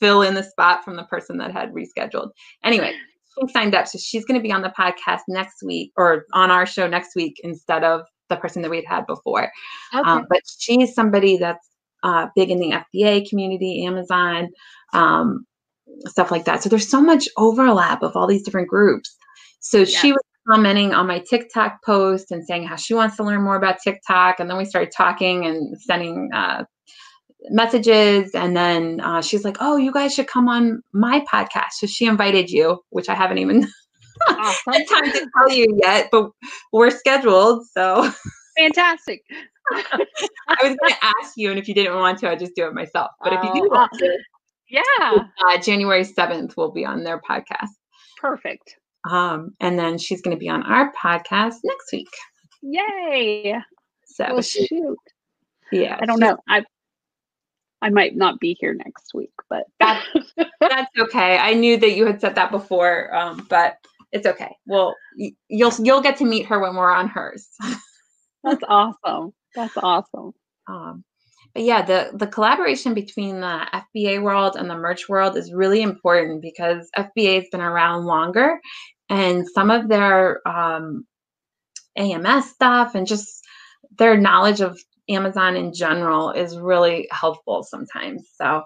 fill 0.00 0.22
in 0.22 0.34
the 0.34 0.42
spot 0.42 0.84
from 0.84 0.96
the 0.96 1.04
person 1.04 1.38
that 1.38 1.52
had 1.52 1.72
rescheduled. 1.72 2.30
Anyway, 2.64 2.94
she 3.38 3.52
signed 3.52 3.74
up. 3.74 3.86
So 3.86 3.98
she's 3.98 4.24
going 4.24 4.38
to 4.38 4.42
be 4.42 4.52
on 4.52 4.62
the 4.62 4.72
podcast 4.78 5.20
next 5.28 5.62
week 5.62 5.92
or 5.96 6.26
on 6.32 6.50
our 6.50 6.66
show 6.66 6.88
next 6.88 7.14
week 7.14 7.40
instead 7.44 7.84
of 7.84 8.02
the 8.28 8.36
person 8.36 8.62
that 8.62 8.70
we'd 8.70 8.84
had 8.86 9.06
before. 9.06 9.50
Okay. 9.94 10.08
Um, 10.08 10.26
but 10.28 10.40
she's 10.58 10.94
somebody 10.94 11.36
that's 11.36 11.68
uh, 12.02 12.28
big 12.34 12.50
in 12.50 12.58
the 12.58 12.72
FBA 12.94 13.28
community, 13.28 13.84
Amazon, 13.84 14.48
um, 14.92 15.44
stuff 16.06 16.30
like 16.30 16.44
that. 16.46 16.62
So 16.62 16.68
there's 16.68 16.88
so 16.88 17.00
much 17.00 17.28
overlap 17.36 18.02
of 18.02 18.16
all 18.16 18.26
these 18.26 18.42
different 18.42 18.68
groups. 18.68 19.14
So 19.60 19.78
yeah. 19.78 19.84
she 19.84 20.12
was 20.12 20.22
commenting 20.48 20.94
on 20.94 21.06
my 21.06 21.18
TikTok 21.18 21.84
post 21.84 22.30
and 22.30 22.44
saying 22.44 22.66
how 22.66 22.76
she 22.76 22.94
wants 22.94 23.16
to 23.16 23.24
learn 23.24 23.42
more 23.42 23.56
about 23.56 23.76
TikTok. 23.82 24.40
And 24.40 24.48
then 24.48 24.56
we 24.56 24.64
started 24.64 24.92
talking 24.96 25.44
and 25.44 25.78
sending 25.80 26.30
uh, 26.32 26.64
messages 27.48 28.34
and 28.34 28.56
then 28.56 29.00
uh, 29.00 29.22
she's 29.22 29.44
like 29.44 29.56
oh 29.60 29.76
you 29.76 29.92
guys 29.92 30.14
should 30.14 30.26
come 30.26 30.48
on 30.48 30.82
my 30.92 31.24
podcast. 31.32 31.72
So 31.72 31.86
she 31.86 32.06
invited 32.06 32.50
you 32.50 32.82
which 32.90 33.08
i 33.08 33.14
haven't 33.14 33.38
even 33.38 33.66
awesome. 34.28 34.72
had 34.72 34.86
time 34.88 35.12
to 35.12 35.30
tell 35.36 35.50
you 35.50 35.78
yet 35.82 36.08
but 36.12 36.30
we're 36.72 36.90
scheduled 36.90 37.66
so 37.66 38.10
fantastic. 38.58 39.22
I 39.72 40.56
was 40.62 40.76
going 40.76 40.92
to 40.92 41.12
ask 41.20 41.34
you 41.36 41.50
and 41.50 41.58
if 41.58 41.68
you 41.68 41.74
didn't 41.74 41.96
want 41.96 42.18
to 42.18 42.28
i'd 42.28 42.38
just 42.40 42.54
do 42.54 42.66
it 42.66 42.74
myself 42.74 43.10
but 43.22 43.32
if 43.32 43.42
you 43.42 43.52
do 43.54 43.68
oh, 43.70 43.76
want 43.76 43.92
to 43.94 44.18
yeah. 44.68 44.82
uh, 45.48 45.58
january 45.58 46.04
7th 46.04 46.56
will 46.56 46.72
be 46.72 46.84
on 46.84 47.02
their 47.04 47.20
podcast. 47.20 47.70
Perfect. 48.18 48.76
Um 49.08 49.54
and 49.60 49.78
then 49.78 49.96
she's 49.96 50.20
going 50.20 50.36
to 50.36 50.40
be 50.40 50.48
on 50.48 50.62
our 50.64 50.92
podcast 50.92 51.54
next 51.64 51.90
week. 51.92 52.10
Yay. 52.62 53.56
So 54.04 54.24
well, 54.28 54.42
shoot. 54.42 54.98
Yeah 55.72 55.96
i 56.00 56.04
don't 56.04 56.20
know. 56.20 56.36
I 56.48 56.64
I 57.82 57.90
might 57.90 58.16
not 58.16 58.40
be 58.40 58.56
here 58.60 58.74
next 58.74 59.14
week, 59.14 59.32
but 59.48 59.64
that's, 59.80 60.06
that's 60.60 60.90
okay. 60.98 61.38
I 61.38 61.54
knew 61.54 61.76
that 61.78 61.92
you 61.92 62.06
had 62.06 62.20
said 62.20 62.34
that 62.34 62.50
before, 62.50 63.14
um, 63.14 63.46
but 63.48 63.76
it's 64.12 64.26
okay. 64.26 64.54
Well, 64.66 64.94
you'll 65.48 65.72
you'll 65.78 66.00
get 66.00 66.16
to 66.18 66.24
meet 66.24 66.46
her 66.46 66.58
when 66.60 66.74
we're 66.74 66.90
on 66.90 67.08
hers. 67.08 67.48
that's 68.44 68.62
awesome. 68.68 69.32
That's 69.54 69.76
awesome. 69.76 70.32
Um, 70.66 71.04
but 71.54 71.62
yeah, 71.62 71.82
the 71.82 72.10
the 72.14 72.26
collaboration 72.26 72.94
between 72.94 73.40
the 73.40 73.66
FBA 73.96 74.22
world 74.22 74.56
and 74.56 74.68
the 74.68 74.76
merch 74.76 75.08
world 75.08 75.36
is 75.36 75.52
really 75.52 75.82
important 75.82 76.42
because 76.42 76.88
FBA 76.96 77.36
has 77.36 77.48
been 77.50 77.60
around 77.60 78.04
longer, 78.04 78.60
and 79.08 79.46
some 79.48 79.70
of 79.70 79.88
their 79.88 80.46
um, 80.46 81.04
AMS 81.96 82.50
stuff 82.50 82.94
and 82.94 83.06
just 83.06 83.44
their 83.98 84.16
knowledge 84.16 84.60
of 84.60 84.80
Amazon 85.08 85.56
in 85.56 85.72
general 85.72 86.30
is 86.30 86.58
really 86.58 87.08
helpful 87.10 87.62
sometimes. 87.62 88.28
So 88.34 88.62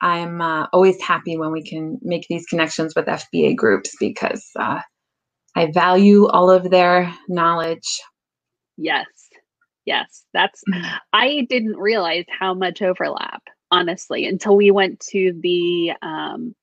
I'm 0.00 0.40
uh, 0.40 0.66
always 0.72 1.00
happy 1.00 1.36
when 1.36 1.52
we 1.52 1.62
can 1.62 1.98
make 2.02 2.26
these 2.28 2.46
connections 2.46 2.94
with 2.94 3.06
FBA 3.06 3.56
groups 3.56 3.94
because 4.00 4.44
uh, 4.58 4.80
I 5.54 5.70
value 5.72 6.26
all 6.26 6.50
of 6.50 6.70
their 6.70 7.14
knowledge. 7.28 8.00
Yes. 8.76 9.06
Yes. 9.84 10.24
That's, 10.34 10.60
mm-hmm. 10.72 10.96
I 11.12 11.46
didn't 11.48 11.76
realize 11.76 12.24
how 12.36 12.52
much 12.52 12.82
overlap, 12.82 13.42
honestly, 13.70 14.26
until 14.26 14.56
we 14.56 14.70
went 14.70 15.00
to 15.10 15.38
the, 15.40 15.92
um, 16.02 16.54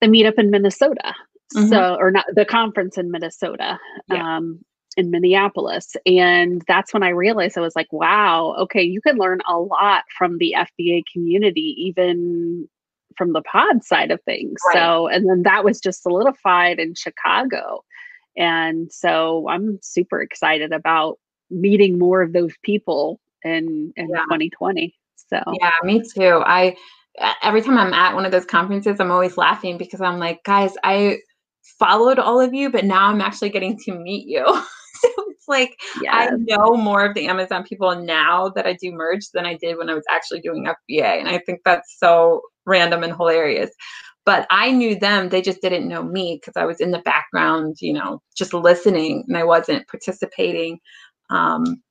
the 0.00 0.06
meetup 0.06 0.38
in 0.38 0.50
Minnesota. 0.50 1.14
Mm-hmm. 1.54 1.68
So, 1.68 1.96
or 1.98 2.10
not 2.10 2.26
the 2.34 2.44
conference 2.44 2.96
in 2.96 3.10
Minnesota. 3.10 3.78
Yeah. 4.08 4.36
Um, 4.36 4.60
in 5.00 5.10
Minneapolis. 5.10 5.96
And 6.06 6.62
that's 6.68 6.92
when 6.92 7.02
I 7.02 7.08
realized 7.08 7.58
I 7.58 7.62
was 7.62 7.74
like, 7.74 7.92
wow, 7.92 8.54
okay, 8.60 8.82
you 8.82 9.00
can 9.00 9.16
learn 9.16 9.40
a 9.48 9.58
lot 9.58 10.04
from 10.16 10.38
the 10.38 10.54
FBA 10.56 11.02
community, 11.12 11.74
even 11.78 12.68
from 13.16 13.32
the 13.32 13.42
pod 13.42 13.82
side 13.82 14.10
of 14.10 14.22
things. 14.22 14.60
Right. 14.68 14.74
So, 14.74 15.08
and 15.08 15.28
then 15.28 15.42
that 15.42 15.64
was 15.64 15.80
just 15.80 16.02
solidified 16.02 16.78
in 16.78 16.94
Chicago. 16.94 17.82
And 18.36 18.92
so 18.92 19.48
I'm 19.48 19.78
super 19.82 20.22
excited 20.22 20.72
about 20.72 21.18
meeting 21.50 21.98
more 21.98 22.22
of 22.22 22.32
those 22.32 22.54
people 22.62 23.18
in, 23.42 23.92
in 23.96 24.08
yeah. 24.10 24.22
2020. 24.24 24.94
So, 25.16 25.42
yeah, 25.60 25.72
me 25.82 26.02
too. 26.02 26.42
I, 26.44 26.76
every 27.42 27.62
time 27.62 27.78
I'm 27.78 27.94
at 27.94 28.14
one 28.14 28.24
of 28.24 28.32
those 28.32 28.44
conferences, 28.44 29.00
I'm 29.00 29.10
always 29.10 29.36
laughing 29.36 29.78
because 29.78 30.00
I'm 30.00 30.18
like, 30.18 30.44
guys, 30.44 30.74
I 30.84 31.18
followed 31.78 32.18
all 32.18 32.40
of 32.40 32.54
you, 32.54 32.70
but 32.70 32.84
now 32.84 33.06
I'm 33.06 33.20
actually 33.20 33.50
getting 33.50 33.78
to 33.78 33.94
meet 33.94 34.26
you. 34.28 34.44
like 35.50 35.78
yes. 36.00 36.14
I 36.14 36.36
know 36.36 36.76
more 36.76 37.04
of 37.04 37.14
the 37.14 37.26
Amazon 37.26 37.64
people 37.64 37.94
now 38.02 38.48
that 38.50 38.66
I 38.66 38.72
do 38.72 38.92
merch 38.92 39.24
than 39.34 39.44
I 39.44 39.56
did 39.56 39.76
when 39.76 39.90
I 39.90 39.94
was 39.94 40.04
actually 40.10 40.40
doing 40.40 40.66
FBA. 40.66 41.18
And 41.18 41.28
I 41.28 41.38
think 41.38 41.60
that's 41.64 41.98
so 41.98 42.40
random 42.64 43.02
and 43.02 43.14
hilarious. 43.14 43.70
But 44.24 44.46
I 44.50 44.70
knew 44.70 44.98
them, 44.98 45.28
they 45.28 45.42
just 45.42 45.60
didn't 45.60 45.88
know 45.88 46.02
me 46.02 46.38
because 46.40 46.56
I 46.56 46.66
was 46.66 46.80
in 46.80 46.90
the 46.90 47.00
background, 47.00 47.76
you 47.80 47.92
know, 47.92 48.22
just 48.36 48.54
listening 48.54 49.24
and 49.26 49.36
I 49.36 49.44
wasn't 49.44 49.88
participating. 49.88 50.78
Um, 51.30 51.82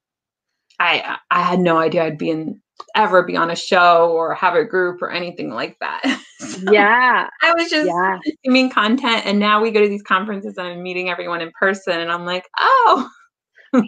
I 0.80 1.18
I 1.30 1.42
had 1.42 1.60
no 1.60 1.78
idea 1.78 2.04
I'd 2.04 2.18
be 2.18 2.30
in 2.30 2.62
ever 2.96 3.24
be 3.24 3.36
on 3.36 3.52
a 3.52 3.56
show 3.56 4.12
or 4.12 4.34
have 4.34 4.56
a 4.56 4.64
group 4.64 5.02
or 5.02 5.12
anything 5.12 5.50
like 5.50 5.78
that. 5.80 6.02
so 6.40 6.72
yeah. 6.72 7.28
I 7.42 7.54
was 7.54 7.70
just 7.70 7.88
yeah. 7.88 8.18
consuming 8.24 8.70
content 8.70 9.26
and 9.26 9.40
now 9.40 9.62
we 9.62 9.72
go 9.72 9.82
to 9.82 9.90
these 9.90 10.04
conferences 10.04 10.58
and 10.58 10.68
I'm 10.68 10.82
meeting 10.82 11.10
everyone 11.10 11.42
in 11.42 11.52
person 11.60 12.00
and 12.00 12.12
I'm 12.12 12.26
like, 12.26 12.46
oh 12.58 13.10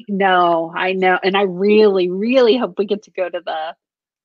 no, 0.07 0.73
I 0.75 0.93
know. 0.93 1.19
And 1.23 1.35
I 1.35 1.43
really, 1.43 2.09
really 2.09 2.57
hope 2.57 2.75
we 2.77 2.85
get 2.85 3.03
to 3.03 3.11
go 3.11 3.29
to 3.29 3.41
the 3.45 3.75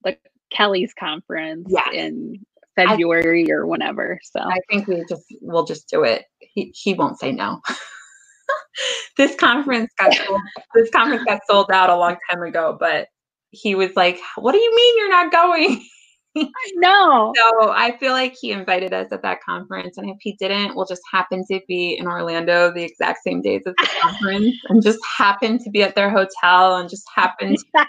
the 0.04 0.18
Kelly's 0.50 0.94
conference 0.98 1.68
yeah. 1.68 1.90
in 1.92 2.44
February 2.76 3.46
I, 3.48 3.52
or 3.52 3.66
whenever. 3.66 4.18
So 4.22 4.40
I 4.40 4.60
think 4.70 4.86
we 4.86 5.04
just 5.08 5.24
we'll 5.40 5.64
just 5.64 5.88
do 5.88 6.04
it. 6.04 6.24
He 6.38 6.72
he 6.74 6.94
won't 6.94 7.18
say 7.18 7.32
no. 7.32 7.60
this 9.16 9.34
conference 9.36 9.92
got 9.98 10.14
sold, 10.26 10.40
this 10.74 10.90
conference 10.90 11.24
got 11.24 11.40
sold 11.48 11.70
out 11.70 11.90
a 11.90 11.96
long 11.96 12.16
time 12.30 12.42
ago, 12.42 12.76
but 12.78 13.08
he 13.50 13.74
was 13.74 13.90
like, 13.96 14.20
"What 14.36 14.52
do 14.52 14.58
you 14.58 14.74
mean 14.74 14.98
you're 14.98 15.10
not 15.10 15.32
going?" 15.32 15.84
I 16.36 16.70
know. 16.74 17.32
So 17.36 17.70
I 17.70 17.96
feel 17.98 18.12
like 18.12 18.34
he 18.40 18.52
invited 18.52 18.92
us 18.92 19.08
at 19.12 19.22
that 19.22 19.42
conference, 19.42 19.96
and 19.96 20.10
if 20.10 20.16
he 20.20 20.32
didn't, 20.34 20.74
we'll 20.74 20.86
just 20.86 21.02
happen 21.10 21.44
to 21.50 21.60
be 21.66 21.96
in 21.98 22.06
Orlando 22.06 22.72
the 22.72 22.82
exact 22.82 23.22
same 23.24 23.42
days 23.42 23.62
as 23.66 23.74
the 23.78 23.88
conference, 24.00 24.56
and 24.68 24.82
just 24.82 24.98
happen 25.16 25.58
to 25.62 25.70
be 25.70 25.82
at 25.82 25.94
their 25.94 26.10
hotel, 26.10 26.76
and 26.76 26.88
just 26.88 27.04
happen. 27.14 27.56
To... 27.56 27.86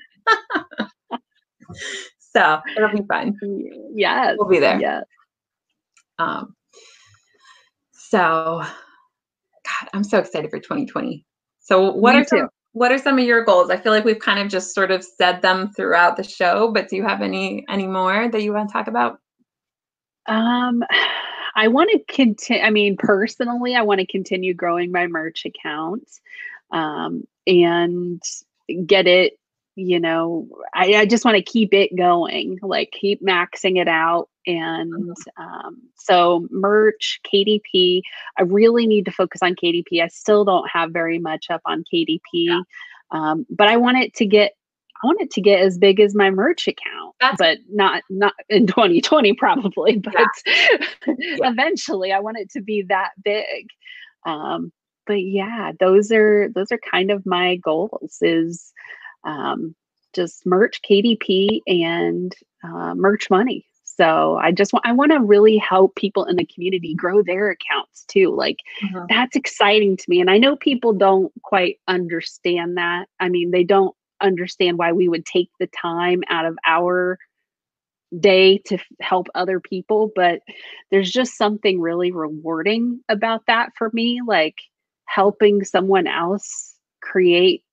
so 2.20 2.60
it'll 2.76 2.89
be 2.89 3.04
fun. 3.08 3.36
Yes, 3.93 4.36
we'll 4.38 4.50
be 4.50 4.60
there. 4.60 4.80
Yes. 4.80 5.04
Um. 6.20 6.56
So, 7.91 8.62
God, 8.62 9.89
I'm 9.93 10.04
so 10.04 10.20
excited 10.20 10.50
for 10.50 10.60
2020. 10.60 11.26
So, 11.60 11.91
what 11.91 12.16
Me 12.16 12.22
are 12.22 12.26
some, 12.26 12.50
what 12.78 12.91
are 12.91 12.99
some 12.99 13.17
of 13.17 13.25
your 13.25 13.43
goals? 13.43 13.71
I 13.71 13.78
feel 13.78 13.91
like 13.91 14.05
we've 14.05 14.19
kind 14.19 14.39
of 14.39 14.49
just 14.49 14.75
sort 14.75 14.91
of 14.91 15.03
said 15.03 15.41
them 15.41 15.71
throughout 15.71 16.15
the 16.15 16.23
show, 16.23 16.71
but 16.71 16.89
do 16.89 16.95
you 16.95 17.03
have 17.03 17.21
any 17.21 17.65
any 17.67 17.88
more 17.88 18.30
that 18.30 18.43
you 18.43 18.53
want 18.53 18.69
to 18.69 18.73
talk 18.73 18.88
about? 18.88 19.19
Um 20.28 20.84
I 21.55 21.69
want 21.69 21.89
to 21.91 22.13
continue 22.13 22.63
I 22.63 22.69
mean 22.69 22.97
personally 22.97 23.75
I 23.75 23.82
want 23.82 23.99
to 23.99 24.05
continue 24.05 24.53
growing 24.53 24.91
my 24.91 25.07
merch 25.07 25.43
account 25.45 26.07
um 26.71 27.23
and 27.47 28.21
get 28.86 29.07
it 29.07 29.39
you 29.75 29.99
know 29.99 30.47
I, 30.75 30.97
I 30.97 31.05
just 31.07 31.25
want 31.25 31.38
to 31.38 31.41
keep 31.41 31.73
it 31.73 31.95
going 31.95 32.59
like 32.61 32.91
keep 32.91 33.23
maxing 33.23 33.82
it 33.82 33.88
out 33.88 34.30
and 34.48 34.93
mm-hmm. 34.93 35.43
um, 35.43 35.82
so 35.95 36.48
merch 36.50 37.20
kdp 37.32 38.02
i 38.39 38.41
really 38.43 38.88
need 38.88 39.06
to 39.06 39.12
focus 39.12 39.41
on 39.43 39.56
kdp 39.56 40.02
i 40.02 40.08
still 40.08 40.43
don't 40.43 40.70
have 40.70 40.91
very 40.91 41.20
much 41.20 41.48
up 41.50 41.62
on 41.66 41.84
kdp 41.93 42.20
yeah. 42.34 42.62
um, 43.12 43.45
but 43.50 43.68
i 43.68 43.78
want 43.78 43.98
it 43.98 44.14
to 44.14 44.26
get 44.26 44.54
I 45.04 45.06
want 45.06 45.22
it 45.22 45.30
to 45.32 45.41
get 45.41 45.60
as 45.60 45.78
big 45.78 46.00
as 46.00 46.16
my 46.16 46.32
merch 46.32 46.68
account, 46.68 47.14
That's, 47.20 47.38
but 47.38 47.60
not 47.70 48.02
not 48.10 48.34
in 48.50 48.66
2020 48.66 49.34
probably, 49.34 49.98
but 50.04 50.14
yeah. 50.16 51.18
eventually 51.43 52.12
I 52.12 52.20
want 52.20 52.38
it 52.38 52.50
to 52.54 52.62
be 52.62 52.84
that 52.89 53.12
big. 53.24 53.68
Um, 54.26 54.72
but 55.06 55.22
yeah, 55.22 55.72
those 55.80 56.12
are 56.12 56.50
those 56.50 56.72
are 56.72 56.80
kind 56.80 57.12
of 57.12 57.26
my 57.28 57.58
goals. 57.58 58.18
Is 58.22 58.74
um, 59.24 59.76
just 60.14 60.45
merch 60.45 60.82
KDP 60.82 61.62
and 61.68 62.34
uh, 62.64 62.95
merch 62.95 63.30
money. 63.30 63.66
So 63.98 64.38
I 64.41 64.52
just 64.52 64.74
want 64.74 64.86
I 64.86 64.91
want 64.91 65.12
to 65.12 65.20
really 65.20 65.58
help 65.58 65.95
people 65.95 66.26
in 66.26 66.36
the 66.36 66.45
community 66.45 66.93
grow 66.93 67.24
their 67.24 67.50
accounts 67.50 68.06
too. 68.08 68.34
Like 68.36 68.58
mm-hmm. 68.84 69.06
that's 69.10 69.36
exciting 69.36 69.98
to 69.98 70.06
me. 70.08 70.22
And 70.22 70.30
I 70.30 70.38
know 70.38 70.56
people 70.56 70.93
don't 70.93 71.32
quite 71.41 71.80
understand 71.88 72.78
that. 72.78 73.08
I 73.20 73.30
mean, 73.30 73.52
they 73.52 73.64
don't 73.64 73.95
understand 74.22 74.78
why 74.78 74.91
we 74.93 75.10
would 75.10 75.26
take 75.26 75.50
the 75.60 75.68
time 75.68 76.24
out 76.30 76.45
of 76.45 76.58
our 76.66 77.18
day 78.20 78.60
to 78.60 78.76
f- 78.76 78.86
help 79.02 79.28
other 79.36 79.60
people, 79.60 80.12
but 80.16 80.39
there's 80.91 81.12
just 81.12 81.36
something 81.36 81.82
really 81.82 82.12
rewarding 82.12 83.02
about 83.10 83.41
that 83.48 83.72
for 83.78 83.89
me, 83.93 84.22
like 84.26 84.56
helping 85.06 85.64
someone 85.64 86.08
else 86.08 86.76
create 87.02 87.64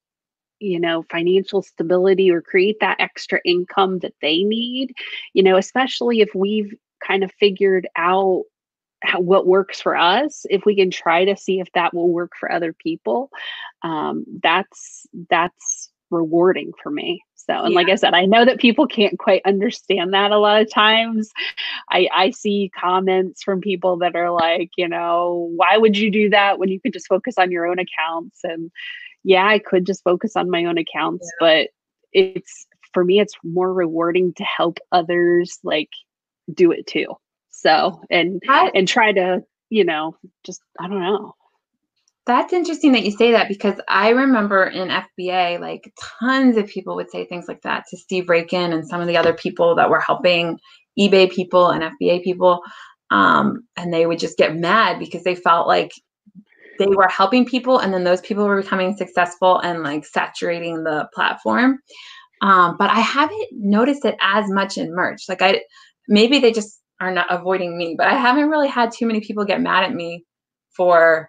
you 0.64 0.80
know 0.80 1.04
financial 1.10 1.62
stability 1.62 2.30
or 2.30 2.40
create 2.40 2.78
that 2.80 3.00
extra 3.00 3.40
income 3.44 3.98
that 3.98 4.14
they 4.22 4.42
need 4.42 4.94
you 5.34 5.42
know 5.42 5.56
especially 5.56 6.20
if 6.20 6.30
we've 6.34 6.74
kind 7.06 7.22
of 7.22 7.30
figured 7.38 7.86
out 7.96 8.44
how, 9.02 9.20
what 9.20 9.46
works 9.46 9.80
for 9.80 9.96
us 9.96 10.46
if 10.48 10.64
we 10.64 10.74
can 10.74 10.90
try 10.90 11.24
to 11.24 11.36
see 11.36 11.60
if 11.60 11.68
that 11.74 11.92
will 11.92 12.08
work 12.08 12.32
for 12.38 12.50
other 12.50 12.72
people 12.72 13.30
um, 13.82 14.24
that's 14.42 15.06
that's 15.28 15.90
rewarding 16.10 16.72
for 16.82 16.90
me 16.90 17.20
so 17.34 17.54
and 17.54 17.72
yeah. 17.72 17.76
like 17.76 17.88
i 17.88 17.94
said 17.96 18.14
i 18.14 18.24
know 18.24 18.44
that 18.44 18.60
people 18.60 18.86
can't 18.86 19.18
quite 19.18 19.42
understand 19.44 20.14
that 20.14 20.30
a 20.30 20.38
lot 20.38 20.62
of 20.62 20.70
times 20.70 21.30
i 21.90 22.08
i 22.14 22.30
see 22.30 22.70
comments 22.78 23.42
from 23.42 23.60
people 23.60 23.96
that 23.96 24.14
are 24.14 24.30
like 24.30 24.70
you 24.76 24.88
know 24.88 25.50
why 25.56 25.76
would 25.76 25.96
you 25.96 26.10
do 26.10 26.30
that 26.30 26.58
when 26.58 26.68
you 26.68 26.80
could 26.80 26.92
just 26.92 27.08
focus 27.08 27.34
on 27.36 27.50
your 27.50 27.66
own 27.66 27.78
accounts 27.78 28.40
and 28.44 28.70
yeah, 29.24 29.46
I 29.46 29.58
could 29.58 29.86
just 29.86 30.04
focus 30.04 30.36
on 30.36 30.50
my 30.50 30.66
own 30.66 30.78
accounts, 30.78 31.26
yeah. 31.40 31.46
but 31.46 31.68
it's 32.12 32.66
for 32.92 33.04
me, 33.04 33.18
it's 33.18 33.34
more 33.42 33.72
rewarding 33.72 34.32
to 34.34 34.44
help 34.44 34.78
others 34.92 35.58
like 35.64 35.90
do 36.52 36.70
it 36.70 36.86
too. 36.86 37.06
So 37.50 38.00
and 38.10 38.42
and 38.46 38.86
try 38.86 39.12
to, 39.12 39.42
you 39.70 39.84
know, 39.84 40.16
just 40.44 40.60
I 40.78 40.88
don't 40.88 41.00
know. 41.00 41.34
That's 42.26 42.54
interesting 42.54 42.92
that 42.92 43.04
you 43.04 43.10
say 43.10 43.32
that 43.32 43.48
because 43.48 43.78
I 43.86 44.10
remember 44.10 44.64
in 44.64 44.88
FBA, 44.88 45.60
like 45.60 45.92
tons 46.20 46.56
of 46.56 46.66
people 46.66 46.96
would 46.96 47.10
say 47.10 47.26
things 47.26 47.46
like 47.48 47.60
that 47.62 47.84
to 47.90 47.98
Steve 47.98 48.30
Rakin 48.30 48.72
and 48.72 48.86
some 48.86 49.02
of 49.02 49.06
the 49.06 49.18
other 49.18 49.34
people 49.34 49.74
that 49.74 49.90
were 49.90 50.00
helping 50.00 50.58
eBay 50.98 51.30
people 51.30 51.68
and 51.68 51.82
FBA 51.82 52.24
people. 52.24 52.62
Um, 53.10 53.66
and 53.76 53.92
they 53.92 54.06
would 54.06 54.18
just 54.18 54.38
get 54.38 54.56
mad 54.56 54.98
because 54.98 55.22
they 55.22 55.34
felt 55.34 55.68
like 55.68 55.92
they 56.78 56.86
were 56.86 57.08
helping 57.08 57.44
people 57.46 57.78
and 57.78 57.92
then 57.92 58.04
those 58.04 58.20
people 58.20 58.46
were 58.46 58.60
becoming 58.60 58.96
successful 58.96 59.58
and 59.60 59.82
like 59.82 60.04
saturating 60.04 60.84
the 60.84 61.08
platform. 61.14 61.78
Um, 62.42 62.76
but 62.78 62.90
i 62.90 63.00
haven't 63.00 63.48
noticed 63.52 64.04
it 64.04 64.16
as 64.20 64.50
much 64.50 64.76
in 64.76 64.94
merch. 64.94 65.22
Like 65.28 65.42
i 65.42 65.60
maybe 66.08 66.38
they 66.38 66.52
just 66.52 66.80
are 67.00 67.10
not 67.10 67.26
avoiding 67.30 67.76
me 67.76 67.94
but 67.96 68.06
i 68.06 68.14
haven't 68.14 68.50
really 68.50 68.68
had 68.68 68.92
too 68.92 69.06
many 69.06 69.20
people 69.20 69.44
get 69.44 69.60
mad 69.60 69.84
at 69.84 69.94
me 69.94 70.24
for 70.76 71.28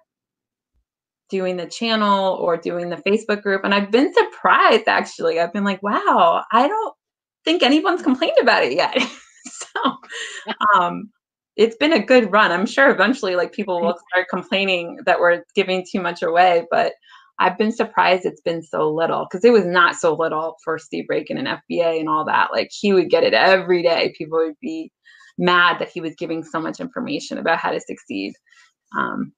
doing 1.29 1.57
the 1.57 1.65
channel 1.65 2.35
or 2.35 2.55
doing 2.57 2.89
the 2.89 2.97
facebook 2.97 3.41
group 3.41 3.61
and 3.63 3.73
i've 3.73 3.91
been 3.91 4.13
surprised 4.13 4.87
actually. 4.87 5.39
I've 5.39 5.53
been 5.53 5.63
like 5.63 5.81
wow 5.81 6.43
i 6.51 6.67
don't 6.67 6.95
think 7.45 7.63
anyone's 7.63 8.01
complained 8.01 8.37
about 8.41 8.63
it 8.63 8.73
yet. 8.73 8.97
So 9.47 9.97
um 10.75 11.11
it's 11.55 11.75
been 11.77 11.93
a 11.93 12.03
good 12.03 12.31
run. 12.31 12.51
I'm 12.51 12.65
sure 12.65 12.89
eventually 12.89 13.35
like 13.35 13.53
people 13.53 13.81
will 13.81 13.97
start 14.11 14.27
complaining 14.29 14.99
that 15.05 15.19
we're 15.19 15.43
giving 15.53 15.85
too 15.89 16.01
much 16.01 16.21
away, 16.21 16.65
but 16.69 16.93
I've 17.39 17.57
been 17.57 17.71
surprised 17.71 18.25
it's 18.25 18.41
been 18.41 18.63
so 18.63 18.89
little 18.89 19.27
because 19.29 19.43
it 19.43 19.51
was 19.51 19.65
not 19.65 19.95
so 19.95 20.13
little 20.13 20.55
for 20.63 20.77
Steve 20.77 21.05
Rakin 21.09 21.37
and 21.37 21.47
FBA 21.47 21.99
and 21.99 22.09
all 22.09 22.25
that. 22.25 22.49
Like 22.51 22.69
he 22.71 22.93
would 22.93 23.09
get 23.09 23.23
it 23.23 23.33
every 23.33 23.83
day. 23.83 24.13
People 24.17 24.39
would 24.39 24.59
be 24.61 24.91
mad 25.37 25.79
that 25.79 25.89
he 25.89 26.01
was 26.01 26.15
giving 26.15 26.43
so 26.43 26.61
much 26.61 26.79
information 26.79 27.37
about 27.37 27.59
how 27.59 27.71
to 27.71 27.79
succeed. 27.79 28.33
Um, 28.97 29.33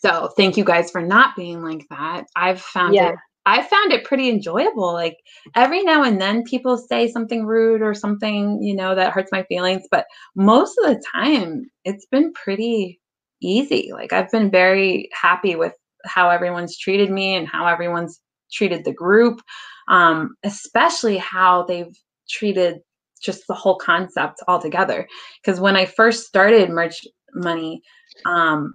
so 0.00 0.30
thank 0.36 0.56
you 0.56 0.64
guys 0.64 0.90
for 0.90 1.02
not 1.02 1.36
being 1.36 1.62
like 1.62 1.86
that. 1.90 2.24
I've 2.36 2.60
found 2.60 2.94
yeah. 2.94 3.10
it 3.10 3.16
I 3.50 3.62
found 3.62 3.92
it 3.92 4.04
pretty 4.04 4.28
enjoyable. 4.28 4.92
Like 4.92 5.18
every 5.56 5.82
now 5.82 6.04
and 6.04 6.20
then 6.20 6.44
people 6.44 6.78
say 6.78 7.08
something 7.08 7.44
rude 7.44 7.82
or 7.82 7.94
something, 7.94 8.62
you 8.62 8.76
know, 8.76 8.94
that 8.94 9.12
hurts 9.12 9.32
my 9.32 9.42
feelings, 9.42 9.82
but 9.90 10.06
most 10.36 10.78
of 10.78 10.86
the 10.86 11.02
time 11.12 11.64
it's 11.84 12.06
been 12.06 12.32
pretty 12.32 13.00
easy. 13.42 13.90
Like 13.92 14.12
I've 14.12 14.30
been 14.30 14.52
very 14.52 15.10
happy 15.12 15.56
with 15.56 15.72
how 16.04 16.30
everyone's 16.30 16.78
treated 16.78 17.10
me 17.10 17.34
and 17.34 17.48
how 17.48 17.66
everyone's 17.66 18.20
treated 18.52 18.84
the 18.84 18.92
group, 18.92 19.40
um, 19.88 20.36
especially 20.44 21.16
how 21.16 21.64
they've 21.64 21.96
treated 22.28 22.78
just 23.20 23.48
the 23.48 23.54
whole 23.54 23.78
concept 23.78 24.40
altogether. 24.46 25.08
Because 25.42 25.58
when 25.58 25.74
I 25.74 25.86
first 25.86 26.24
started 26.24 26.70
Merch 26.70 27.00
Money, 27.34 27.82
um, 28.26 28.74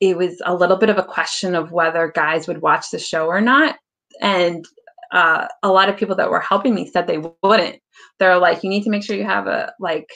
it 0.00 0.16
was 0.16 0.40
a 0.44 0.54
little 0.54 0.76
bit 0.76 0.90
of 0.90 0.98
a 0.98 1.02
question 1.02 1.54
of 1.54 1.72
whether 1.72 2.12
guys 2.14 2.46
would 2.46 2.62
watch 2.62 2.90
the 2.90 2.98
show 2.98 3.26
or 3.26 3.40
not. 3.40 3.76
And 4.20 4.64
uh, 5.12 5.46
a 5.62 5.70
lot 5.70 5.88
of 5.88 5.96
people 5.96 6.16
that 6.16 6.30
were 6.30 6.40
helping 6.40 6.74
me 6.74 6.86
said 6.86 7.06
they 7.06 7.22
wouldn't. 7.42 7.80
They're 8.18 8.38
like, 8.38 8.62
you 8.62 8.70
need 8.70 8.84
to 8.84 8.90
make 8.90 9.02
sure 9.02 9.16
you 9.16 9.24
have 9.24 9.46
a 9.46 9.72
like 9.80 10.08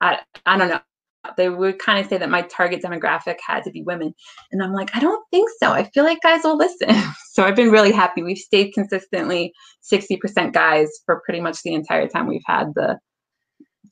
I, 0.00 0.18
I 0.44 0.58
don't 0.58 0.68
know 0.68 0.80
they 1.36 1.48
would 1.48 1.78
kind 1.78 1.98
of 1.98 2.06
say 2.06 2.18
that 2.18 2.30
my 2.30 2.42
target 2.42 2.82
demographic 2.82 3.36
had 3.44 3.64
to 3.64 3.70
be 3.70 3.82
women. 3.82 4.14
And 4.52 4.62
I'm 4.62 4.72
like, 4.72 4.94
I 4.94 5.00
don't 5.00 5.24
think 5.30 5.48
so. 5.58 5.72
I 5.72 5.84
feel 5.84 6.04
like 6.04 6.20
guys 6.22 6.42
will 6.44 6.56
listen. 6.56 6.90
so 7.32 7.44
I've 7.44 7.56
been 7.56 7.70
really 7.70 7.92
happy. 7.92 8.22
We've 8.22 8.38
stayed 8.38 8.72
consistently 8.72 9.52
60% 9.90 10.52
guys 10.52 10.88
for 11.06 11.22
pretty 11.24 11.40
much 11.40 11.62
the 11.62 11.74
entire 11.74 12.08
time 12.08 12.26
we've 12.26 12.42
had 12.46 12.74
the 12.74 12.98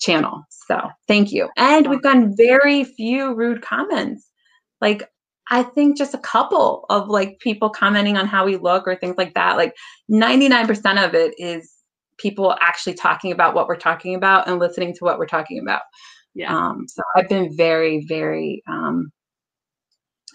channel. 0.00 0.42
So 0.50 0.90
thank 1.08 1.32
you. 1.32 1.48
And 1.56 1.88
we've 1.88 2.02
gotten 2.02 2.36
very 2.36 2.84
few 2.84 3.34
rude 3.34 3.62
comments. 3.62 4.28
Like, 4.80 5.08
I 5.50 5.62
think 5.62 5.98
just 5.98 6.14
a 6.14 6.18
couple 6.18 6.86
of 6.88 7.08
like 7.08 7.38
people 7.40 7.68
commenting 7.70 8.16
on 8.16 8.26
how 8.26 8.44
we 8.44 8.56
look 8.56 8.86
or 8.86 8.96
things 8.96 9.16
like 9.18 9.34
that. 9.34 9.56
Like 9.56 9.74
99% 10.10 11.04
of 11.04 11.14
it 11.14 11.34
is 11.38 11.72
people 12.18 12.56
actually 12.60 12.94
talking 12.94 13.32
about 13.32 13.54
what 13.54 13.66
we're 13.66 13.76
talking 13.76 14.14
about 14.14 14.48
and 14.48 14.58
listening 14.58 14.94
to 14.94 15.04
what 15.04 15.18
we're 15.18 15.26
talking 15.26 15.58
about. 15.60 15.82
Yeah. 16.34 16.54
Um, 16.54 16.86
so 16.88 17.02
I've 17.16 17.28
been 17.28 17.54
very, 17.56 18.06
very, 18.06 18.62
um, 18.68 19.12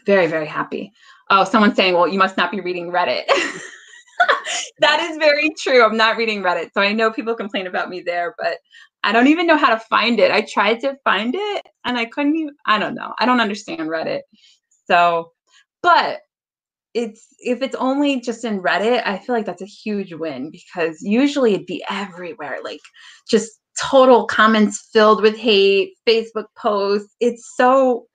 very, 0.05 0.27
very 0.27 0.45
happy. 0.45 0.91
Oh, 1.29 1.43
someone's 1.43 1.75
saying, 1.75 1.93
well, 1.93 2.07
you 2.07 2.19
must 2.19 2.37
not 2.37 2.51
be 2.51 2.61
reading 2.61 2.91
Reddit. 2.91 3.23
that 4.79 4.99
is 5.09 5.17
very 5.17 5.49
true. 5.57 5.83
I'm 5.83 5.97
not 5.97 6.17
reading 6.17 6.41
Reddit. 6.41 6.69
So 6.73 6.81
I 6.81 6.93
know 6.93 7.11
people 7.11 7.35
complain 7.35 7.67
about 7.67 7.89
me 7.89 8.01
there, 8.01 8.35
but 8.37 8.57
I 9.03 9.11
don't 9.11 9.27
even 9.27 9.47
know 9.47 9.57
how 9.57 9.69
to 9.69 9.79
find 9.79 10.19
it. 10.19 10.31
I 10.31 10.41
tried 10.41 10.79
to 10.81 10.95
find 11.03 11.33
it 11.35 11.65
and 11.85 11.97
I 11.97 12.05
couldn't 12.05 12.35
even, 12.35 12.55
I 12.65 12.79
don't 12.79 12.95
know. 12.95 13.13
I 13.19 13.25
don't 13.25 13.41
understand 13.41 13.81
Reddit. 13.89 14.21
So, 14.89 15.31
but 15.81 16.21
it's 16.93 17.27
if 17.39 17.61
it's 17.61 17.75
only 17.75 18.21
just 18.21 18.43
in 18.43 18.61
Reddit, 18.61 19.03
I 19.05 19.19
feel 19.19 19.35
like 19.35 19.45
that's 19.45 19.61
a 19.61 19.65
huge 19.65 20.13
win 20.13 20.51
because 20.51 20.97
usually 21.01 21.53
it'd 21.53 21.67
be 21.67 21.83
everywhere. 21.89 22.57
Like 22.63 22.79
just 23.29 23.51
total 23.79 24.25
comments 24.25 24.89
filled 24.91 25.21
with 25.21 25.37
hate, 25.37 25.93
Facebook 26.07 26.47
posts. 26.57 27.15
It's 27.19 27.53
so 27.55 28.07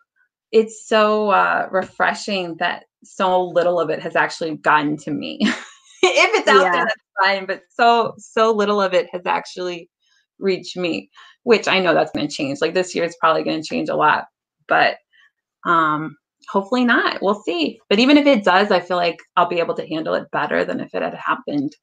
it's 0.51 0.87
so 0.87 1.31
uh, 1.31 1.69
refreshing 1.71 2.57
that 2.59 2.85
so 3.05 3.45
little 3.45 3.81
of 3.81 3.91
it 3.91 4.03
has 4.03 4.17
actually 4.17 4.57
gotten 4.57 4.97
to 4.99 5.11
me. 5.11 5.39
if 5.43 5.55
it's 6.03 6.49
out 6.49 6.63
yeah. 6.63 6.73
there, 6.73 6.85
that's 6.85 7.03
fine. 7.21 7.47
But 7.47 7.63
so 7.71 8.15
so 8.19 8.53
little 8.53 8.81
of 8.81 8.95
it 8.95 9.09
has 9.13 9.23
actually 9.27 9.89
reached 10.39 10.77
me, 10.77 11.11
which 11.45 11.69
I 11.69 11.79
know 11.79 11.95
that's 11.95 12.13
going 12.13 12.27
to 12.27 12.35
change. 12.35 12.61
Like 12.61 12.75
this 12.75 12.95
year 12.95 13.05
is 13.05 13.17
probably 13.21 13.45
going 13.45 13.63
to 13.63 13.67
change 13.67 13.89
a 13.89 13.97
lot, 13.97 14.25
but 14.67 14.97
um, 15.65 16.17
hopefully 16.51 16.85
not. 16.85 17.21
We'll 17.23 17.43
see. 17.43 17.81
But 17.89 17.99
even 17.99 18.17
if 18.17 18.27
it 18.27 18.45
does, 18.45 18.71
I 18.71 18.81
feel 18.81 18.97
like 18.97 19.19
I'll 19.37 19.49
be 19.49 19.61
able 19.61 19.75
to 19.75 19.87
handle 19.87 20.15
it 20.15 20.31
better 20.31 20.65
than 20.65 20.81
if 20.81 20.95
it 20.95 21.03
had 21.03 21.15
happened 21.15 21.75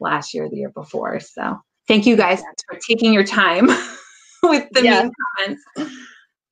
last 0.00 0.34
year, 0.34 0.48
the 0.48 0.56
year 0.56 0.70
before. 0.70 1.20
So 1.20 1.60
Thank 1.90 2.06
you 2.06 2.14
guys 2.14 2.40
for 2.68 2.78
taking 2.88 3.12
your 3.12 3.24
time 3.24 3.66
with 4.44 4.68
the 4.70 4.84
yeah. 4.84 5.02
mean 5.02 5.12
comments. 5.36 5.64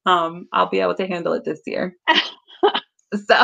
Um, 0.05 0.49
I'll 0.53 0.69
be 0.69 0.81
able 0.81 0.97
to 0.97 1.07
handle 1.07 1.33
it 1.35 1.45
this 1.45 1.61
year. 1.65 1.95
so, 3.15 3.37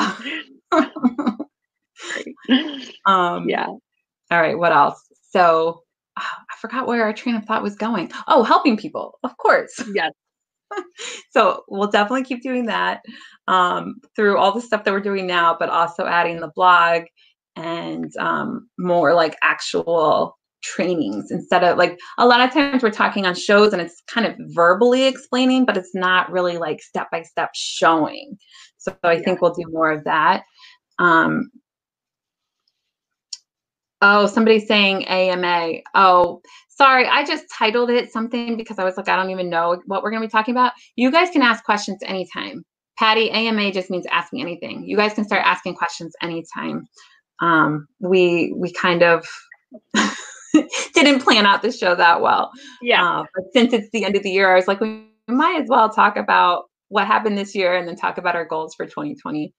um, 3.07 3.49
yeah. 3.49 3.67
All 3.67 3.81
right. 4.41 4.59
What 4.59 4.73
else? 4.73 5.01
So, 5.31 5.85
oh, 6.19 6.23
I 6.23 6.57
forgot 6.61 6.89
where 6.89 7.05
our 7.05 7.13
train 7.13 7.37
of 7.37 7.45
thought 7.45 7.63
was 7.63 7.77
going. 7.77 8.11
Oh, 8.27 8.43
helping 8.43 8.77
people, 8.77 9.21
of 9.23 9.37
course. 9.37 9.81
Yes. 9.95 10.11
so 11.31 11.65
we'll 11.69 11.91
definitely 11.91 12.25
keep 12.25 12.43
doing 12.43 12.67
that 12.67 13.03
um, 13.49 13.97
through 14.17 14.39
all 14.39 14.53
the 14.53 14.61
stuff 14.61 14.85
that 14.85 14.93
we're 14.93 15.01
doing 15.01 15.27
now, 15.27 15.57
but 15.59 15.69
also 15.69 16.07
adding 16.07 16.41
the 16.41 16.53
blog 16.55 17.03
and 17.57 18.15
um, 18.19 18.69
more 18.79 19.15
like 19.15 19.37
actual 19.43 20.37
trainings 20.63 21.31
instead 21.31 21.63
of 21.63 21.77
like 21.77 21.99
a 22.19 22.27
lot 22.27 22.41
of 22.41 22.51
times 22.51 22.83
we're 22.83 22.91
talking 22.91 23.27
on 23.27 23.35
shows 23.35 23.73
and 23.73 23.83
it's 23.83 24.03
kind 24.09 24.27
of 24.27 24.35
verbally 24.55 25.05
explaining, 25.05 25.65
but 25.65 25.77
it's 25.77 25.95
not 25.95 26.31
really 26.33 26.57
like 26.57 26.81
step 26.81 27.09
by 27.13 27.23
step 27.23 27.51
showing. 27.55 28.37
So 28.79 28.97
I 29.03 29.15
yeah. 29.15 29.21
think 29.21 29.41
we'll 29.41 29.55
do 29.55 29.65
more 29.71 29.91
of 29.91 30.05
that. 30.05 30.43
Um, 30.99 31.51
oh, 34.05 34.27
somebody's 34.27 34.69
saying 34.69 35.07
AMA. 35.07 35.79
Oh, 35.95 36.43
sorry, 36.69 37.07
I 37.07 37.25
just 37.25 37.47
titled 37.51 37.91
it 37.91 38.13
something 38.13 38.57
because 38.57 38.79
I 38.79 38.85
was 38.85 38.97
like, 38.97 39.09
I 39.09 39.17
don't 39.17 39.31
even 39.31 39.49
know 39.49 39.81
what 39.87 40.03
we're 40.03 40.11
going 40.11 40.23
to 40.23 40.29
be 40.29 40.31
talking 40.31 40.55
about. 40.55 40.73
You 40.95 41.11
guys 41.11 41.31
can 41.31 41.43
ask 41.43 41.65
questions 41.65 42.01
anytime. 42.05 42.65
Patty, 42.99 43.31
AMA 43.31 43.73
just 43.73 43.91
means 43.91 44.07
ask 44.11 44.33
me 44.33 44.43
anything. 44.43 44.85
You 44.85 44.97
guys 44.97 45.15
can 45.15 45.25
start 45.25 45.43
asking 45.45 45.75
questions 45.75 46.15
anytime. 46.23 46.87
Um, 47.41 47.89
we 47.99 48.55
we 48.57 48.73
kind 48.73 49.03
of 49.03 49.27
didn't 50.95 51.21
plan 51.21 51.47
out 51.47 51.63
the 51.63 51.73
show 51.73 51.95
that 51.97 52.21
well. 52.21 52.53
Yeah. 52.83 53.05
Uh, 53.05 53.25
but 53.35 53.45
since 53.53 53.73
it's 53.73 53.89
the 53.91 54.05
end 54.05 54.17
of 54.17 54.23
the 54.23 54.31
year, 54.31 54.53
I 54.53 54.55
was 54.55 54.69
like, 54.69 54.81
we 54.81 55.09
might 55.27 55.63
as 55.63 55.69
well 55.69 55.89
talk 55.89 56.17
about 56.17 56.65
what 56.89 57.07
happened 57.07 57.37
this 57.39 57.55
year 57.55 57.75
and 57.75 57.89
then 57.89 57.97
talk 57.97 58.19
about 58.19 58.37
our 58.37 58.45
goals 58.45 58.75
for 58.75 58.85
2020. 58.85 59.53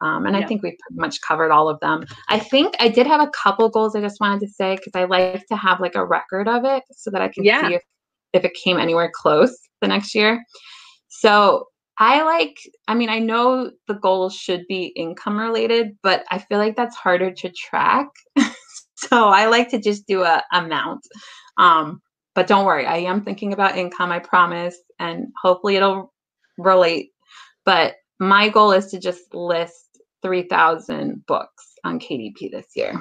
Um, 0.00 0.26
and 0.26 0.36
yeah. 0.36 0.42
I 0.42 0.46
think 0.46 0.62
we've 0.62 0.78
pretty 0.78 1.00
much 1.00 1.20
covered 1.20 1.52
all 1.52 1.68
of 1.68 1.78
them. 1.80 2.04
I 2.28 2.38
think 2.38 2.74
I 2.80 2.88
did 2.88 3.06
have 3.06 3.20
a 3.20 3.30
couple 3.30 3.68
goals 3.68 3.94
I 3.94 4.00
just 4.00 4.20
wanted 4.20 4.40
to 4.40 4.52
say 4.52 4.76
because 4.76 4.92
I 4.94 5.04
like 5.04 5.46
to 5.46 5.56
have 5.56 5.80
like 5.80 5.94
a 5.94 6.04
record 6.04 6.48
of 6.48 6.64
it 6.64 6.82
so 6.90 7.10
that 7.10 7.22
I 7.22 7.28
can 7.28 7.44
yeah. 7.44 7.68
see 7.68 7.74
if, 7.74 7.82
if 8.32 8.44
it 8.44 8.54
came 8.54 8.78
anywhere 8.78 9.12
close 9.14 9.56
the 9.80 9.88
next 9.88 10.14
year. 10.14 10.42
So 11.08 11.66
I 11.98 12.22
like, 12.22 12.56
I 12.88 12.94
mean, 12.94 13.10
I 13.10 13.20
know 13.20 13.70
the 13.86 13.94
goals 13.94 14.34
should 14.34 14.64
be 14.68 14.86
income 14.96 15.38
related, 15.38 15.96
but 16.02 16.24
I 16.30 16.38
feel 16.38 16.58
like 16.58 16.74
that's 16.74 16.96
harder 16.96 17.30
to 17.30 17.50
track. 17.50 18.08
So 19.08 19.28
I 19.28 19.46
like 19.46 19.68
to 19.70 19.80
just 19.80 20.06
do 20.06 20.22
a 20.22 20.42
amount. 20.52 21.06
Um, 21.58 22.00
but 22.34 22.46
don't 22.46 22.64
worry, 22.64 22.86
I 22.86 22.98
am 22.98 23.24
thinking 23.24 23.52
about 23.52 23.76
income, 23.76 24.12
I 24.12 24.20
promise, 24.20 24.78
and 24.98 25.26
hopefully 25.42 25.76
it'll 25.76 26.12
relate. 26.56 27.10
But 27.64 27.94
my 28.22 28.48
goal 28.48 28.72
is 28.72 28.86
to 28.88 28.98
just 28.98 29.34
list 29.34 30.00
3,000 30.22 31.26
books 31.26 31.74
on 31.84 31.98
KDP 31.98 32.50
this 32.52 32.66
year. 32.76 32.94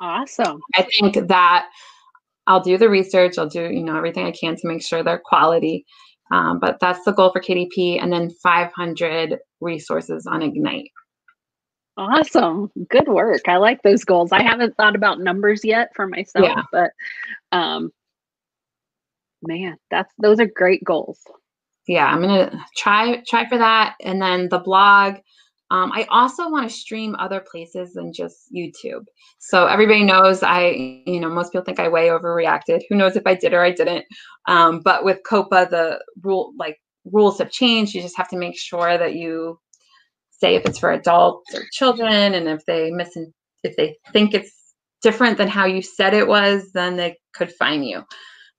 Awesome. 0.00 0.60
I 0.76 0.86
think 0.98 1.28
that 1.28 1.66
I'll 2.46 2.60
do 2.60 2.78
the 2.78 2.88
research, 2.88 3.38
I'll 3.38 3.48
do, 3.48 3.62
you 3.62 3.82
know, 3.82 3.96
everything 3.96 4.24
I 4.24 4.32
can 4.32 4.54
to 4.56 4.68
make 4.68 4.82
sure 4.82 5.02
they're 5.02 5.22
quality. 5.24 5.84
Um, 6.30 6.60
but 6.60 6.78
that's 6.80 7.04
the 7.04 7.12
goal 7.12 7.30
for 7.30 7.40
KDP, 7.40 8.00
and 8.00 8.12
then 8.12 8.30
500 8.42 9.38
resources 9.60 10.26
on 10.26 10.42
Ignite. 10.42 10.90
Awesome. 11.96 12.70
Good 12.88 13.08
work. 13.08 13.42
I 13.46 13.58
like 13.58 13.82
those 13.82 14.04
goals. 14.04 14.32
I 14.32 14.42
haven't 14.42 14.76
thought 14.76 14.96
about 14.96 15.20
numbers 15.20 15.62
yet 15.62 15.90
for 15.94 16.06
myself, 16.06 16.46
yeah. 16.46 16.62
but 16.72 16.90
um 17.50 17.90
man, 19.42 19.76
that's 19.90 20.12
those 20.18 20.40
are 20.40 20.46
great 20.46 20.82
goals. 20.84 21.20
Yeah, 21.86 22.06
I'm 22.06 22.22
to 22.22 22.58
try 22.76 23.22
try 23.26 23.48
for 23.48 23.58
that 23.58 23.96
and 24.00 24.20
then 24.22 24.48
the 24.48 24.58
blog 24.58 25.16
um, 25.72 25.90
I 25.94 26.06
also 26.10 26.50
want 26.50 26.68
to 26.68 26.76
stream 26.76 27.16
other 27.18 27.40
places 27.40 27.94
than 27.94 28.12
just 28.12 28.52
YouTube. 28.54 29.06
So 29.38 29.66
everybody 29.66 30.04
knows 30.04 30.42
I, 30.42 31.02
you 31.06 31.18
know, 31.18 31.30
most 31.30 31.50
people 31.50 31.64
think 31.64 31.80
I 31.80 31.88
way 31.88 32.08
overreacted. 32.08 32.82
Who 32.90 32.94
knows 32.94 33.16
if 33.16 33.22
I 33.26 33.34
did 33.34 33.54
or 33.54 33.64
I 33.64 33.70
didn't. 33.70 34.04
Um, 34.46 34.82
but 34.84 35.02
with 35.02 35.22
COPPA, 35.22 35.70
the 35.70 36.04
rule, 36.22 36.52
like 36.58 36.76
rules 37.06 37.38
have 37.38 37.50
changed. 37.50 37.94
You 37.94 38.02
just 38.02 38.18
have 38.18 38.28
to 38.28 38.36
make 38.36 38.58
sure 38.58 38.98
that 38.98 39.14
you 39.14 39.58
say 40.42 40.56
if 40.56 40.66
it's 40.66 40.78
for 40.78 40.92
adults 40.92 41.54
or 41.54 41.62
children 41.72 42.34
and 42.34 42.48
if 42.48 42.66
they 42.66 42.90
miss 42.90 43.16
if 43.62 43.76
they 43.76 43.96
think 44.12 44.34
it's 44.34 44.74
different 45.00 45.38
than 45.38 45.48
how 45.48 45.64
you 45.64 45.80
said 45.80 46.14
it 46.14 46.26
was 46.26 46.72
then 46.72 46.96
they 46.96 47.16
could 47.32 47.52
fine 47.52 47.84
you 47.84 48.02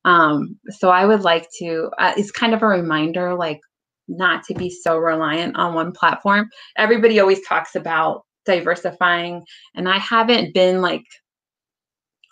um, 0.06 0.58
so 0.70 0.90
i 0.90 1.06
would 1.06 1.22
like 1.22 1.48
to 1.58 1.90
uh, 1.98 2.14
it's 2.18 2.32
kind 2.32 2.54
of 2.54 2.62
a 2.62 2.68
reminder 2.68 3.36
like 3.36 3.60
not 4.08 4.44
to 4.44 4.54
be 4.54 4.70
so 4.70 4.98
reliant 4.98 5.56
on 5.56 5.74
one 5.74 5.92
platform 5.92 6.50
everybody 6.78 7.20
always 7.20 7.46
talks 7.48 7.76
about 7.76 8.24
diversifying 8.46 9.44
and 9.76 9.88
i 9.88 9.98
haven't 9.98 10.54
been 10.54 10.82
like 10.82 11.06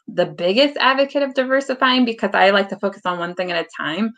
the 0.08 0.26
biggest 0.26 0.76
advocate 0.78 1.24
of 1.24 1.34
diversifying 1.34 2.04
because 2.04 2.32
i 2.34 2.50
like 2.50 2.68
to 2.68 2.80
focus 2.80 3.02
on 3.06 3.20
one 3.20 3.34
thing 3.36 3.52
at 3.52 3.66
a 3.66 3.70
time 3.78 4.12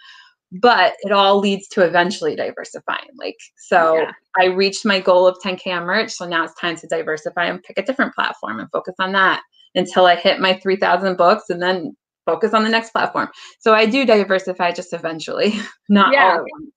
but 0.54 0.94
it 1.02 1.12
all 1.12 1.40
leads 1.40 1.68
to 1.70 1.84
eventually 1.84 2.36
diversifying. 2.36 3.10
Like, 3.18 3.38
so 3.58 3.98
yeah. 3.98 4.12
I 4.40 4.46
reached 4.46 4.86
my 4.86 5.00
goal 5.00 5.26
of 5.26 5.38
10K 5.44 5.76
on 5.76 5.86
merch. 5.86 6.12
So 6.12 6.28
now 6.28 6.44
it's 6.44 6.54
time 6.60 6.76
to 6.78 6.88
diversify 6.88 7.46
and 7.46 7.64
pick 7.64 7.80
a 7.80 7.84
different 7.84 8.14
platform 8.14 8.60
and 8.60 8.70
focus 8.72 8.94
on 9.00 9.14
that 9.14 9.42
until 9.74 10.06
I 10.06 10.16
hit 10.16 10.40
my 10.40 10.60
3,000 10.60 11.18
books 11.18 11.50
and 11.50 11.62
then 11.62 11.96
focus 12.26 12.54
on 12.54 12.64
the 12.64 12.70
next 12.70 12.92
platform. 12.92 13.30
So 13.60 13.74
I 13.74 13.86
do 13.86 14.06
diversify 14.06 14.72
just 14.72 14.94
eventually, 14.94 15.54
not 15.90 16.14
yeah. 16.14 16.24
all 16.24 16.32
at 16.36 16.42
once. 16.42 16.72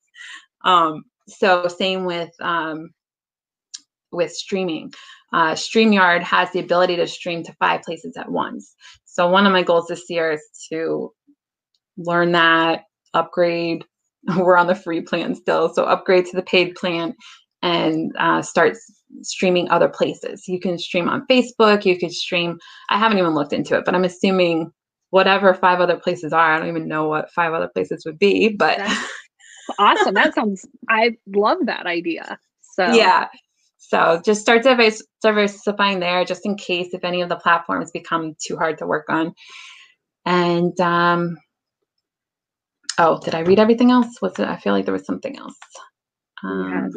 Um, 0.65 1.05
so 1.29 1.69
same 1.69 2.05
with, 2.05 2.31
um, 2.41 2.91
with 4.13 4.33
streaming. 4.33 4.93
Uh, 5.33 5.53
StreamYard 5.53 6.23
has 6.23 6.51
the 6.53 6.61
ability 6.61 6.97
to 6.97 7.07
stream 7.07 7.43
to 7.45 7.53
five 7.55 7.83
places 7.83 8.17
at 8.17 8.31
once. 8.31 8.75
So 9.05 9.29
one 9.29 9.47
of 9.47 9.53
my 9.53 9.63
goals 9.63 9.87
this 9.89 10.09
year 10.09 10.33
is 10.33 10.43
to 10.71 11.13
learn 11.97 12.33
that, 12.33 12.85
upgrade. 13.15 13.85
We're 14.37 14.57
on 14.57 14.67
the 14.67 14.75
free 14.75 15.01
plan 15.01 15.35
still, 15.35 15.73
so 15.73 15.85
upgrade 15.85 16.27
to 16.27 16.37
the 16.37 16.43
paid 16.43 16.75
plan 16.75 17.15
and 17.63 18.13
uh, 18.19 18.43
start 18.43 18.77
streaming 19.23 19.69
other 19.71 19.89
places. 19.89 20.47
You 20.47 20.61
can 20.61 20.79
stream 20.79 21.09
on 21.09 21.27
Facebook. 21.27 21.85
You 21.85 21.99
could 21.99 22.13
stream. 22.13 22.59
I 22.91 22.99
haven't 22.99 23.19
even 23.19 23.35
looked 23.35 23.53
into 23.53 23.77
it, 23.77 23.85
but 23.85 23.95
I'm 23.95 24.05
assuming 24.05 24.73
whatever 25.17 25.55
five 25.55 25.81
other 25.81 25.97
places 25.97 26.35
are. 26.35 26.53
I 26.53 26.59
don't 26.59 26.69
even 26.69 26.89
know 26.89 27.09
what 27.09 27.33
five 27.33 27.55
other 27.55 27.69
places 27.69 28.05
would 28.05 28.19
be, 28.19 28.51
but 28.51 28.79
awesome. 29.79 30.13
That 30.13 30.35
sounds, 30.35 30.67
I 30.91 31.17
love 31.35 31.57
that 31.65 31.87
idea. 31.87 32.39
So, 32.61 32.93
yeah. 32.93 33.29
So 33.79 34.21
just 34.23 34.43
start 34.43 34.63
diversifying 34.63 36.01
there 36.01 36.23
just 36.27 36.45
in 36.45 36.55
case 36.57 36.93
if 36.93 37.03
any 37.03 37.23
of 37.23 37.31
the 37.31 37.37
platforms 37.37 37.91
become 37.93 38.37
too 38.47 38.59
hard 38.59 38.77
to 38.77 38.87
work 38.87 39.07
on. 39.09 39.33
And, 40.27 40.79
um, 40.83 41.39
oh, 42.99 43.19
did 43.25 43.35
I 43.35 43.41
read 43.41 43.59
everything 43.59 43.91
else? 43.91 44.21
Was 44.21 44.39
it, 44.39 44.47
I 44.47 44.57
feel 44.57 44.75
like 44.75 44.85
there 44.85 44.93
was 44.93 45.07
something 45.07 45.39
else. 45.39 45.57
Um, 46.45 46.71
yeah. 46.71 46.89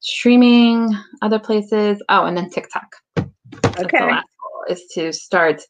Streaming, 0.00 0.92
other 1.20 1.38
places. 1.38 2.02
Oh, 2.08 2.24
and 2.24 2.36
then 2.36 2.50
TikTok. 2.50 2.96
Okay. 3.78 4.10
Is 4.68 4.84
to 4.94 5.12
start 5.12 5.62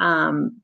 um, 0.00 0.60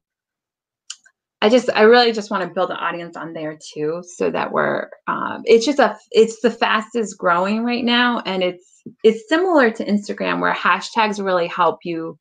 I 1.43 1.49
just 1.49 1.71
I 1.75 1.83
really 1.83 2.13
just 2.13 2.31
want 2.31 2.47
to 2.47 2.55
build 2.55 2.71
an 2.71 2.77
audience 2.77 3.17
on 3.17 3.33
there 3.33 3.59
too, 3.73 4.03
so 4.17 4.31
that 4.31 4.53
we're 4.53 4.91
um, 5.07 5.41
it's 5.45 5.65
just 5.65 5.79
a 5.79 5.97
it's 6.11 6.41
the 6.41 6.51
fastest 6.51 7.17
growing 7.17 7.65
right 7.65 7.85
now, 7.85 8.21
and 8.27 8.43
it's 8.43 8.83
it's 9.03 9.29
similar 9.29 9.71
to 9.71 9.85
Instagram 9.85 10.41
where 10.41 10.53
hashtags 10.53 11.25
really 11.25 11.47
help 11.47 11.79
you 11.83 12.19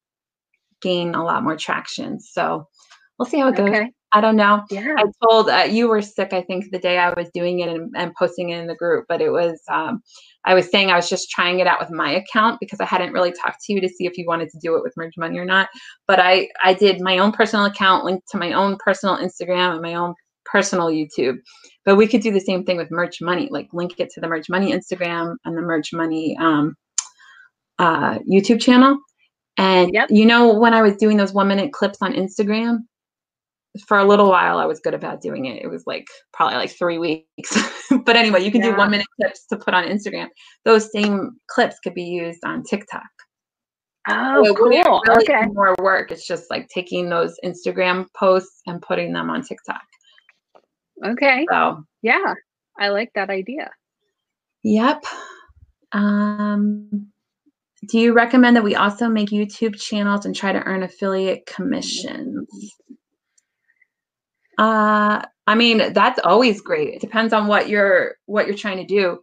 gain 0.81 1.15
a 1.15 1.23
lot 1.23 1.43
more 1.43 1.57
traction. 1.57 2.19
So 2.21 2.67
we'll 3.19 3.27
see 3.27 3.39
how 3.39 3.49
it 3.49 3.55
goes. 3.55 3.69
Okay. 3.69 3.91
I 4.11 4.21
don't 4.21 4.37
know. 4.37 4.63
Yeah. 4.71 4.95
I 4.97 5.03
told 5.23 5.49
uh, 5.49 5.67
you 5.69 5.87
were 5.87 6.01
sick. 6.01 6.33
I 6.33 6.41
think 6.41 6.71
the 6.71 6.79
day 6.79 6.97
I 6.97 7.13
was 7.13 7.29
doing 7.31 7.59
it 7.59 7.69
and, 7.69 7.93
and 7.95 8.11
posting 8.15 8.49
it 8.49 8.57
in 8.57 8.65
the 8.65 8.75
group, 8.75 9.05
but 9.07 9.21
it 9.21 9.29
was 9.29 9.61
um, 9.69 10.01
I 10.45 10.55
was 10.55 10.71
saying 10.71 10.89
I 10.89 10.95
was 10.95 11.09
just 11.09 11.29
trying 11.29 11.59
it 11.59 11.67
out 11.67 11.79
with 11.79 11.91
my 11.91 12.11
account 12.11 12.59
because 12.59 12.79
I 12.79 12.85
hadn't 12.85 13.13
really 13.13 13.31
talked 13.31 13.63
to 13.65 13.73
you 13.73 13.81
to 13.81 13.89
see 13.89 14.07
if 14.07 14.17
you 14.17 14.25
wanted 14.27 14.49
to 14.49 14.59
do 14.59 14.75
it 14.75 14.81
with 14.81 14.97
Merch 14.97 15.13
Money 15.17 15.37
or 15.37 15.45
not. 15.45 15.69
But 16.07 16.19
I 16.19 16.49
I 16.63 16.73
did 16.73 17.01
my 17.01 17.19
own 17.19 17.31
personal 17.31 17.65
account 17.65 18.03
linked 18.03 18.27
to 18.29 18.39
my 18.39 18.53
own 18.53 18.77
personal 18.83 19.17
Instagram 19.17 19.73
and 19.73 19.81
my 19.81 19.93
own 19.93 20.15
personal 20.45 20.87
YouTube. 20.87 21.37
But 21.85 21.95
we 21.95 22.07
could 22.07 22.21
do 22.21 22.31
the 22.31 22.39
same 22.39 22.63
thing 22.63 22.77
with 22.77 22.89
Merch 22.89 23.21
Money, 23.21 23.47
like 23.51 23.67
link 23.73 23.99
it 23.99 24.09
to 24.11 24.21
the 24.21 24.27
Merch 24.27 24.49
Money 24.49 24.71
Instagram 24.71 25.35
and 25.45 25.55
the 25.55 25.61
Merch 25.61 25.93
Money 25.93 26.35
um, 26.39 26.75
uh, 27.77 28.17
YouTube 28.19 28.59
channel. 28.59 28.97
And 29.57 29.93
yep. 29.93 30.07
you 30.09 30.25
know, 30.25 30.53
when 30.53 30.73
I 30.73 30.81
was 30.81 30.95
doing 30.95 31.17
those 31.17 31.33
one 31.33 31.47
minute 31.47 31.73
clips 31.73 31.99
on 32.01 32.13
Instagram, 32.13 32.79
for 33.87 33.97
a 33.97 34.05
little 34.05 34.29
while 34.29 34.57
I 34.57 34.65
was 34.65 34.79
good 34.79 34.93
about 34.93 35.21
doing 35.21 35.45
it. 35.45 35.61
It 35.61 35.67
was 35.67 35.83
like 35.85 36.07
probably 36.33 36.57
like 36.57 36.71
three 36.71 36.97
weeks. 36.97 37.57
but 38.05 38.15
anyway, 38.15 38.43
you 38.43 38.51
can 38.51 38.61
yeah. 38.61 38.71
do 38.71 38.77
one 38.77 38.91
minute 38.91 39.07
clips 39.19 39.45
to 39.47 39.57
put 39.57 39.73
on 39.73 39.85
Instagram. 39.85 40.27
Those 40.65 40.91
same 40.91 41.31
clips 41.47 41.77
could 41.83 41.93
be 41.93 42.03
used 42.03 42.39
on 42.45 42.63
TikTok. 42.63 43.03
Oh, 44.07 44.43
so 44.43 44.55
cool. 44.55 44.69
Really 44.69 44.83
okay. 45.21 45.45
More 45.47 45.75
work. 45.79 46.11
It's 46.11 46.25
just 46.25 46.49
like 46.49 46.67
taking 46.73 47.09
those 47.09 47.35
Instagram 47.45 48.05
posts 48.17 48.61
and 48.65 48.81
putting 48.81 49.13
them 49.13 49.29
on 49.29 49.43
TikTok. 49.43 49.81
Okay. 51.05 51.45
So 51.51 51.83
yeah, 52.01 52.33
I 52.79 52.89
like 52.89 53.11
that 53.15 53.29
idea. 53.29 53.69
Yep. 54.63 55.03
Um, 55.91 57.09
do 57.87 57.99
you 57.99 58.13
recommend 58.13 58.55
that 58.55 58.63
we 58.63 58.75
also 58.75 59.07
make 59.07 59.29
YouTube 59.29 59.79
channels 59.79 60.25
and 60.25 60.35
try 60.35 60.51
to 60.51 60.63
earn 60.63 60.83
affiliate 60.83 61.45
commissions? 61.45 62.47
Uh, 64.59 65.21
I 65.47 65.55
mean, 65.55 65.93
that's 65.93 66.19
always 66.25 66.59
great. 66.59 66.93
It 66.93 66.99
depends 66.99 67.31
on 67.31 67.47
what 67.47 67.69
you're 67.69 68.15
what 68.25 68.45
you're 68.45 68.57
trying 68.57 68.77
to 68.77 68.85
do. 68.85 69.19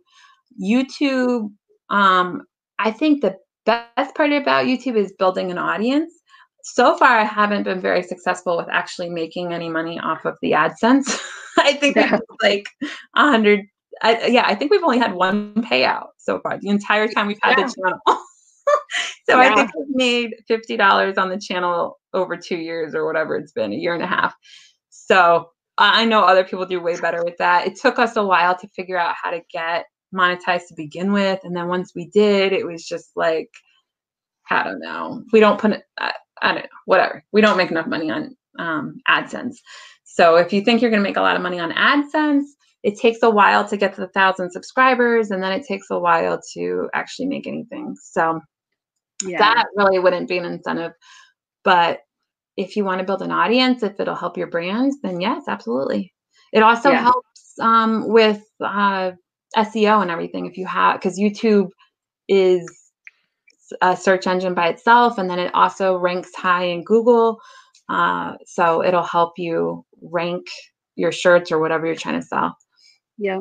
YouTube, 0.61 1.51
um, 1.91 2.43
I 2.79 2.91
think 2.91 3.21
the 3.21 3.37
best 3.67 4.15
part 4.15 4.33
about 4.33 4.65
YouTube 4.65 4.97
is 4.97 5.13
building 5.19 5.51
an 5.51 5.59
audience. 5.59 6.11
So 6.63 6.97
far, 6.97 7.19
I 7.19 7.25
haven't 7.25 7.65
been 7.65 7.83
very 7.83 8.03
successful 8.03 8.57
with 8.57 8.67
actually 8.73 9.11
making 9.11 9.53
any 9.53 9.69
money 9.69 10.01
off 10.01 10.25
of 10.25 10.39
the 10.41 10.53
AdSense. 10.53 11.21
I 11.59 11.75
think 11.75 11.97
yeah. 11.97 12.19
like 12.43 12.67
a 13.15 13.31
hundred. 13.31 13.61
yeah, 14.03 14.45
I 14.47 14.55
think 14.55 14.71
we've 14.71 14.83
only 14.83 14.99
had 14.99 15.15
one 15.15 15.55
payout 15.57 16.09
so 16.17 16.41
far 16.41 16.59
the 16.59 16.71
entire 16.71 17.09
time 17.09 17.27
we've 17.27 17.39
had 17.43 17.59
yeah. 17.59 17.67
the 17.67 17.75
channel. 17.75 18.01
so 19.29 19.41
yeah. 19.41 19.53
I 19.53 19.55
think 19.55 19.71
we've 19.77 19.97
made 19.97 20.35
fifty 20.49 20.79
dollars 20.79 21.19
on 21.19 21.29
the 21.29 21.39
channel 21.39 21.99
over 22.15 22.39
two 22.39 22.57
years 22.57 22.95
or 22.95 23.05
whatever 23.05 23.37
it's 23.37 23.53
been, 23.53 23.75
a 23.75 23.77
year 23.77 23.93
and 23.93 24.03
a 24.03 24.07
half. 24.07 24.35
So 25.07 25.51
I 25.79 26.05
know 26.05 26.23
other 26.23 26.45
people 26.45 26.67
do 26.67 26.81
way 26.81 26.99
better 26.99 27.25
with 27.25 27.37
that. 27.39 27.67
It 27.67 27.77
took 27.77 27.99
us 27.99 28.17
a 28.17 28.25
while 28.25 28.57
to 28.59 28.69
figure 28.69 28.99
out 28.99 29.15
how 29.23 29.31
to 29.31 29.41
get 29.53 29.85
monetized 30.15 30.69
to 30.69 30.75
begin 30.77 31.13
with. 31.13 31.41
And 31.45 31.55
then 31.55 31.69
once 31.69 31.93
we 31.95 32.07
did, 32.07 32.53
it 32.53 32.67
was 32.67 32.85
just 32.85 33.11
like, 33.15 33.51
I 34.51 34.63
don't 34.63 34.81
know. 34.81 35.23
We 35.33 35.41
don't 35.41 35.61
put 35.61 35.73
it, 35.73 35.83
I, 35.99 36.13
I 36.41 36.53
don't 36.53 36.63
know, 36.63 36.69
whatever. 36.87 37.25
We 37.33 37.41
don't 37.41 37.57
make 37.57 37.71
enough 37.71 37.87
money 37.87 38.11
on 38.11 38.37
um, 38.59 38.97
AdSense. 39.09 39.57
So 40.05 40.37
if 40.37 40.53
you 40.53 40.63
think 40.63 40.81
you're 40.81 40.91
going 40.91 41.03
to 41.03 41.09
make 41.09 41.19
a 41.19 41.23
lot 41.23 41.37
of 41.37 41.43
money 41.43 41.59
on 41.59 41.73
AdSense, 41.73 42.45
it 42.83 42.99
takes 42.99 43.23
a 43.23 43.31
while 43.31 43.67
to 43.69 43.77
get 43.77 43.95
to 43.95 44.01
the 44.01 44.09
thousand 44.09 44.51
subscribers 44.53 45.31
and 45.31 45.43
then 45.43 45.53
it 45.53 45.67
takes 45.67 45.89
a 45.91 45.99
while 45.99 46.41
to 46.55 46.89
actually 46.95 47.27
make 47.27 47.47
anything. 47.47 47.97
So 48.01 48.41
yeah. 49.27 49.39
that 49.39 49.67
really 49.75 49.99
wouldn't 49.99 50.29
be 50.29 50.39
an 50.39 50.45
incentive. 50.45 50.93
But 51.65 52.01
if 52.57 52.77
you 52.77 52.85
want 52.85 53.01
to 53.01 53.05
build 53.05 53.23
an 53.23 53.31
audience, 53.31 53.83
if 53.83 53.99
it'll 54.01 54.15
help 54.15 54.37
your 54.37 54.47
brand, 54.47 54.95
then 55.03 55.21
yes, 55.21 55.45
absolutely. 55.49 56.13
It 56.53 56.63
also 56.63 56.91
yeah. 56.91 57.03
helps 57.03 57.59
um, 57.61 58.09
with 58.09 58.43
uh, 58.61 59.13
SEO 59.57 60.03
and 60.03 60.11
everything. 60.11 60.47
If 60.47 60.57
you 60.57 60.67
have, 60.67 60.99
because 60.99 61.19
YouTube 61.19 61.71
is 62.29 62.67
a 63.83 63.97
search 63.97 64.27
engine 64.27 64.55
by 64.55 64.69
itself, 64.69 65.19
and 65.19 65.29
then 65.29 65.39
it 65.39 65.55
also 65.55 65.97
ranks 65.97 66.35
high 66.35 66.65
in 66.65 66.85
Google. 66.85 67.41
Uh, 67.89 68.35
so 68.47 68.83
it'll 68.83 69.03
help 69.03 69.35
you 69.37 69.85
rank 70.03 70.47
your 70.97 71.13
shirts 71.13 71.53
or 71.53 71.59
whatever 71.59 71.87
you're 71.87 71.95
trying 71.95 72.21
to 72.21 72.27
sell. 72.27 72.57
Yeah. 73.19 73.41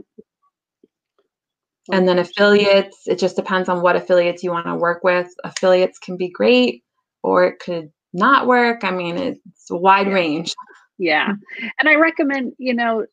And 1.91 2.07
then 2.07 2.19
affiliates, 2.19 3.03
it 3.05 3.19
just 3.19 3.35
depends 3.35 3.69
on 3.69 3.81
what 3.81 3.95
affiliates 3.95 4.43
you 4.43 4.51
want 4.51 4.65
to 4.65 4.75
work 4.75 5.03
with. 5.03 5.27
Affiliates 5.43 5.99
can 5.99 6.17
be 6.17 6.29
great, 6.29 6.83
or 7.21 7.45
it 7.45 7.59
could 7.59 7.91
not 8.15 8.47
work. 8.47 8.83
I 8.83 8.91
mean, 8.91 9.17
it's 9.17 9.69
a 9.69 9.75
wide 9.75 10.07
range. 10.07 10.55
Yeah. 10.97 11.33
And 11.79 11.89
I 11.89 11.95
recommend, 11.95 12.53
you 12.57 12.73
know, 12.73 13.05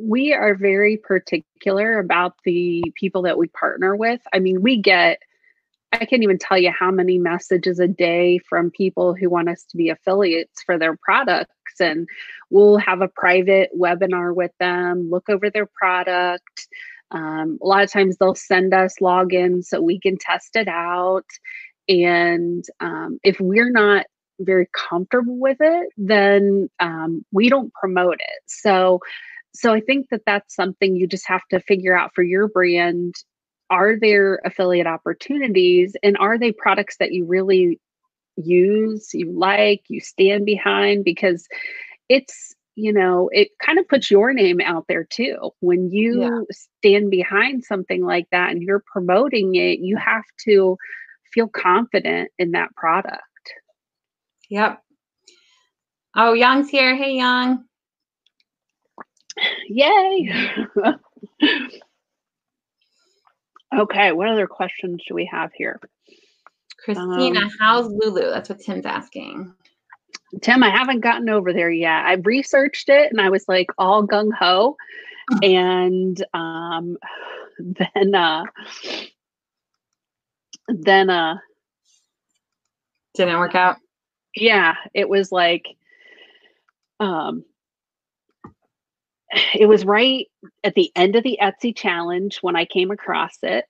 we 0.00 0.34
are 0.34 0.54
very 0.54 0.96
particular 0.96 1.98
about 1.98 2.34
the 2.44 2.82
people 2.96 3.22
that 3.22 3.38
we 3.38 3.46
partner 3.48 3.94
with. 3.96 4.20
I 4.32 4.40
mean, 4.40 4.62
we 4.62 4.76
get, 4.76 5.20
I 5.92 6.04
can't 6.04 6.22
even 6.22 6.38
tell 6.38 6.58
you 6.58 6.70
how 6.70 6.90
many 6.90 7.18
messages 7.18 7.78
a 7.78 7.88
day 7.88 8.38
from 8.48 8.70
people 8.70 9.14
who 9.14 9.30
want 9.30 9.48
us 9.48 9.64
to 9.70 9.76
be 9.76 9.88
affiliates 9.88 10.62
for 10.62 10.76
their 10.76 10.96
products. 10.96 11.80
And 11.80 12.08
we'll 12.50 12.78
have 12.78 13.00
a 13.00 13.08
private 13.08 13.70
webinar 13.78 14.34
with 14.34 14.52
them, 14.58 15.08
look 15.08 15.30
over 15.30 15.50
their 15.50 15.66
product. 15.66 16.68
Um, 17.12 17.58
a 17.62 17.66
lot 17.66 17.82
of 17.84 17.90
times 17.90 18.16
they'll 18.16 18.34
send 18.34 18.74
us 18.74 18.94
logins 19.00 19.64
so 19.64 19.80
we 19.80 19.98
can 19.98 20.18
test 20.18 20.56
it 20.56 20.68
out. 20.68 21.26
And 21.90 22.64
um, 22.78 23.18
if 23.24 23.40
we're 23.40 23.70
not 23.70 24.06
very 24.38 24.68
comfortable 24.72 25.38
with 25.38 25.56
it, 25.60 25.88
then 25.96 26.70
um, 26.78 27.24
we 27.32 27.48
don't 27.48 27.74
promote 27.74 28.14
it. 28.20 28.42
So, 28.46 29.00
so 29.52 29.72
I 29.72 29.80
think 29.80 30.06
that 30.10 30.22
that's 30.24 30.54
something 30.54 30.94
you 30.94 31.08
just 31.08 31.26
have 31.26 31.42
to 31.50 31.58
figure 31.60 31.98
out 31.98 32.12
for 32.14 32.22
your 32.22 32.46
brand. 32.46 33.16
Are 33.70 33.98
there 34.00 34.40
affiliate 34.44 34.86
opportunities, 34.86 35.96
and 36.02 36.16
are 36.18 36.38
they 36.38 36.52
products 36.52 36.96
that 36.98 37.12
you 37.12 37.24
really 37.26 37.80
use, 38.36 39.10
you 39.12 39.32
like, 39.32 39.82
you 39.88 40.00
stand 40.00 40.46
behind? 40.46 41.04
Because 41.04 41.48
it's 42.08 42.54
you 42.76 42.92
know 42.92 43.28
it 43.32 43.48
kind 43.60 43.78
of 43.78 43.88
puts 43.88 44.10
your 44.10 44.32
name 44.32 44.60
out 44.60 44.84
there 44.88 45.04
too 45.04 45.50
when 45.58 45.90
you 45.90 46.22
yeah. 46.22 46.40
stand 46.52 47.10
behind 47.10 47.64
something 47.64 48.04
like 48.04 48.26
that 48.30 48.50
and 48.50 48.62
you're 48.62 48.82
promoting 48.92 49.56
it 49.56 49.80
you 49.80 49.96
have 49.96 50.22
to 50.38 50.76
feel 51.32 51.48
confident 51.48 52.30
in 52.38 52.52
that 52.52 52.74
product. 52.76 53.22
Yep. 54.48 54.82
Oh, 56.16 56.32
Young's 56.32 56.68
here. 56.68 56.96
Hey, 56.96 57.14
Young. 57.14 57.64
Yay. 59.68 60.32
okay, 63.78 64.12
what 64.12 64.28
other 64.28 64.46
questions 64.46 65.02
do 65.06 65.14
we 65.14 65.28
have 65.30 65.50
here? 65.54 65.80
Christina, 66.84 67.40
um, 67.40 67.50
how's 67.60 67.86
Lulu? 67.86 68.30
That's 68.30 68.48
what 68.48 68.60
Tim's 68.60 68.86
asking. 68.86 69.52
Tim, 70.42 70.62
I 70.62 70.70
haven't 70.70 71.00
gotten 71.00 71.28
over 71.28 71.52
there 71.52 71.70
yet. 71.70 72.04
I've 72.06 72.26
researched 72.26 72.88
it 72.88 73.10
and 73.10 73.20
I 73.20 73.28
was 73.30 73.44
like 73.48 73.68
all 73.78 74.06
gung 74.06 74.30
ho. 74.32 74.76
and 75.42 76.24
um, 76.34 76.96
then 77.58 78.14
uh, 78.14 78.44
then 80.68 81.10
uh 81.10 81.36
didn't 83.14 83.38
work 83.38 83.54
out 83.54 83.76
yeah 84.34 84.74
it 84.94 85.08
was 85.08 85.32
like 85.32 85.66
um 87.00 87.44
it 89.54 89.68
was 89.68 89.84
right 89.84 90.26
at 90.64 90.74
the 90.74 90.90
end 90.94 91.16
of 91.16 91.22
the 91.22 91.38
etsy 91.42 91.74
challenge 91.74 92.38
when 92.40 92.56
i 92.56 92.64
came 92.64 92.90
across 92.90 93.38
it 93.42 93.64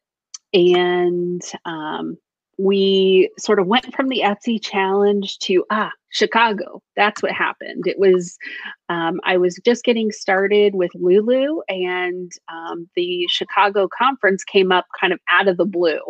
and 0.53 1.43
um 1.65 2.17
we 2.61 3.31
sort 3.39 3.59
of 3.59 3.67
went 3.67 3.95
from 3.95 4.09
the 4.09 4.21
Etsy 4.21 4.63
challenge 4.63 5.39
to 5.39 5.65
ah 5.71 5.91
Chicago. 6.11 6.83
That's 6.95 7.23
what 7.23 7.33
happened. 7.33 7.87
It 7.87 7.99
was 7.99 8.37
um, 8.89 9.21
I 9.25 9.39
was 9.39 9.59
just 9.65 9.85
getting 9.85 10.11
started 10.11 10.75
with 10.75 10.91
Lulu, 10.95 11.63
and 11.69 12.31
um, 12.53 12.89
the 12.97 13.27
Chicago 13.29 13.89
conference 13.97 14.45
came 14.45 14.73
up 14.73 14.87
kind 15.01 15.13
of 15.13 15.21
out 15.31 15.49
of 15.49 15.57
the 15.57 15.65
blue, 15.65 16.01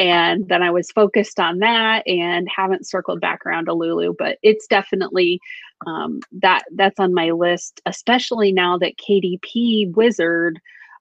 and 0.00 0.48
then 0.48 0.62
I 0.62 0.70
was 0.70 0.90
focused 0.90 1.38
on 1.38 1.58
that 1.58 2.08
and 2.08 2.48
haven't 2.48 2.88
circled 2.88 3.20
back 3.20 3.44
around 3.44 3.66
to 3.66 3.74
Lulu. 3.74 4.14
But 4.18 4.38
it's 4.42 4.66
definitely 4.66 5.38
um, 5.86 6.20
that 6.32 6.62
that's 6.74 6.98
on 6.98 7.12
my 7.12 7.32
list, 7.32 7.82
especially 7.84 8.50
now 8.50 8.78
that 8.78 8.96
KDP 8.96 9.94
Wizard 9.94 10.58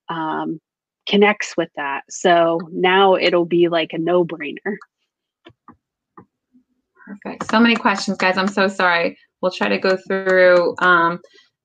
um, 0.09 0.59
connects 1.07 1.55
with 1.55 1.69
that. 1.77 2.03
So 2.09 2.59
now 2.73 3.15
it'll 3.15 3.45
be 3.45 3.69
like 3.69 3.93
a 3.93 3.97
no 3.97 4.25
brainer. 4.25 4.75
Perfect. 7.07 7.49
So 7.49 7.57
many 7.57 7.77
questions, 7.77 8.17
guys. 8.17 8.37
I'm 8.37 8.49
so 8.49 8.67
sorry. 8.67 9.17
We'll 9.41 9.51
try 9.51 9.69
to 9.69 9.77
go 9.77 9.97
through. 10.07 10.75
Um, 10.79 11.21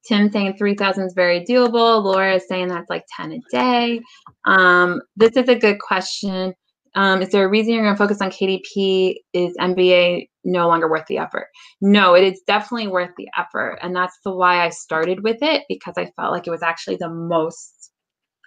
Tim 0.07 0.31
saying 0.31 0.55
3,000 0.57 1.05
is 1.05 1.15
very 1.15 1.45
doable. 1.45 2.05
Laura 2.05 2.37
is 2.37 2.47
saying 2.47 2.69
that's 2.69 2.89
like 2.89 3.05
10 3.17 3.33
a 3.33 3.39
day. 3.51 4.01
Um, 4.45 5.01
this 5.17 5.33
is 5.37 5.49
a 5.49 5.57
good 5.57 5.81
question. 5.81 6.55
Um, 6.95 7.23
is 7.23 7.31
there 7.31 7.45
a 7.45 7.49
reason 7.49 7.75
you're 7.75 7.83
going 7.83 7.95
to 7.95 7.99
focus 7.99 8.21
on 8.21 8.31
KDP? 8.31 9.17
Is 9.33 9.57
MBA 9.59 10.29
no 10.45 10.69
longer 10.69 10.89
worth 10.89 11.07
the 11.07 11.19
effort? 11.19 11.49
No, 11.81 12.15
it 12.15 12.25
is 12.25 12.41
definitely 12.47 12.89
worth 12.89 13.11
the 13.17 13.29
effort. 13.37 13.79
And 13.83 13.97
that's 13.97 14.19
the 14.25 14.33
why 14.33 14.65
I 14.65 14.69
started 14.69 15.23
with 15.25 15.39
it 15.43 15.65
because 15.69 15.95
I 15.97 16.11
felt 16.17 16.33
like 16.33 16.47
it 16.47 16.51
was 16.51 16.63
actually 16.63 16.97
the 16.97 17.11
most 17.11 17.91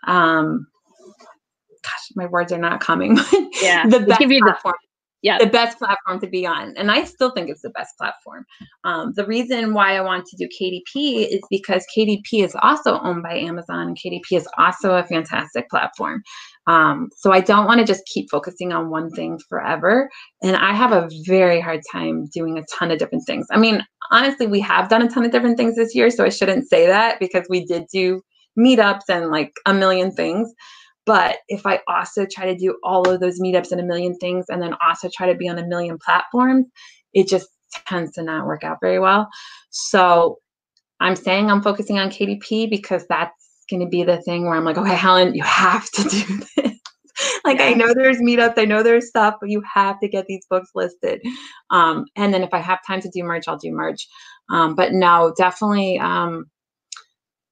um, 0.05 0.67
gosh, 1.87 2.11
my 2.15 2.25
words 2.27 2.51
are 2.51 2.57
not 2.57 2.79
coming. 2.79 3.17
yeah, 3.61 3.87
the 3.87 4.01
best 4.01 4.19
platform. 4.21 4.75
The, 4.81 4.87
yeah, 5.23 5.37
the 5.39 5.47
best 5.47 5.79
platform 5.79 6.19
to 6.21 6.27
be 6.27 6.45
on, 6.45 6.75
and 6.77 6.91
I 6.91 7.03
still 7.03 7.31
think 7.31 7.49
it's 7.49 7.61
the 7.61 7.71
best 7.71 7.97
platform. 7.97 8.45
Um, 8.83 9.13
the 9.15 9.25
reason 9.25 9.73
why 9.73 9.97
I 9.97 10.01
want 10.01 10.25
to 10.27 10.37
do 10.37 10.47
KDP 10.47 11.27
is 11.27 11.41
because 11.49 11.85
KDP 11.95 12.43
is 12.45 12.55
also 12.61 12.99
owned 12.99 13.23
by 13.23 13.35
Amazon, 13.37 13.87
and 13.87 13.97
KDP 13.97 14.37
is 14.37 14.47
also 14.57 14.95
a 14.95 15.03
fantastic 15.03 15.69
platform. 15.69 16.21
Um, 16.67 17.09
so 17.17 17.31
I 17.31 17.39
don't 17.39 17.65
want 17.65 17.79
to 17.79 17.85
just 17.85 18.05
keep 18.05 18.29
focusing 18.29 18.73
on 18.73 18.89
one 18.89 19.09
thing 19.09 19.39
forever. 19.47 20.09
And 20.43 20.55
I 20.55 20.73
have 20.73 20.91
a 20.91 21.09
very 21.25 21.61
hard 21.61 21.81
time 21.91 22.27
doing 22.33 22.57
a 22.57 22.65
ton 22.77 22.91
of 22.91 22.99
different 22.99 23.25
things. 23.25 23.47
I 23.51 23.57
mean, 23.57 23.85
honestly, 24.11 24.47
we 24.47 24.59
have 24.59 24.89
done 24.89 25.01
a 25.01 25.09
ton 25.09 25.25
of 25.25 25.31
different 25.31 25.57
things 25.57 25.75
this 25.75 25.95
year, 25.95 26.09
so 26.09 26.25
I 26.25 26.29
shouldn't 26.29 26.67
say 26.67 26.85
that 26.87 27.19
because 27.19 27.47
we 27.49 27.65
did 27.65 27.85
do 27.91 28.21
meetups 28.59 29.03
and 29.09 29.31
like 29.31 29.53
a 29.65 29.73
million 29.73 30.11
things. 30.11 30.53
But 31.05 31.37
if 31.47 31.65
I 31.65 31.79
also 31.87 32.25
try 32.25 32.45
to 32.45 32.57
do 32.57 32.77
all 32.83 33.09
of 33.09 33.21
those 33.21 33.39
meetups 33.39 33.71
and 33.71 33.79
a 33.79 33.85
million 33.85 34.17
things 34.17 34.47
and 34.49 34.61
then 34.61 34.75
also 34.85 35.09
try 35.15 35.31
to 35.31 35.37
be 35.37 35.47
on 35.47 35.57
a 35.57 35.65
million 35.65 35.97
platforms, 36.03 36.65
it 37.13 37.29
just 37.29 37.47
tends 37.87 38.11
to 38.13 38.23
not 38.23 38.45
work 38.45 38.65
out 38.65 38.79
very 38.81 38.99
well. 38.99 39.29
So 39.69 40.39
I'm 40.99 41.15
saying 41.15 41.49
I'm 41.49 41.61
focusing 41.61 41.97
on 41.97 42.09
KDP 42.09 42.69
because 42.69 43.05
that's 43.07 43.46
going 43.69 43.81
to 43.81 43.87
be 43.87 44.03
the 44.03 44.21
thing 44.21 44.45
where 44.45 44.55
I'm 44.55 44.65
like, 44.65 44.77
okay, 44.77 44.95
Helen, 44.95 45.33
you 45.33 45.43
have 45.43 45.89
to 45.91 46.03
do 46.03 46.41
this. 46.55 46.79
like 47.45 47.59
I 47.59 47.73
know 47.73 47.93
there's 47.93 48.17
meetups, 48.17 48.57
I 48.57 48.65
know 48.65 48.83
there's 48.83 49.07
stuff, 49.07 49.35
but 49.39 49.49
you 49.49 49.61
have 49.73 49.99
to 49.99 50.07
get 50.07 50.25
these 50.27 50.45
books 50.49 50.69
listed. 50.75 51.21
Um, 51.71 52.05
and 52.15 52.33
then 52.33 52.43
if 52.43 52.53
I 52.53 52.59
have 52.59 52.79
time 52.85 53.01
to 53.01 53.09
do 53.09 53.23
merch, 53.23 53.47
I'll 53.47 53.57
do 53.57 53.71
merch. 53.71 54.07
Um, 54.51 54.75
but 54.75 54.93
no, 54.93 55.33
definitely 55.37 55.99
um, 55.99 56.45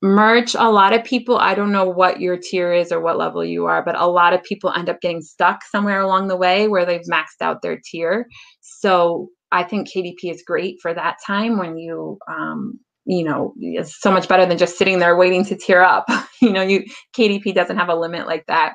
merch 0.05 0.55
a 0.55 0.69
lot 0.69 0.93
of 0.93 1.03
people 1.03 1.37
i 1.37 1.55
don't 1.55 1.71
know 1.71 1.89
what 1.89 2.19
your 2.19 2.37
tier 2.37 2.71
is 2.71 2.91
or 2.91 2.99
what 2.99 3.17
level 3.17 3.43
you 3.43 3.65
are 3.65 3.83
but 3.83 3.99
a 3.99 4.05
lot 4.05 4.33
of 4.33 4.43
people 4.43 4.71
end 4.71 4.87
up 4.87 5.01
getting 5.01 5.21
stuck 5.21 5.63
somewhere 5.63 6.01
along 6.01 6.27
the 6.27 6.35
way 6.35 6.67
where 6.67 6.85
they've 6.85 7.07
maxed 7.11 7.41
out 7.41 7.61
their 7.63 7.81
tier 7.83 8.27
so 8.61 9.27
i 9.51 9.63
think 9.63 9.87
kdp 9.89 10.25
is 10.25 10.43
great 10.45 10.77
for 10.79 10.93
that 10.93 11.15
time 11.25 11.57
when 11.57 11.77
you 11.77 12.19
um, 12.29 12.79
you 13.05 13.23
know 13.23 13.53
it's 13.57 13.99
so 13.99 14.11
much 14.11 14.27
better 14.27 14.45
than 14.45 14.57
just 14.57 14.77
sitting 14.77 14.99
there 14.99 15.15
waiting 15.15 15.45
to 15.45 15.55
tier 15.55 15.81
up 15.81 16.05
you 16.41 16.51
know 16.51 16.61
you 16.61 16.83
kdp 17.17 17.53
doesn't 17.53 17.77
have 17.77 17.89
a 17.89 17.95
limit 17.95 18.27
like 18.27 18.45
that 18.47 18.73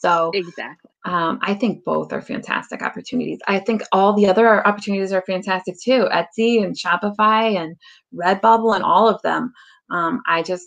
so 0.00 0.30
exactly 0.34 0.90
um, 1.04 1.38
i 1.42 1.54
think 1.54 1.82
both 1.84 2.12
are 2.12 2.22
fantastic 2.22 2.82
opportunities 2.82 3.38
i 3.48 3.58
think 3.58 3.82
all 3.92 4.14
the 4.14 4.26
other 4.26 4.66
opportunities 4.66 5.12
are 5.12 5.22
fantastic 5.26 5.74
too 5.82 6.06
etsy 6.12 6.62
and 6.62 6.76
shopify 6.76 7.56
and 7.56 7.76
redbubble 8.14 8.74
and 8.74 8.84
all 8.84 9.08
of 9.08 9.20
them 9.22 9.52
um, 9.92 10.22
I 10.26 10.42
just 10.42 10.66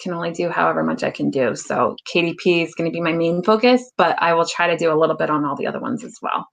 can 0.00 0.14
only 0.14 0.32
do 0.32 0.48
however 0.48 0.82
much 0.82 1.02
I 1.04 1.10
can 1.10 1.30
do. 1.30 1.54
So 1.54 1.94
KDP 2.12 2.64
is 2.64 2.74
going 2.74 2.90
to 2.90 2.92
be 2.92 3.02
my 3.02 3.12
main 3.12 3.42
focus, 3.42 3.90
but 3.98 4.20
I 4.20 4.32
will 4.32 4.46
try 4.46 4.68
to 4.68 4.78
do 4.78 4.90
a 4.90 4.98
little 4.98 5.16
bit 5.16 5.30
on 5.30 5.44
all 5.44 5.56
the 5.56 5.66
other 5.66 5.80
ones 5.80 6.02
as 6.02 6.16
well. 6.22 6.46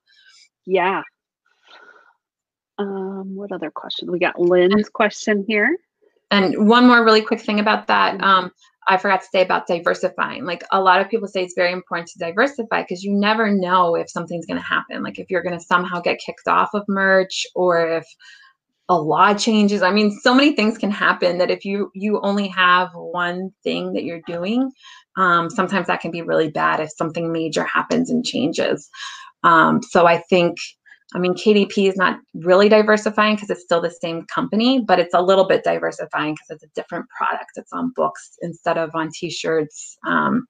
Yeah. 0.66 1.02
Um, 2.78 3.36
what 3.36 3.52
other 3.52 3.72
question? 3.72 4.12
We 4.12 4.20
got 4.20 4.40
Lynn's 4.40 4.90
question 4.90 5.46
here. 5.48 5.78
And 6.30 6.68
one 6.68 6.88
more 6.88 7.04
really 7.04 7.22
quick 7.22 7.42
thing 7.42 7.60
about 7.60 7.88
that. 7.88 8.16
Mm-hmm. 8.16 8.24
Um, 8.24 8.52
I 8.90 8.98
forgot 8.98 9.22
to 9.22 9.28
say 9.28 9.42
about 9.42 9.68
diversifying. 9.68 10.46
Like 10.46 10.64
a 10.72 10.82
lot 10.82 11.02
of 11.02 11.10
people 11.10 11.28
say 11.28 11.44
it's 11.44 11.56
very 11.56 11.74
important 11.74 12.08
to 12.10 12.20
diversify 12.20 12.84
because 12.84 13.04
you 13.04 13.14
never 13.14 13.52
know 13.52 13.96
if 13.96 14.10
something's 14.10 14.46
going 14.46 14.60
to 14.60 14.66
happen. 14.66 15.04
Like 15.04 15.20
if 15.20 15.30
you're 15.30 15.44
going 15.44 15.58
to 15.58 15.64
somehow 15.64 16.00
get 16.00 16.20
kicked 16.20 16.48
off 16.48 16.70
of 16.74 16.84
merch 16.88 17.46
or 17.56 17.98
if 17.98 18.06
a 18.90 18.98
law 18.98 19.34
changes 19.34 19.82
i 19.82 19.92
mean 19.92 20.12
so 20.22 20.34
many 20.34 20.54
things 20.54 20.78
can 20.78 20.92
happen 20.92 21.38
that 21.38 21.52
if 21.52 21.66
you 21.66 21.92
you 21.94 22.20
only 22.22 22.48
have 22.48 22.90
one 22.94 23.52
thing 23.64 23.94
that 23.94 24.04
you're 24.04 24.22
doing 24.26 24.72
um, 25.18 25.50
sometimes 25.50 25.88
that 25.88 26.00
can 26.00 26.12
be 26.12 26.22
really 26.22 26.50
bad 26.50 26.80
if 26.80 26.92
something 26.92 27.32
major 27.32 27.64
happens 27.66 28.10
and 28.10 28.26
changes 28.26 28.90
um, 29.44 29.82
so 29.82 30.08
i 30.08 30.18
think 30.30 30.58
i 31.16 31.20
mean 31.20 31.34
kdp 31.34 31.90
is 31.90 31.96
not 31.96 32.20
really 32.36 32.70
diversifying 32.70 33.36
because 33.36 33.50
it's 33.50 33.64
still 33.64 33.82
the 33.82 33.90
same 33.90 34.26
company 34.34 34.84
but 34.88 35.00
it's 35.00 35.14
a 35.14 35.22
little 35.22 35.48
bit 35.48 35.64
diversifying 35.64 36.34
because 36.34 36.48
it's 36.50 36.64
a 36.64 36.82
different 36.82 37.06
product. 37.16 37.52
It's 37.56 37.72
on 37.74 37.94
books 37.96 38.38
instead 38.42 38.78
of 38.78 38.92
on 38.94 39.10
t-shirts 39.14 39.98
um, 40.06 40.46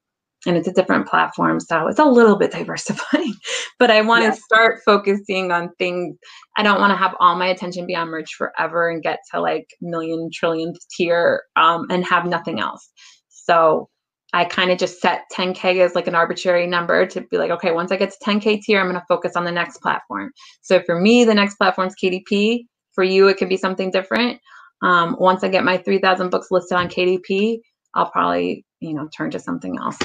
and 0.45 0.55
it's 0.55 0.67
a 0.67 0.73
different 0.73 1.07
platform 1.07 1.59
so 1.59 1.87
it's 1.87 1.99
a 1.99 2.05
little 2.05 2.37
bit 2.37 2.51
diversifying. 2.59 3.33
But 3.79 3.91
i 3.91 4.01
want 4.01 4.23
to 4.23 4.29
yes. 4.29 4.41
start 4.43 4.81
focusing 4.85 5.51
on 5.51 5.69
things 5.77 6.17
i 6.57 6.63
don't 6.63 6.79
want 6.79 6.91
to 6.91 6.97
have 6.97 7.15
all 7.19 7.35
my 7.35 7.47
attention 7.47 7.85
be 7.85 7.95
on 7.95 8.09
merch 8.09 8.33
forever 8.35 8.89
and 8.89 9.03
get 9.03 9.19
to 9.33 9.41
like 9.41 9.67
million 9.81 10.29
trillion 10.33 10.73
tier 10.95 11.43
um, 11.55 11.85
and 11.89 12.05
have 12.05 12.25
nothing 12.25 12.59
else. 12.59 12.89
So 13.29 13.89
i 14.33 14.45
kind 14.45 14.71
of 14.71 14.77
just 14.77 15.01
set 15.01 15.23
10k 15.35 15.83
as 15.83 15.95
like 15.95 16.07
an 16.07 16.15
arbitrary 16.15 16.67
number 16.67 17.05
to 17.05 17.21
be 17.21 17.37
like 17.37 17.51
okay 17.51 17.71
once 17.71 17.91
i 17.91 17.97
get 17.97 18.11
to 18.11 18.17
10k 18.25 18.61
tier 18.61 18.79
i'm 18.79 18.87
going 18.87 18.99
to 18.99 19.05
focus 19.07 19.35
on 19.35 19.45
the 19.45 19.51
next 19.51 19.81
platform 19.81 20.31
so 20.61 20.81
for 20.81 20.99
me 20.99 21.23
the 21.23 21.33
next 21.33 21.55
platform 21.55 21.87
is 21.87 21.95
kdp 22.01 22.65
for 22.93 23.03
you 23.03 23.27
it 23.27 23.37
could 23.37 23.49
be 23.49 23.57
something 23.57 23.91
different 23.91 24.39
um, 24.83 25.15
once 25.19 25.43
i 25.43 25.47
get 25.47 25.63
my 25.63 25.77
3000 25.77 26.29
books 26.29 26.47
listed 26.51 26.77
on 26.77 26.87
kdp 26.87 27.59
i'll 27.95 28.11
probably 28.11 28.65
you 28.79 28.93
know 28.93 29.07
turn 29.15 29.31
to 29.31 29.39
something 29.39 29.77
else 29.79 29.97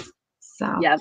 so 0.62 0.79
yeah, 0.81 0.97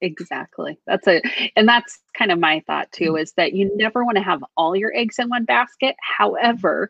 exactly. 0.00 0.78
That's 0.86 1.06
a 1.06 1.22
and 1.56 1.68
that's 1.68 1.98
kind 2.16 2.30
of 2.30 2.38
my 2.38 2.62
thought 2.66 2.90
too 2.92 3.12
mm-hmm. 3.12 3.22
is 3.22 3.32
that 3.36 3.54
you 3.54 3.70
never 3.76 4.04
want 4.04 4.16
to 4.16 4.22
have 4.22 4.44
all 4.56 4.76
your 4.76 4.94
eggs 4.94 5.16
in 5.18 5.28
one 5.28 5.44
basket. 5.44 5.96
However, 6.18 6.88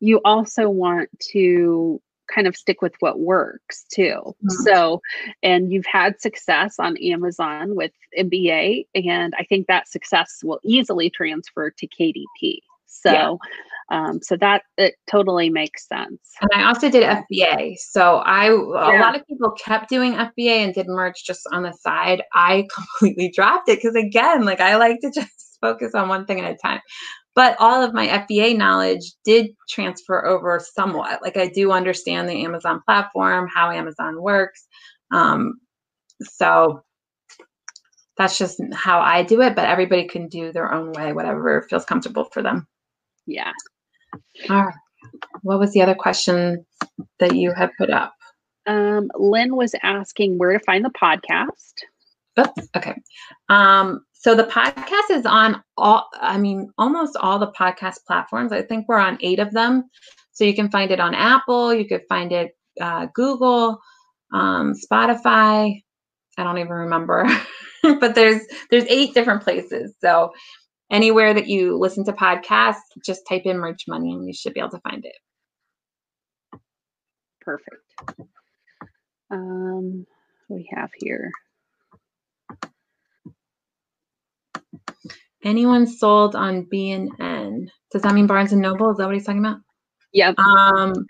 you 0.00 0.20
also 0.24 0.68
want 0.68 1.08
to 1.32 2.00
kind 2.32 2.46
of 2.46 2.56
stick 2.56 2.82
with 2.82 2.94
what 3.00 3.20
works 3.20 3.84
too. 3.92 4.20
Mm-hmm. 4.24 4.62
So, 4.64 5.00
and 5.42 5.72
you've 5.72 5.86
had 5.86 6.20
success 6.20 6.76
on 6.78 6.96
Amazon 6.98 7.74
with 7.74 7.92
MBA, 8.18 8.86
and 8.94 9.34
I 9.38 9.44
think 9.44 9.66
that 9.66 9.88
success 9.88 10.40
will 10.42 10.60
easily 10.64 11.10
transfer 11.10 11.70
to 11.70 11.86
KDP. 11.86 12.58
So, 12.86 13.12
yeah. 13.12 13.34
Um, 13.92 14.20
so 14.22 14.36
that 14.36 14.62
it 14.78 14.94
totally 15.10 15.50
makes 15.50 15.88
sense. 15.88 16.20
And 16.40 16.50
I 16.54 16.68
also 16.68 16.88
did 16.88 17.02
FBA. 17.02 17.74
So 17.76 18.18
I 18.18 18.46
yeah. 18.46 18.52
a 18.52 19.00
lot 19.00 19.16
of 19.16 19.26
people 19.26 19.50
kept 19.50 19.88
doing 19.88 20.12
FBA 20.12 20.64
and 20.64 20.72
did 20.72 20.86
merch 20.86 21.24
just 21.26 21.40
on 21.50 21.64
the 21.64 21.72
side. 21.72 22.22
I 22.32 22.68
completely 23.00 23.30
dropped 23.30 23.68
it 23.68 23.80
because 23.82 23.96
again, 23.96 24.44
like 24.44 24.60
I 24.60 24.76
like 24.76 25.00
to 25.00 25.10
just 25.10 25.58
focus 25.60 25.94
on 25.94 26.08
one 26.08 26.24
thing 26.24 26.40
at 26.40 26.52
a 26.52 26.56
time. 26.56 26.80
But 27.40 27.56
all 27.58 27.82
of 27.82 27.94
my 27.94 28.06
FBA 28.06 28.54
knowledge 28.58 29.14
did 29.24 29.52
transfer 29.66 30.26
over 30.26 30.60
somewhat. 30.74 31.22
Like 31.22 31.38
I 31.38 31.48
do 31.48 31.72
understand 31.72 32.28
the 32.28 32.44
Amazon 32.44 32.82
platform, 32.84 33.48
how 33.48 33.70
Amazon 33.70 34.20
works. 34.20 34.68
Um, 35.10 35.54
so 36.20 36.82
that's 38.18 38.36
just 38.36 38.60
how 38.74 39.00
I 39.00 39.22
do 39.22 39.40
it, 39.40 39.56
but 39.56 39.64
everybody 39.64 40.06
can 40.06 40.28
do 40.28 40.52
their 40.52 40.70
own 40.70 40.92
way, 40.92 41.14
whatever 41.14 41.66
feels 41.70 41.86
comfortable 41.86 42.24
for 42.24 42.42
them. 42.42 42.66
Yeah. 43.24 43.52
All 44.50 44.66
right. 44.66 44.74
What 45.40 45.58
was 45.58 45.72
the 45.72 45.80
other 45.80 45.94
question 45.94 46.66
that 47.20 47.34
you 47.34 47.54
had 47.54 47.70
put 47.78 47.88
up? 47.88 48.12
Um, 48.66 49.10
Lynn 49.14 49.56
was 49.56 49.74
asking 49.82 50.36
where 50.36 50.58
to 50.58 50.62
find 50.66 50.84
the 50.84 50.90
podcast. 50.90 51.72
Oops, 52.38 52.68
okay. 52.76 52.96
Um, 53.48 54.04
so 54.20 54.34
the 54.34 54.44
podcast 54.44 55.10
is 55.10 55.24
on 55.24 55.62
all, 55.78 56.06
I 56.12 56.36
mean, 56.36 56.70
almost 56.76 57.16
all 57.16 57.38
the 57.38 57.52
podcast 57.52 58.04
platforms. 58.06 58.52
I 58.52 58.60
think 58.60 58.86
we're 58.86 58.98
on 58.98 59.16
eight 59.22 59.38
of 59.38 59.50
them. 59.52 59.84
So 60.32 60.44
you 60.44 60.54
can 60.54 60.70
find 60.70 60.90
it 60.90 61.00
on 61.00 61.14
Apple, 61.14 61.72
you 61.72 61.88
could 61.88 62.02
find 62.06 62.30
it 62.30 62.52
uh, 62.78 63.06
Google, 63.14 63.80
um, 64.34 64.74
Spotify, 64.74 65.82
I 66.36 66.44
don't 66.44 66.58
even 66.58 66.70
remember. 66.70 67.26
but 67.82 68.14
there's 68.14 68.42
there's 68.70 68.84
eight 68.88 69.14
different 69.14 69.42
places. 69.42 69.94
So 70.02 70.32
anywhere 70.90 71.32
that 71.32 71.48
you 71.48 71.78
listen 71.78 72.04
to 72.04 72.12
podcasts, 72.12 72.76
just 73.02 73.26
type 73.26 73.42
in 73.46 73.56
merch 73.56 73.84
money 73.88 74.12
and 74.12 74.26
you 74.26 74.34
should 74.34 74.52
be 74.52 74.60
able 74.60 74.70
to 74.70 74.80
find 74.80 75.02
it. 75.06 76.60
Perfect. 77.40 78.20
Um, 79.30 80.06
we 80.50 80.68
have 80.74 80.90
here. 80.98 81.30
Anyone 85.44 85.86
sold 85.86 86.36
on 86.36 86.66
B 86.70 86.90
and 86.90 87.10
N? 87.20 87.70
Does 87.92 88.02
that 88.02 88.14
mean 88.14 88.26
Barnes 88.26 88.52
and 88.52 88.60
Noble? 88.60 88.90
Is 88.90 88.98
that 88.98 89.06
what 89.06 89.14
he's 89.14 89.24
talking 89.24 89.44
about? 89.44 89.58
Yep. 90.12 90.38
Um, 90.38 91.06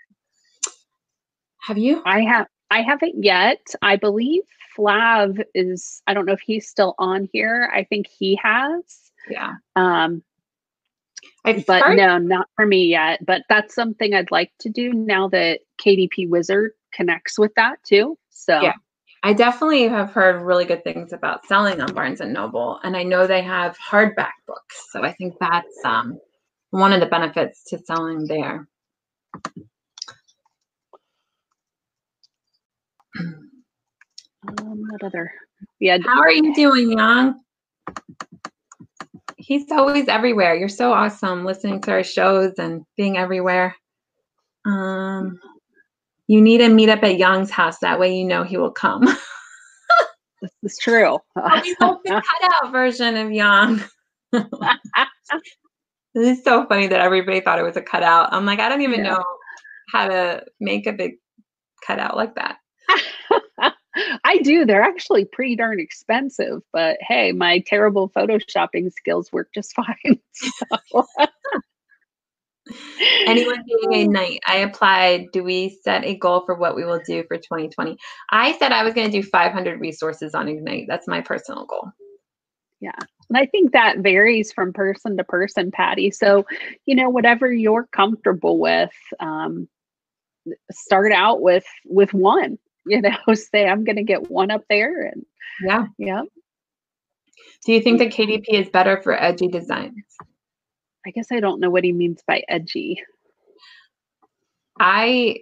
have 1.67 1.77
you? 1.77 2.01
I 2.05 2.21
have. 2.21 2.47
I 2.69 2.81
haven't 2.81 3.23
yet. 3.23 3.59
I 3.81 3.97
believe 3.97 4.43
Flav 4.77 5.43
is. 5.53 6.01
I 6.07 6.13
don't 6.13 6.25
know 6.25 6.33
if 6.33 6.39
he's 6.41 6.69
still 6.69 6.95
on 6.97 7.27
here. 7.33 7.69
I 7.73 7.83
think 7.83 8.07
he 8.07 8.39
has. 8.41 9.11
Yeah. 9.29 9.55
Um, 9.75 10.23
I've 11.43 11.65
but 11.65 11.83
heard- 11.83 11.97
no, 11.97 12.17
not 12.17 12.47
for 12.55 12.65
me 12.65 12.85
yet. 12.85 13.25
But 13.25 13.43
that's 13.49 13.75
something 13.75 14.13
I'd 14.13 14.31
like 14.31 14.51
to 14.61 14.69
do 14.69 14.93
now 14.93 15.27
that 15.29 15.61
KDP 15.83 16.29
Wizard 16.29 16.71
connects 16.93 17.37
with 17.37 17.53
that 17.55 17.83
too. 17.83 18.17
So 18.29 18.61
Yeah. 18.61 18.73
I 19.23 19.33
definitely 19.33 19.87
have 19.87 20.11
heard 20.11 20.41
really 20.41 20.65
good 20.65 20.83
things 20.83 21.13
about 21.13 21.45
selling 21.45 21.79
on 21.79 21.93
Barnes 21.93 22.21
and 22.21 22.33
Noble, 22.33 22.79
and 22.83 22.97
I 22.97 23.03
know 23.03 23.27
they 23.27 23.43
have 23.43 23.77
hardback 23.77 24.31
books. 24.47 24.87
So 24.91 25.03
I 25.03 25.13
think 25.13 25.35
that's 25.39 25.85
um, 25.85 26.19
one 26.71 26.91
of 26.91 27.01
the 27.01 27.05
benefits 27.05 27.63
to 27.65 27.77
selling 27.77 28.25
there. 28.25 28.67
um, 33.19 33.51
what 34.89 35.03
other? 35.03 35.31
Yeah, 35.79 35.97
How 36.03 36.19
are 36.19 36.31
you 36.31 36.53
doing, 36.55 36.97
Young? 36.97 37.39
He's 39.37 39.71
always 39.71 40.07
everywhere. 40.07 40.55
You're 40.55 40.69
so 40.69 40.93
awesome 40.93 41.45
listening 41.45 41.81
to 41.81 41.91
our 41.91 42.03
shows 42.03 42.53
and 42.57 42.83
being 42.97 43.17
everywhere. 43.17 43.75
Um, 44.65 45.39
you 46.31 46.41
need 46.41 46.59
to 46.59 46.69
meet 46.69 46.87
up 46.87 47.03
at 47.03 47.17
Young's 47.17 47.51
house. 47.51 47.79
That 47.79 47.99
way 47.99 48.15
you 48.15 48.23
know 48.23 48.43
he 48.45 48.55
will 48.55 48.71
come. 48.71 49.03
this 50.41 50.51
is 50.63 50.77
true. 50.81 51.19
We 51.35 51.75
built 51.77 51.99
the 52.05 52.21
cutout 52.41 52.71
version 52.71 53.17
of 53.17 53.31
Young. 53.33 53.83
This 56.13 56.39
is 56.39 56.43
so 56.43 56.65
funny 56.67 56.87
that 56.87 56.99
everybody 56.99 57.39
thought 57.39 57.57
it 57.59 57.63
was 57.63 57.77
a 57.77 57.81
cutout. 57.81 58.33
I'm 58.33 58.45
like, 58.45 58.59
I 58.59 58.67
don't 58.67 58.81
even 58.81 59.01
Yeah. 59.01 59.11
know 59.11 59.23
how 59.93 60.09
to 60.09 60.43
make 60.59 60.85
a 60.85 60.91
big 60.91 61.13
cutout 61.87 62.17
like 62.17 62.35
that. 62.35 62.57
I 64.25 64.37
do. 64.39 64.65
They're 64.65 64.81
actually 64.81 65.23
pretty 65.23 65.55
darn 65.55 65.79
expensive, 65.79 66.63
but 66.73 66.97
hey, 67.01 67.31
my 67.31 67.59
terrible 67.59 68.09
photoshopping 68.09 68.91
skills 68.91 69.31
work 69.31 69.49
just 69.53 69.73
fine. 69.73 70.19
So, 70.33 71.05
Anyone 73.27 73.63
doing 73.67 74.01
Ignite? 74.01 74.39
I 74.47 74.57
applied. 74.57 75.27
Do 75.33 75.43
we 75.43 75.79
set 75.83 76.05
a 76.05 76.15
goal 76.17 76.43
for 76.45 76.55
what 76.55 76.75
we 76.75 76.85
will 76.85 77.01
do 77.05 77.23
for 77.27 77.37
2020? 77.37 77.97
I 78.31 78.57
said 78.57 78.71
I 78.71 78.83
was 78.83 78.93
going 78.93 79.09
to 79.11 79.21
do 79.21 79.27
500 79.27 79.79
resources 79.79 80.35
on 80.35 80.47
Ignite. 80.49 80.85
That's 80.87 81.07
my 81.07 81.21
personal 81.21 81.65
goal. 81.65 81.91
Yeah. 82.81 82.91
And 83.29 83.37
I 83.37 83.45
think 83.45 83.73
that 83.73 83.99
varies 83.99 84.51
from 84.51 84.73
person 84.73 85.17
to 85.17 85.23
person, 85.23 85.71
Patty. 85.71 86.11
So, 86.11 86.45
you 86.85 86.95
know, 86.95 87.09
whatever 87.09 87.51
you're 87.51 87.87
comfortable 87.93 88.59
with, 88.59 88.91
um, 89.19 89.69
start 90.71 91.11
out 91.11 91.41
with 91.41 91.65
with 91.85 92.13
one. 92.13 92.57
You 92.87 93.01
know, 93.01 93.15
say 93.35 93.67
I'm 93.67 93.83
going 93.83 93.97
to 93.97 94.03
get 94.03 94.31
one 94.31 94.49
up 94.49 94.63
there, 94.67 95.05
and 95.05 95.23
Yeah. 95.59 95.85
yeah, 95.99 96.23
Do 97.65 97.73
you 97.73 97.81
think 97.81 97.99
that 97.99 98.09
KDP 98.11 98.45
is 98.49 98.69
better 98.69 99.01
for 99.03 99.13
edgy 99.21 99.47
designs? 99.49 100.03
I 101.05 101.11
guess 101.11 101.27
I 101.31 101.39
don't 101.39 101.59
know 101.59 101.69
what 101.69 101.83
he 101.83 101.91
means 101.93 102.21
by 102.27 102.43
edgy. 102.47 103.01
I 104.79 105.37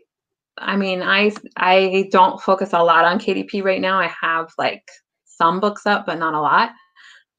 I 0.58 0.76
mean, 0.76 1.02
I 1.02 1.32
I 1.58 2.10
don't 2.12 2.42
focus 2.42 2.74
a 2.74 2.84
lot 2.84 3.06
on 3.06 3.20
KDP 3.20 3.64
right 3.64 3.82
now. 3.82 4.00
I 4.00 4.12
have 4.22 4.52
like 4.58 4.84
some 5.26 5.60
books 5.60 5.86
up, 5.86 6.06
but 6.06 6.20
not 6.20 6.34
a 6.34 6.42
lot. 6.42 6.72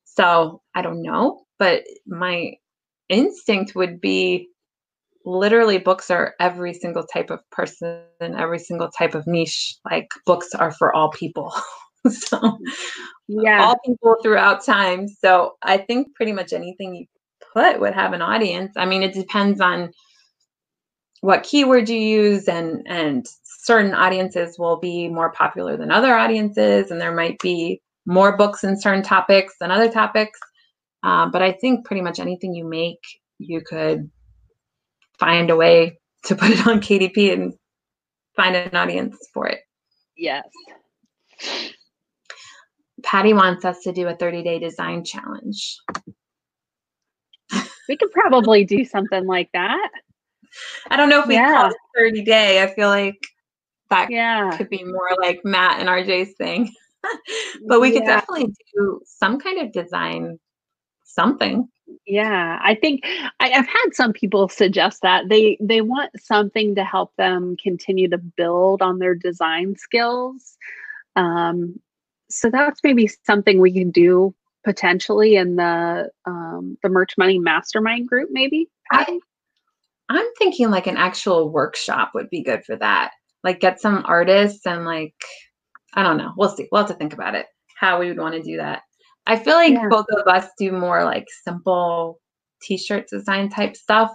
So 0.05 0.63
I 0.75 0.83
don't 0.83 1.03
know. 1.03 1.43
But 1.59 1.85
my 2.07 2.55
instinct 3.09 3.75
would 3.75 4.01
be 4.01 4.49
literally 5.27 5.79
books 5.79 6.11
are 6.11 6.35
every 6.41 6.73
single 6.73 7.05
type 7.05 7.31
of 7.31 7.41
person, 7.51 8.03
and 8.21 8.35
every 8.37 8.59
single 8.59 8.91
type 8.91 9.15
of 9.15 9.27
niche. 9.27 9.77
Like 9.91 10.09
books 10.27 10.55
are 10.55 10.73
for 10.73 10.95
all 10.95 11.11
people. 11.11 11.53
so 12.09 12.59
Yeah, 13.29 13.65
all 13.65 13.77
people 13.85 14.17
throughout 14.23 14.65
time. 14.65 15.07
So 15.09 15.55
I 15.63 15.77
think 15.77 16.15
pretty 16.15 16.33
much 16.33 16.53
anything 16.53 16.95
you 16.95 17.07
put 17.53 17.81
would 17.81 17.95
have 17.95 18.13
an 18.13 18.23
audience. 18.23 18.73
I 18.77 18.87
mean, 18.87 19.03
it 19.03 19.15
depends 19.15 19.61
on 19.61 19.93
what 21.21 21.43
keyword 21.43 21.89
you 21.89 21.99
use 21.99 22.49
and 22.49 22.83
and 22.87 23.27
certain 23.45 23.95
audiences 23.95 24.59
will 24.59 24.79
be 24.79 25.09
more 25.09 25.33
popular 25.33 25.77
than 25.77 25.91
other 25.91 26.15
audiences 26.15 26.91
and 26.91 27.01
there 27.01 27.15
might 27.15 27.39
be 27.41 27.81
more 28.07 28.37
books 28.37 28.65
in 28.65 28.81
certain 28.81 29.03
topics 29.03 29.55
than 29.61 29.71
other 29.71 29.91
topics 29.91 30.39
um, 31.03 31.31
but 31.31 31.43
i 31.43 31.53
think 31.53 31.85
pretty 31.85 32.01
much 32.01 32.19
anything 32.19 32.55
you 32.55 32.65
make 32.65 33.01
you 33.39 33.61
could 33.61 34.11
find 35.19 35.51
a 35.51 35.57
way 35.57 35.99
to 36.25 36.35
put 36.35 36.51
it 36.51 36.67
on 36.67 36.81
kdp 36.81 37.33
and 37.33 37.53
find 38.35 38.57
an 38.57 38.75
audience 38.75 39.17
for 39.35 39.47
it 39.47 39.61
yes. 40.17 40.45
patty 43.03 43.35
wants 43.35 43.65
us 43.65 43.81
to 43.83 43.93
do 43.93 44.09
a 44.09 44.17
30 44.17 44.43
day 44.43 44.59
design 44.59 45.05
challenge 45.05 45.77
We 47.91 47.97
could 47.97 48.13
probably 48.13 48.65
do 48.65 48.85
something 48.85 49.27
like 49.27 49.51
that. 49.53 49.91
I 50.93 50.97
don't 50.97 51.09
know 51.09 51.21
if 51.21 51.27
we 51.27 51.35
Yeah. 51.35 51.53
call 51.53 51.71
it 51.71 51.77
30 51.97 52.23
day. 52.23 52.63
I 52.63 52.69
feel 52.69 52.89
like 52.89 53.19
that 53.91 54.09
Yeah. 54.13 54.57
could 54.57 54.71
be 54.71 54.85
more 54.85 55.09
like 55.21 55.41
Matt 55.45 55.81
and 55.81 55.89
RJ's 55.89 56.35
thing. 56.37 56.73
but 57.67 57.81
we 57.81 57.91
could 57.91 58.05
Yeah. 58.05 58.21
definitely 58.21 58.55
do 58.77 59.01
some 59.05 59.41
kind 59.41 59.59
of 59.59 59.73
design 59.73 60.39
something. 61.03 61.69
Yeah, 62.07 62.61
I 62.63 62.77
think 62.77 63.01
I, 63.41 63.51
I've 63.51 63.67
had 63.67 63.89
some 63.93 64.13
people 64.13 64.49
suggest 64.49 65.03
that 65.03 65.29
they 65.29 65.59
they 65.61 65.81
want 65.81 66.13
something 66.17 66.77
to 66.77 66.85
help 66.85 67.13
them 67.17 67.57
continue 67.61 68.09
to 68.09 68.19
build 68.19 68.83
on 68.83 69.01
their 69.01 69.17
design 69.17 69.75
skills. 69.75 70.57
Um, 71.17 71.81
so 72.29 72.51
that's 72.51 72.85
maybe 72.85 73.11
something 73.27 73.61
we 73.61 73.73
can 73.73 73.91
do 73.91 74.33
potentially 74.65 75.37
in 75.37 75.57
the 75.57 76.11
um, 76.27 76.77
the 76.83 76.89
Merch 76.89 77.17
Money 77.19 77.39
Mastermind 77.39 78.09
group, 78.09 78.29
maybe. 78.33 78.69
I, 78.93 79.21
I'm 80.09 80.27
thinking 80.39 80.71
like 80.71 80.87
an 80.87 80.97
actual 80.97 81.51
workshop 81.51 82.11
would 82.15 82.29
be 82.31 82.43
good 82.43 82.65
for 82.65 82.77
that. 82.77 83.13
Like 83.45 83.61
get 83.61 83.81
some 83.81 84.03
artists 84.07 84.67
and 84.67 84.85
like 84.85 85.15
I 85.95 86.03
don't 86.03 86.19
know. 86.19 86.33
We'll 86.37 86.51
see. 86.51 86.69
We'll 86.71 86.83
have 86.83 86.91
to 86.91 86.97
think 86.97 87.13
about 87.13 87.35
it. 87.35 87.47
How 87.79 87.99
we 87.99 88.09
would 88.09 88.19
want 88.19 88.35
to 88.35 88.43
do 88.43 88.57
that. 88.59 88.83
I 89.27 89.37
feel 89.37 89.55
like 89.55 89.73
Yeah. 89.73 89.89
both 89.89 90.07
of 90.13 90.27
us 90.27 90.49
do 90.59 90.73
more 90.73 91.05
like 91.05 91.27
simple 91.45 92.21
t-shirt 92.63 93.07
design 93.09 93.49
type 93.49 93.77
stuff, 93.77 94.11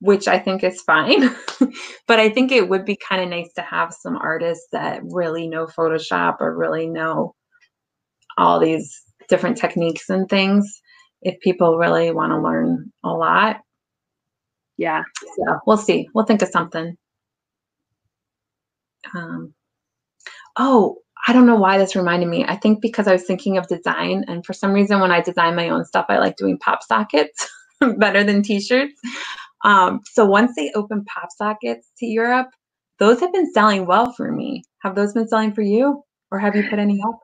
which 0.00 0.28
I 0.28 0.38
think 0.38 0.64
is 0.64 0.80
fine. 0.82 1.34
but 2.06 2.18
I 2.20 2.28
think 2.30 2.52
it 2.52 2.68
would 2.68 2.84
be 2.84 2.96
kind 3.08 3.22
of 3.22 3.28
nice 3.28 3.52
to 3.54 3.62
have 3.62 3.92
some 3.92 4.16
artists 4.16 4.66
that 4.72 5.02
really 5.04 5.48
know 5.48 5.66
Photoshop 5.66 6.36
or 6.40 6.56
really 6.56 6.86
know 6.86 7.34
all 8.38 8.58
these 8.58 9.02
different 9.28 9.58
techniques 9.58 10.10
and 10.10 10.28
things 10.28 10.80
if 11.22 11.40
people 11.40 11.78
really 11.78 12.12
want 12.12 12.32
to 12.32 12.40
learn 12.40 12.92
a 13.04 13.10
lot. 13.10 13.58
Yeah, 14.78 15.02
So 15.36 15.60
we'll 15.66 15.78
see. 15.78 16.08
We'll 16.14 16.26
think 16.26 16.42
of 16.42 16.48
something. 16.50 16.96
Um, 19.14 19.54
oh, 20.58 20.98
I 21.28 21.32
don't 21.34 21.46
know 21.46 21.56
why 21.56 21.78
this 21.78 21.96
reminded 21.96 22.28
me. 22.28 22.44
I 22.46 22.56
think 22.56 22.82
because 22.82 23.08
I 23.08 23.12
was 23.12 23.24
thinking 23.24 23.58
of 23.58 23.68
design, 23.68 24.24
and 24.28 24.46
for 24.46 24.54
some 24.54 24.72
reason, 24.72 25.00
when 25.00 25.12
I 25.12 25.22
design 25.22 25.56
my 25.56 25.70
own 25.70 25.84
stuff, 25.86 26.06
I 26.10 26.18
like 26.18 26.36
doing 26.36 26.58
pop 26.58 26.82
sockets 26.84 27.48
better 27.98 28.24
than 28.24 28.42
t-shirts. 28.42 28.94
Um, 29.64 30.00
so 30.12 30.26
once 30.26 30.54
they 30.56 30.72
open 30.74 31.04
pop 31.06 31.30
sockets 31.36 31.90
to 31.98 32.06
Europe, 32.06 32.48
those 33.00 33.20
have 33.20 33.32
been 33.32 33.52
selling 33.52 33.86
well 33.86 34.12
for 34.12 34.32
me. 34.32 34.64
Have 34.82 34.96
those 34.96 35.14
been 35.14 35.28
selling 35.28 35.54
for 35.54 35.62
you, 35.62 36.02
or 36.32 36.40
have 36.40 36.56
you 36.56 36.64
put 36.68 36.80
any 36.80 37.00
up? 37.06 37.18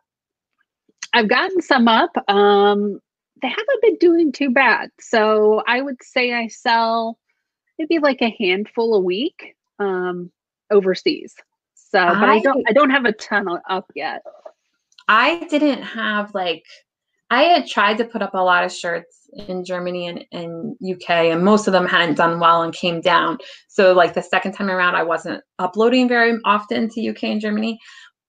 I've 1.12 1.28
gotten 1.28 1.60
some 1.62 1.88
up. 1.88 2.10
Um, 2.28 3.00
they 3.42 3.48
haven't 3.48 3.82
been 3.82 3.96
doing 3.96 4.32
too 4.32 4.50
bad. 4.50 4.90
So 5.00 5.62
I 5.66 5.80
would 5.80 6.02
say 6.02 6.32
I 6.32 6.48
sell 6.48 7.18
maybe 7.78 7.98
like 7.98 8.22
a 8.22 8.34
handful 8.38 8.94
a 8.94 9.00
week 9.00 9.54
um, 9.78 10.30
overseas. 10.70 11.34
So, 11.74 11.98
but 11.98 12.28
I, 12.28 12.34
I- 12.36 12.40
don't. 12.40 12.64
I 12.68 12.72
don't 12.72 12.90
have 12.90 13.04
a 13.04 13.12
ton 13.12 13.46
up 13.68 13.90
yet. 13.94 14.22
I 15.08 15.44
didn't 15.50 15.82
have 15.82 16.32
like 16.34 16.62
I 17.30 17.42
had 17.44 17.66
tried 17.66 17.98
to 17.98 18.04
put 18.04 18.22
up 18.22 18.34
a 18.34 18.38
lot 18.38 18.64
of 18.64 18.72
shirts 18.72 19.28
in 19.48 19.64
Germany 19.64 20.06
and, 20.08 20.24
and 20.32 20.76
UK 20.84 21.10
and 21.10 21.44
most 21.44 21.66
of 21.68 21.72
them 21.72 21.86
hadn't 21.86 22.16
done 22.16 22.40
well 22.40 22.62
and 22.62 22.74
came 22.74 23.00
down. 23.00 23.38
So 23.68 23.92
like 23.92 24.14
the 24.14 24.22
second 24.22 24.52
time 24.52 24.68
around 24.70 24.96
I 24.96 25.04
wasn't 25.04 25.42
uploading 25.58 26.08
very 26.08 26.38
often 26.44 26.88
to 26.90 27.08
UK 27.08 27.24
and 27.24 27.40
Germany. 27.40 27.78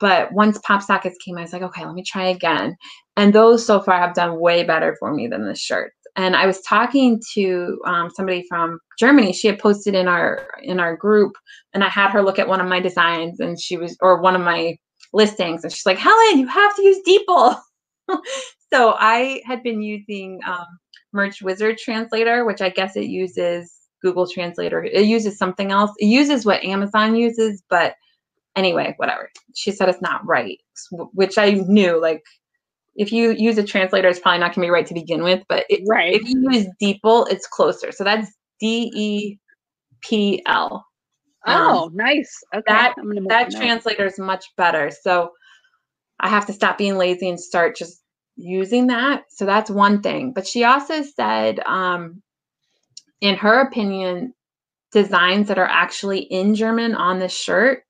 But 0.01 0.33
once 0.33 0.57
pop 0.65 0.81
sockets 0.81 1.17
came, 1.23 1.37
I 1.37 1.43
was 1.43 1.53
like, 1.53 1.61
okay, 1.61 1.85
let 1.85 1.93
me 1.93 2.03
try 2.03 2.27
again. 2.27 2.75
And 3.15 3.33
those 3.33 3.65
so 3.65 3.79
far 3.79 3.99
have 3.99 4.15
done 4.15 4.39
way 4.39 4.63
better 4.63 4.97
for 4.99 5.13
me 5.13 5.27
than 5.27 5.45
the 5.45 5.55
shirts. 5.55 5.95
And 6.17 6.35
I 6.35 6.47
was 6.47 6.59
talking 6.61 7.21
to 7.35 7.79
um, 7.85 8.09
somebody 8.09 8.43
from 8.49 8.79
Germany. 8.99 9.31
She 9.31 9.47
had 9.47 9.59
posted 9.59 9.95
in 9.95 10.07
our 10.09 10.45
in 10.61 10.79
our 10.79 10.97
group, 10.97 11.33
and 11.73 11.85
I 11.85 11.87
had 11.87 12.09
her 12.11 12.21
look 12.21 12.37
at 12.39 12.49
one 12.49 12.59
of 12.59 12.67
my 12.67 12.81
designs, 12.81 13.39
and 13.39 13.57
she 13.57 13.77
was 13.77 13.95
or 14.01 14.21
one 14.21 14.35
of 14.35 14.41
my 14.41 14.75
listings, 15.13 15.63
and 15.63 15.71
she's 15.71 15.85
like, 15.85 15.97
Helen, 15.97 16.39
you 16.39 16.47
have 16.47 16.75
to 16.75 16.83
use 16.83 16.99
DeepL. 17.07 17.57
so 18.73 18.95
I 18.97 19.41
had 19.45 19.63
been 19.63 19.81
using 19.81 20.41
um, 20.45 20.65
Merch 21.13 21.41
Wizard 21.41 21.77
Translator, 21.77 22.43
which 22.43 22.59
I 22.59 22.69
guess 22.69 22.97
it 22.97 23.05
uses 23.05 23.71
Google 24.01 24.27
Translator. 24.27 24.83
It 24.83 25.05
uses 25.05 25.37
something 25.37 25.71
else. 25.71 25.91
It 25.97 26.07
uses 26.07 26.45
what 26.45 26.63
Amazon 26.63 27.15
uses, 27.15 27.63
but 27.69 27.95
anyway, 28.55 28.93
whatever. 28.97 29.29
She 29.55 29.71
said 29.71 29.89
it's 29.89 30.01
not 30.01 30.25
right, 30.25 30.57
which 31.13 31.37
I 31.37 31.51
knew. 31.51 32.01
Like, 32.01 32.23
if 32.95 33.11
you 33.11 33.31
use 33.31 33.57
a 33.57 33.63
translator, 33.63 34.07
it's 34.07 34.19
probably 34.19 34.39
not 34.39 34.55
going 34.55 34.65
to 34.65 34.67
be 34.67 34.71
right 34.71 34.85
to 34.85 34.93
begin 34.93 35.23
with. 35.23 35.43
But 35.47 35.65
it, 35.69 35.81
right. 35.87 36.13
if 36.13 36.27
you 36.27 36.45
use 36.51 36.67
DeepL, 36.81 37.31
it's 37.31 37.47
closer. 37.47 37.91
So 37.91 38.03
that's 38.03 38.31
D 38.59 38.91
E 38.93 39.39
P 40.01 40.41
L. 40.45 40.85
Oh, 41.47 41.85
um, 41.85 41.95
nice. 41.95 42.31
Okay. 42.53 42.63
That 42.67 42.93
that 43.29 43.51
translator 43.51 44.05
is 44.05 44.19
much 44.19 44.45
better. 44.57 44.91
So 45.01 45.31
I 46.19 46.29
have 46.29 46.45
to 46.45 46.53
stop 46.53 46.77
being 46.77 46.97
lazy 46.97 47.29
and 47.29 47.39
start 47.39 47.75
just 47.75 48.01
using 48.35 48.87
that. 48.87 49.23
So 49.29 49.45
that's 49.45 49.71
one 49.71 50.01
thing. 50.01 50.33
But 50.33 50.45
she 50.45 50.63
also 50.63 51.01
said, 51.01 51.59
um, 51.65 52.21
in 53.21 53.35
her 53.35 53.61
opinion, 53.61 54.33
designs 54.91 55.47
that 55.47 55.57
are 55.57 55.67
actually 55.67 56.19
in 56.19 56.53
German 56.53 56.93
on 56.93 57.19
the 57.19 57.29
shirt 57.29 57.83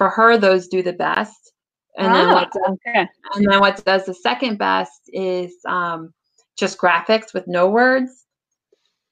for 0.00 0.08
her, 0.08 0.38
those 0.38 0.66
do 0.66 0.82
the 0.82 0.94
best. 0.94 1.52
And 1.98 2.08
ah, 2.08 2.14
then 2.14 2.32
what 2.32 2.50
does, 2.52 2.78
okay. 2.88 3.06
and 3.34 3.46
then 3.46 3.60
what 3.60 3.84
does 3.84 4.06
the 4.06 4.14
second 4.14 4.56
best 4.56 4.98
is 5.08 5.52
um, 5.68 6.14
just 6.58 6.78
graphics 6.78 7.34
with 7.34 7.44
no 7.46 7.68
words. 7.68 8.24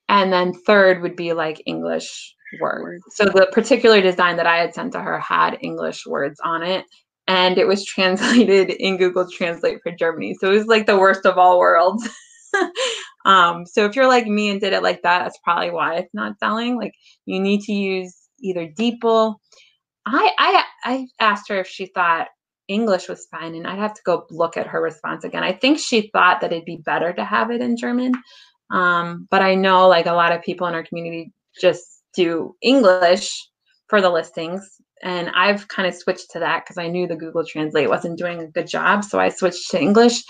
And 0.09 0.33
then 0.33 0.55
third 0.55 1.03
would 1.03 1.15
be 1.15 1.35
like 1.35 1.63
English 1.67 2.35
words. 2.59 3.05
So 3.11 3.27
the 3.27 3.51
particular 3.53 4.01
design 4.01 4.39
that 4.39 4.47
I 4.47 4.57
had 4.57 4.73
sent 4.73 4.93
to 4.93 5.03
her 5.03 5.21
had 5.21 5.59
English 5.61 6.07
words 6.07 6.41
on 6.43 6.63
it. 6.63 6.87
And 7.27 7.59
it 7.59 7.69
was 7.69 7.85
translated 7.95 8.71
in 8.71 8.97
Google 8.97 9.31
Translate 9.31 9.81
for 9.83 9.93
Germany. 9.93 10.37
So 10.41 10.51
it 10.51 10.55
was 10.55 10.69
like 10.69 10.87
the 10.87 10.99
worst 10.99 11.27
of 11.27 11.37
all 11.37 11.59
worlds. 11.59 12.09
um, 13.27 13.67
so 13.67 13.85
if 13.85 13.95
you're 13.95 14.09
like 14.09 14.27
me 14.27 14.49
and 14.49 14.59
did 14.59 14.73
it 14.73 14.83
like 14.83 15.03
that, 15.03 15.25
that's 15.25 15.39
probably 15.45 15.71
why 15.71 15.97
it's 15.97 16.15
not 16.15 16.39
selling. 16.39 16.79
Like 16.79 16.95
you 17.27 17.41
need 17.41 17.61
to 17.65 17.75
use 17.75 18.17
either 18.41 18.67
DeepL 18.69 19.35
I, 20.13 20.33
I 20.39 20.65
I 20.85 21.07
asked 21.21 21.49
her 21.49 21.61
if 21.61 21.67
she 21.67 21.87
thought 21.87 22.29
English 22.69 23.09
was 23.09 23.27
fine, 23.31 23.55
and 23.55 23.67
I'd 23.67 23.79
have 23.79 23.95
to 23.95 24.03
go 24.05 24.27
look 24.31 24.57
at 24.57 24.67
her 24.67 24.81
response 24.83 25.25
again. 25.25 25.43
I 25.43 25.53
think 25.53 25.79
she 25.79 26.11
thought 26.13 26.41
that 26.41 26.53
it'd 26.53 26.65
be 26.65 26.83
better 26.85 27.13
to 27.13 27.25
have 27.25 27.51
it 27.51 27.61
in 27.61 27.77
German, 27.77 28.13
um, 28.71 29.27
but 29.31 29.43
I 29.43 29.55
know 29.55 29.89
like 29.89 30.07
a 30.07 30.13
lot 30.13 30.33
of 30.33 30.43
people 30.43 30.67
in 30.67 30.75
our 30.75 30.85
community 30.85 31.33
just 31.61 31.85
do 32.15 32.55
English 32.63 33.49
for 33.89 34.01
the 34.01 34.11
listings, 34.11 34.69
and 35.03 35.31
I've 35.35 35.69
kind 35.69 35.89
of 35.89 35.95
switched 35.95 36.31
to 36.33 36.41
that 36.41 36.65
because 36.65 36.79
I 36.79 36.89
knew 36.89 37.07
the 37.07 37.17
Google 37.17 37.45
Translate 37.45 37.89
wasn't 37.89 38.19
doing 38.19 38.41
a 38.41 38.49
good 38.49 38.67
job, 38.67 39.05
so 39.05 39.19
I 39.19 39.31
switched 39.31 39.71
to 39.71 39.81
English. 39.81 40.23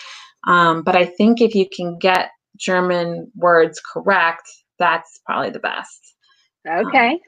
Um, 0.47 0.83
but 0.83 0.97
I 0.97 1.05
think 1.05 1.41
if 1.41 1.55
you 1.55 1.67
can 1.75 1.99
get 1.99 2.31
German 2.57 3.31
words 3.35 3.81
correct, 3.81 4.49
that's 4.79 5.21
probably 5.27 5.51
the 5.51 5.59
best. 5.59 6.15
Okay. 6.67 7.11
Um, 7.11 7.19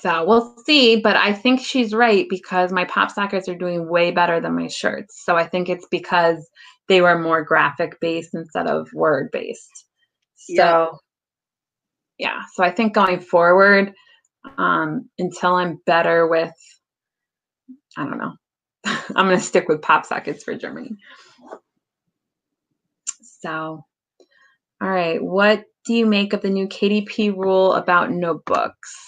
so 0.00 0.24
we'll 0.24 0.56
see, 0.64 0.96
but 1.00 1.16
I 1.16 1.32
think 1.32 1.60
she's 1.60 1.94
right 1.94 2.26
because 2.28 2.72
my 2.72 2.84
pop 2.84 3.10
sockets 3.10 3.48
are 3.48 3.54
doing 3.54 3.88
way 3.88 4.10
better 4.10 4.40
than 4.40 4.56
my 4.56 4.68
shirts. 4.68 5.24
So 5.24 5.36
I 5.36 5.46
think 5.46 5.68
it's 5.68 5.86
because 5.90 6.48
they 6.88 7.00
were 7.00 7.18
more 7.18 7.42
graphic 7.42 7.98
based 8.00 8.34
instead 8.34 8.66
of 8.66 8.88
word 8.92 9.30
based. 9.32 9.86
So 10.36 10.54
yeah. 10.54 10.88
yeah, 12.18 12.40
so 12.54 12.64
I 12.64 12.70
think 12.70 12.94
going 12.94 13.20
forward, 13.20 13.92
um, 14.56 15.08
until 15.18 15.54
I'm 15.54 15.80
better 15.86 16.26
with, 16.26 16.52
I 17.96 18.04
don't 18.04 18.18
know, 18.18 18.32
I'm 18.84 19.26
going 19.26 19.38
to 19.38 19.44
stick 19.44 19.68
with 19.68 19.82
pop 19.82 20.06
sockets 20.06 20.44
for 20.44 20.54
Germany. 20.54 20.96
So, 23.40 23.84
all 24.80 24.88
right, 24.88 25.22
what 25.22 25.64
do 25.86 25.94
you 25.94 26.06
make 26.06 26.32
of 26.32 26.42
the 26.42 26.50
new 26.50 26.66
KDP 26.66 27.36
rule 27.36 27.74
about 27.74 28.10
notebooks? 28.10 29.07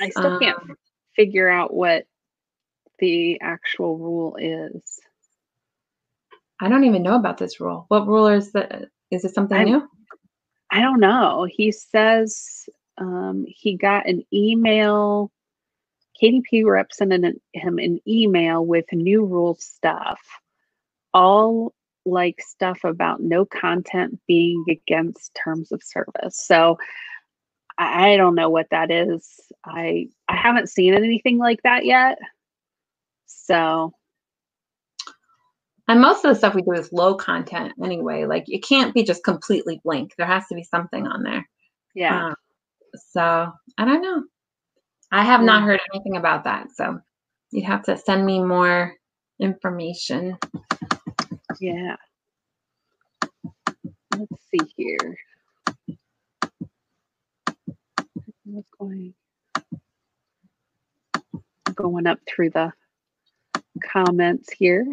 I 0.00 0.10
still 0.10 0.34
um, 0.34 0.40
can't 0.40 0.58
figure 1.14 1.48
out 1.48 1.72
what 1.72 2.04
the 2.98 3.40
actual 3.40 3.98
rule 3.98 4.36
is. 4.38 5.00
I 6.60 6.68
don't 6.68 6.84
even 6.84 7.02
know 7.02 7.16
about 7.16 7.38
this 7.38 7.60
rule. 7.60 7.84
What 7.88 8.06
rule 8.06 8.28
is 8.28 8.52
that? 8.52 8.86
Is 9.10 9.24
it 9.24 9.34
something 9.34 9.56
I, 9.56 9.64
new? 9.64 9.88
I 10.70 10.80
don't 10.80 11.00
know. 11.00 11.46
He 11.50 11.70
says 11.72 12.68
um, 12.98 13.44
he 13.46 13.76
got 13.76 14.08
an 14.08 14.24
email. 14.32 15.30
KDP 16.22 16.64
rep 16.64 16.92
sent 16.92 17.12
him 17.12 17.78
an 17.78 18.00
email 18.08 18.64
with 18.64 18.86
new 18.92 19.24
rule 19.24 19.56
stuff, 19.60 20.20
all 21.12 21.74
like 22.06 22.40
stuff 22.40 22.84
about 22.84 23.20
no 23.20 23.44
content 23.44 24.18
being 24.26 24.64
against 24.70 25.34
terms 25.34 25.72
of 25.72 25.82
service. 25.82 26.38
So 26.38 26.78
I 27.78 28.16
don't 28.16 28.34
know 28.34 28.48
what 28.48 28.68
that 28.70 28.90
is. 28.90 29.28
I 29.64 30.08
I 30.28 30.36
haven't 30.36 30.70
seen 30.70 30.94
anything 30.94 31.38
like 31.38 31.62
that 31.62 31.84
yet. 31.84 32.18
So 33.26 33.92
and 35.88 36.00
most 36.00 36.24
of 36.24 36.30
the 36.30 36.34
stuff 36.34 36.54
we 36.54 36.62
do 36.62 36.72
is 36.72 36.92
low 36.92 37.14
content 37.14 37.72
anyway. 37.82 38.24
Like 38.24 38.44
it 38.48 38.64
can't 38.64 38.92
be 38.92 39.04
just 39.04 39.22
completely 39.24 39.80
blank. 39.84 40.14
There 40.16 40.26
has 40.26 40.46
to 40.48 40.54
be 40.54 40.64
something 40.64 41.06
on 41.06 41.22
there. 41.22 41.48
Yeah. 41.94 42.28
Uh, 42.28 42.34
so 43.12 43.52
I 43.78 43.84
don't 43.84 44.02
know. 44.02 44.24
I 45.12 45.22
have 45.22 45.40
yeah. 45.40 45.46
not 45.46 45.62
heard 45.62 45.80
anything 45.94 46.16
about 46.16 46.44
that. 46.44 46.72
So 46.74 46.98
you'd 47.52 47.64
have 47.64 47.84
to 47.84 47.96
send 47.96 48.26
me 48.26 48.42
more 48.42 48.94
information. 49.38 50.36
Yeah. 51.60 51.96
Let's 54.12 54.42
see 54.50 54.72
here. 54.76 55.16
What's 58.46 58.70
going 58.78 59.14
going 61.74 62.06
up 62.06 62.18
through 62.28 62.50
the 62.50 62.72
comments 63.92 64.52
here. 64.52 64.86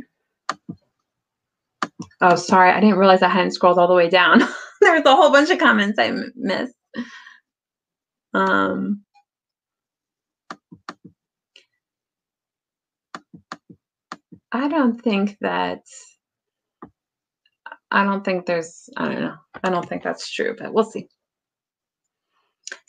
Oh, 2.21 2.35
sorry. 2.35 2.71
I 2.71 2.79
didn't 2.79 2.97
realize 2.97 3.21
I 3.21 3.29
hadn't 3.29 3.51
scrolled 3.51 3.79
all 3.79 3.87
the 3.87 3.93
way 3.93 4.09
down. 4.09 4.39
there 4.81 4.93
was 4.93 5.05
a 5.05 5.15
whole 5.15 5.31
bunch 5.31 5.49
of 5.49 5.59
comments 5.59 5.99
I 5.99 6.13
missed. 6.35 6.75
Um, 8.33 9.03
I 14.51 14.67
don't 14.67 15.01
think 15.01 15.37
that, 15.41 15.81
I 17.91 18.03
don't 18.03 18.23
think 18.25 18.45
there's, 18.45 18.89
I 18.97 19.05
don't 19.09 19.21
know. 19.21 19.35
I 19.63 19.69
don't 19.69 19.87
think 19.87 20.03
that's 20.03 20.31
true, 20.31 20.55
but 20.57 20.73
we'll 20.73 20.83
see. 20.83 21.07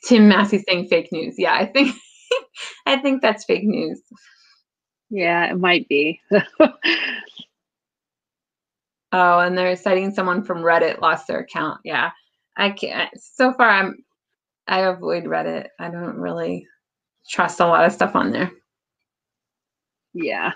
Tim 0.06 0.28
Massey 0.28 0.62
saying 0.68 0.88
fake 0.88 1.10
news. 1.12 1.34
Yeah, 1.38 1.54
I 1.54 1.66
think 1.66 1.94
I 2.86 2.96
think 2.96 3.22
that's 3.22 3.44
fake 3.44 3.64
news. 3.64 4.00
Yeah, 5.10 5.50
it 5.50 5.58
might 5.58 5.88
be. 5.88 6.20
oh, 6.32 6.70
and 9.12 9.56
they're 9.56 9.76
citing 9.76 10.12
someone 10.12 10.42
from 10.42 10.58
Reddit 10.58 11.00
lost 11.00 11.26
their 11.26 11.40
account. 11.40 11.80
Yeah. 11.84 12.10
I 12.56 12.70
can't 12.70 13.10
so 13.20 13.52
far 13.52 13.68
I'm 13.68 13.96
I 14.66 14.80
avoid 14.80 15.24
Reddit. 15.24 15.68
I 15.78 15.90
don't 15.90 16.16
really 16.16 16.66
trust 17.28 17.60
a 17.60 17.66
lot 17.66 17.84
of 17.84 17.92
stuff 17.92 18.14
on 18.14 18.32
there. 18.32 18.50
Yeah. 20.14 20.52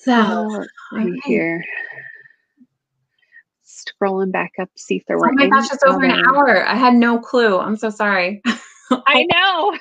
So 0.00 0.64
right. 0.92 1.12
here 1.24 1.62
scrolling 3.84 4.32
back 4.32 4.52
up 4.60 4.72
to 4.74 4.82
see 4.82 4.96
if 4.96 5.06
there 5.06 5.18
were. 5.18 5.28
Oh 5.28 5.34
my 5.34 5.48
gosh, 5.48 5.68
it's 5.72 5.82
over 5.84 6.04
an 6.04 6.24
hour. 6.26 6.66
I 6.66 6.74
had 6.74 6.94
no 6.94 7.18
clue. 7.18 7.58
I'm 7.58 7.76
so 7.76 7.90
sorry. 7.90 8.42
I 8.90 9.26
know. 9.32 9.78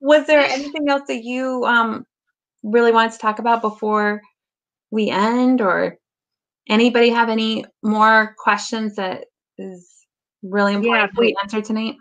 Was 0.00 0.26
there 0.26 0.40
anything 0.40 0.88
else 0.88 1.02
that 1.08 1.24
you 1.24 1.64
um, 1.64 2.06
really 2.62 2.92
wanted 2.92 3.12
to 3.12 3.18
talk 3.18 3.38
about 3.38 3.60
before 3.60 4.22
we 4.90 5.10
end, 5.10 5.60
or 5.60 5.98
anybody 6.68 7.10
have 7.10 7.28
any 7.28 7.64
more 7.82 8.34
questions 8.38 8.96
that 8.96 9.24
is 9.58 9.88
really 10.42 10.74
important 10.74 11.12
yeah, 11.14 11.20
we 11.20 11.36
answer 11.42 11.60
tonight? 11.60 11.96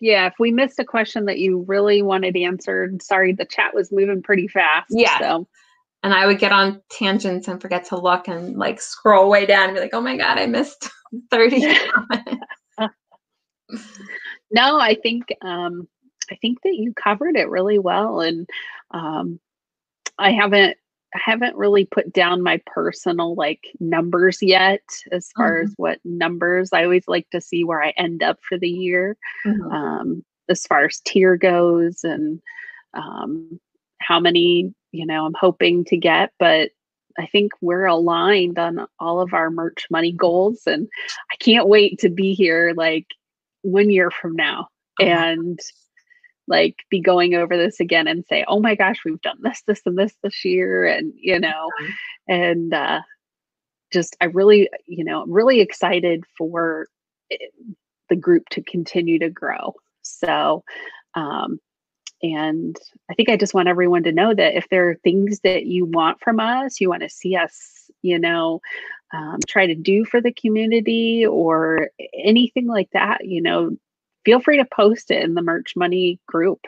Yeah, 0.00 0.26
if 0.26 0.34
we 0.38 0.50
missed 0.50 0.78
a 0.78 0.84
question 0.84 1.24
that 1.26 1.38
you 1.38 1.64
really 1.66 2.02
wanted 2.02 2.36
answered, 2.36 3.02
sorry, 3.02 3.32
the 3.32 3.44
chat 3.44 3.74
was 3.74 3.90
moving 3.90 4.22
pretty 4.22 4.48
fast. 4.48 4.86
Yeah. 4.90 5.18
So 5.18 5.48
and 6.02 6.14
I 6.14 6.26
would 6.26 6.38
get 6.38 6.52
on 6.52 6.80
tangents 6.90 7.48
and 7.48 7.60
forget 7.60 7.84
to 7.86 7.98
look 7.98 8.28
and 8.28 8.56
like 8.56 8.80
scroll 8.80 9.28
way 9.28 9.46
down 9.46 9.68
and 9.68 9.74
be 9.74 9.80
like, 9.80 9.94
oh 9.94 10.00
my 10.00 10.16
God, 10.16 10.38
I 10.38 10.46
missed 10.46 10.90
30 11.30 11.60
no, 14.50 14.78
I 14.78 14.94
think 14.94 15.24
um, 15.42 15.88
I 16.30 16.36
think 16.36 16.62
that 16.62 16.74
you 16.74 16.92
covered 16.94 17.36
it 17.36 17.48
really 17.48 17.78
well. 17.78 18.20
And 18.20 18.48
um, 18.92 19.40
I 20.18 20.32
haven't 20.32 20.76
I 21.14 21.20
haven't 21.24 21.56
really 21.56 21.86
put 21.86 22.12
down 22.12 22.42
my 22.42 22.60
personal 22.66 23.34
like 23.34 23.66
numbers 23.80 24.42
yet 24.42 24.82
as 25.10 25.30
far 25.36 25.54
mm-hmm. 25.54 25.64
as 25.64 25.74
what 25.76 25.98
numbers. 26.04 26.70
I 26.72 26.84
always 26.84 27.08
like 27.08 27.28
to 27.30 27.40
see 27.40 27.64
where 27.64 27.82
I 27.82 27.90
end 27.96 28.22
up 28.22 28.38
for 28.46 28.58
the 28.58 28.68
year. 28.68 29.16
Mm-hmm. 29.46 29.72
Um, 29.72 30.24
as 30.50 30.66
far 30.66 30.84
as 30.84 31.00
tier 31.00 31.36
goes 31.36 32.04
and 32.04 32.40
um, 32.94 33.58
how 34.00 34.20
many 34.20 34.74
you 34.92 35.06
know 35.06 35.26
i'm 35.26 35.34
hoping 35.38 35.84
to 35.84 35.96
get 35.96 36.32
but 36.38 36.70
i 37.18 37.26
think 37.26 37.52
we're 37.60 37.86
aligned 37.86 38.58
on 38.58 38.86
all 38.98 39.20
of 39.20 39.34
our 39.34 39.50
merch 39.50 39.86
money 39.90 40.12
goals 40.12 40.62
and 40.66 40.88
i 41.32 41.36
can't 41.36 41.68
wait 41.68 41.98
to 41.98 42.08
be 42.08 42.34
here 42.34 42.72
like 42.76 43.06
one 43.62 43.90
year 43.90 44.10
from 44.10 44.34
now 44.34 44.68
oh 45.00 45.04
and 45.04 45.58
like 46.46 46.76
be 46.90 47.00
going 47.00 47.34
over 47.34 47.56
this 47.56 47.78
again 47.80 48.08
and 48.08 48.24
say 48.28 48.44
oh 48.48 48.60
my 48.60 48.74
gosh 48.74 49.00
we've 49.04 49.20
done 49.20 49.38
this 49.42 49.62
this 49.66 49.82
and 49.84 49.98
this 49.98 50.14
this 50.22 50.44
year 50.44 50.86
and 50.86 51.12
you 51.16 51.38
know 51.38 51.68
and 52.26 52.72
uh 52.72 53.00
just 53.92 54.16
i 54.20 54.24
really 54.26 54.68
you 54.86 55.04
know 55.04 55.22
i'm 55.22 55.32
really 55.32 55.60
excited 55.60 56.24
for 56.36 56.86
eh, 57.30 57.36
the 58.08 58.16
group 58.16 58.48
to 58.50 58.62
continue 58.62 59.18
to 59.18 59.30
grow. 59.30 59.74
So 60.02 60.64
um 61.14 61.58
and 62.22 62.76
I 63.10 63.14
think 63.14 63.28
I 63.28 63.36
just 63.36 63.54
want 63.54 63.68
everyone 63.68 64.02
to 64.04 64.12
know 64.12 64.34
that 64.34 64.56
if 64.56 64.68
there 64.68 64.88
are 64.88 64.96
things 64.96 65.40
that 65.40 65.66
you 65.66 65.86
want 65.86 66.20
from 66.20 66.40
us, 66.40 66.80
you 66.80 66.88
want 66.88 67.02
to 67.02 67.08
see 67.08 67.36
us, 67.36 67.90
you 68.02 68.18
know, 68.18 68.60
um, 69.12 69.38
try 69.46 69.66
to 69.66 69.74
do 69.74 70.04
for 70.04 70.20
the 70.20 70.32
community 70.32 71.24
or 71.24 71.90
anything 72.12 72.66
like 72.66 72.90
that, 72.92 73.24
you 73.24 73.40
know, 73.40 73.76
feel 74.24 74.40
free 74.40 74.58
to 74.58 74.64
post 74.64 75.10
it 75.10 75.22
in 75.22 75.34
the 75.34 75.42
merch 75.42 75.74
money 75.76 76.18
group. 76.26 76.60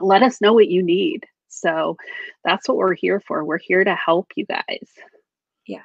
Let 0.00 0.22
us 0.22 0.40
know 0.40 0.52
what 0.52 0.68
you 0.68 0.82
need. 0.82 1.26
So 1.48 1.96
that's 2.44 2.68
what 2.68 2.76
we're 2.76 2.94
here 2.94 3.20
for. 3.20 3.44
We're 3.44 3.58
here 3.58 3.82
to 3.82 3.94
help 3.94 4.28
you 4.36 4.46
guys. 4.46 4.88
Yes, 5.66 5.82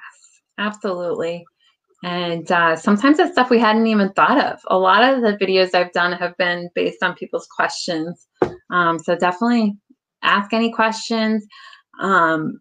absolutely. 0.58 1.44
And 2.04 2.52
uh, 2.52 2.76
sometimes 2.76 3.18
it's 3.18 3.32
stuff 3.32 3.48
we 3.48 3.58
hadn't 3.58 3.86
even 3.86 4.12
thought 4.12 4.38
of. 4.38 4.60
A 4.66 4.76
lot 4.76 5.02
of 5.02 5.22
the 5.22 5.38
videos 5.42 5.74
I've 5.74 5.92
done 5.92 6.12
have 6.12 6.36
been 6.36 6.68
based 6.74 7.02
on 7.02 7.14
people's 7.14 7.46
questions. 7.46 8.28
Um, 8.70 8.98
so 8.98 9.16
definitely 9.16 9.78
ask 10.22 10.52
any 10.52 10.70
questions. 10.70 11.46
Um, 12.02 12.60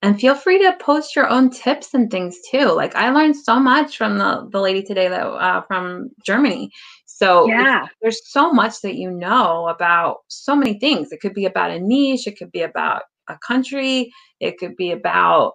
and 0.00 0.20
feel 0.20 0.36
free 0.36 0.60
to 0.60 0.76
post 0.80 1.16
your 1.16 1.28
own 1.28 1.50
tips 1.50 1.92
and 1.92 2.08
things 2.08 2.38
too. 2.52 2.66
Like 2.66 2.94
I 2.94 3.10
learned 3.10 3.34
so 3.36 3.58
much 3.58 3.96
from 3.96 4.18
the, 4.18 4.48
the 4.52 4.60
lady 4.60 4.84
today 4.84 5.08
that 5.08 5.26
uh, 5.26 5.62
from 5.62 6.10
Germany. 6.24 6.70
So 7.06 7.48
yeah, 7.48 7.86
there's 8.00 8.20
so 8.30 8.52
much 8.52 8.80
that 8.82 8.94
you 8.94 9.10
know 9.10 9.66
about 9.68 10.18
so 10.28 10.54
many 10.54 10.78
things. 10.78 11.10
It 11.10 11.20
could 11.20 11.34
be 11.34 11.46
about 11.46 11.72
a 11.72 11.80
niche. 11.80 12.28
It 12.28 12.38
could 12.38 12.52
be 12.52 12.62
about 12.62 13.02
a 13.28 13.36
country. 13.44 14.12
It 14.38 14.58
could 14.58 14.76
be 14.76 14.92
about 14.92 15.54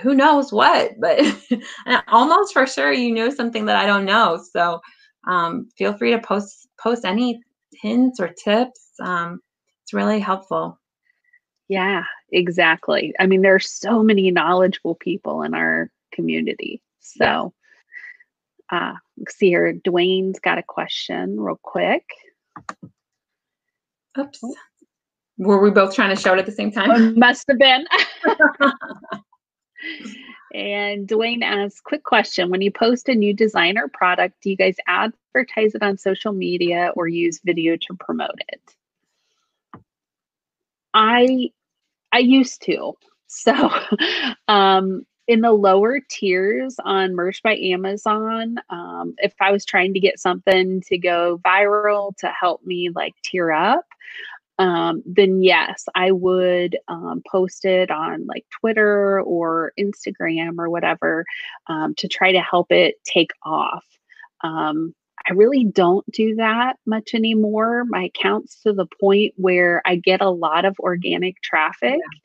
who 0.00 0.14
knows 0.14 0.52
what, 0.52 0.92
but 0.98 1.20
almost 2.08 2.52
for 2.52 2.66
sure 2.66 2.92
you 2.92 3.12
know 3.12 3.30
something 3.30 3.66
that 3.66 3.76
I 3.76 3.86
don't 3.86 4.04
know. 4.04 4.42
So 4.52 4.80
um, 5.26 5.68
feel 5.76 5.96
free 5.96 6.12
to 6.12 6.18
post 6.18 6.68
post 6.80 7.04
any 7.04 7.40
hints 7.72 8.20
or 8.20 8.28
tips. 8.28 8.92
Um, 9.00 9.40
it's 9.84 9.92
really 9.92 10.20
helpful. 10.20 10.78
Yeah, 11.68 12.04
exactly. 12.32 13.14
I 13.18 13.26
mean, 13.26 13.42
there 13.42 13.54
are 13.54 13.60
so 13.60 14.02
many 14.02 14.30
knowledgeable 14.30 14.94
people 14.96 15.42
in 15.42 15.54
our 15.54 15.90
community. 16.12 16.82
So 17.00 17.54
uh, 18.70 18.94
let's 19.18 19.36
see 19.36 19.48
here. 19.48 19.72
Dwayne's 19.72 20.38
got 20.40 20.58
a 20.58 20.62
question 20.62 21.40
real 21.40 21.60
quick. 21.62 22.04
Oops. 24.18 24.40
Were 25.38 25.62
we 25.62 25.70
both 25.70 25.94
trying 25.94 26.14
to 26.14 26.20
shout 26.20 26.38
at 26.38 26.46
the 26.46 26.52
same 26.52 26.70
time? 26.70 26.90
Oh, 26.90 27.12
must 27.16 27.46
have 27.48 27.58
been. 27.58 27.86
And 30.54 31.08
Dwayne 31.08 31.42
asks, 31.42 31.80
quick 31.80 32.04
question. 32.04 32.50
When 32.50 32.60
you 32.60 32.70
post 32.70 33.08
a 33.08 33.14
new 33.14 33.32
designer 33.32 33.88
product, 33.88 34.42
do 34.42 34.50
you 34.50 34.56
guys 34.56 34.76
advertise 34.86 35.74
it 35.74 35.82
on 35.82 35.96
social 35.96 36.32
media 36.32 36.92
or 36.94 37.08
use 37.08 37.40
video 37.42 37.76
to 37.76 37.94
promote 37.94 38.38
it? 38.48 38.60
I 40.92 41.50
I 42.12 42.18
used 42.18 42.62
to. 42.62 42.94
So 43.28 43.70
um 44.48 45.06
in 45.28 45.40
the 45.40 45.52
lower 45.52 46.00
tiers 46.10 46.76
on 46.84 47.14
Merch 47.14 47.42
by 47.42 47.56
Amazon, 47.56 48.56
um, 48.70 49.14
if 49.18 49.32
I 49.40 49.52
was 49.52 49.64
trying 49.64 49.94
to 49.94 50.00
get 50.00 50.18
something 50.18 50.82
to 50.88 50.98
go 50.98 51.40
viral 51.44 52.14
to 52.18 52.28
help 52.28 52.64
me 52.64 52.90
like 52.94 53.14
tier 53.22 53.52
up, 53.52 53.86
um, 54.62 55.02
then 55.04 55.42
yes, 55.42 55.86
I 55.96 56.12
would 56.12 56.78
um, 56.86 57.20
post 57.28 57.64
it 57.64 57.90
on 57.90 58.26
like 58.26 58.46
Twitter 58.60 59.20
or 59.22 59.72
Instagram 59.76 60.54
or 60.58 60.70
whatever 60.70 61.24
um, 61.66 61.96
to 61.96 62.06
try 62.06 62.30
to 62.30 62.40
help 62.40 62.70
it 62.70 62.94
take 63.04 63.32
off. 63.42 63.84
Um, 64.44 64.94
I 65.28 65.32
really 65.32 65.64
don't 65.64 66.08
do 66.12 66.36
that 66.36 66.76
much 66.86 67.12
anymore. 67.12 67.84
My 67.88 68.04
account's 68.04 68.62
to 68.62 68.72
the 68.72 68.86
point 69.00 69.34
where 69.36 69.82
I 69.84 69.96
get 69.96 70.20
a 70.20 70.30
lot 70.30 70.64
of 70.64 70.78
organic 70.78 71.42
traffic. 71.42 71.98
Yeah. 71.98 72.18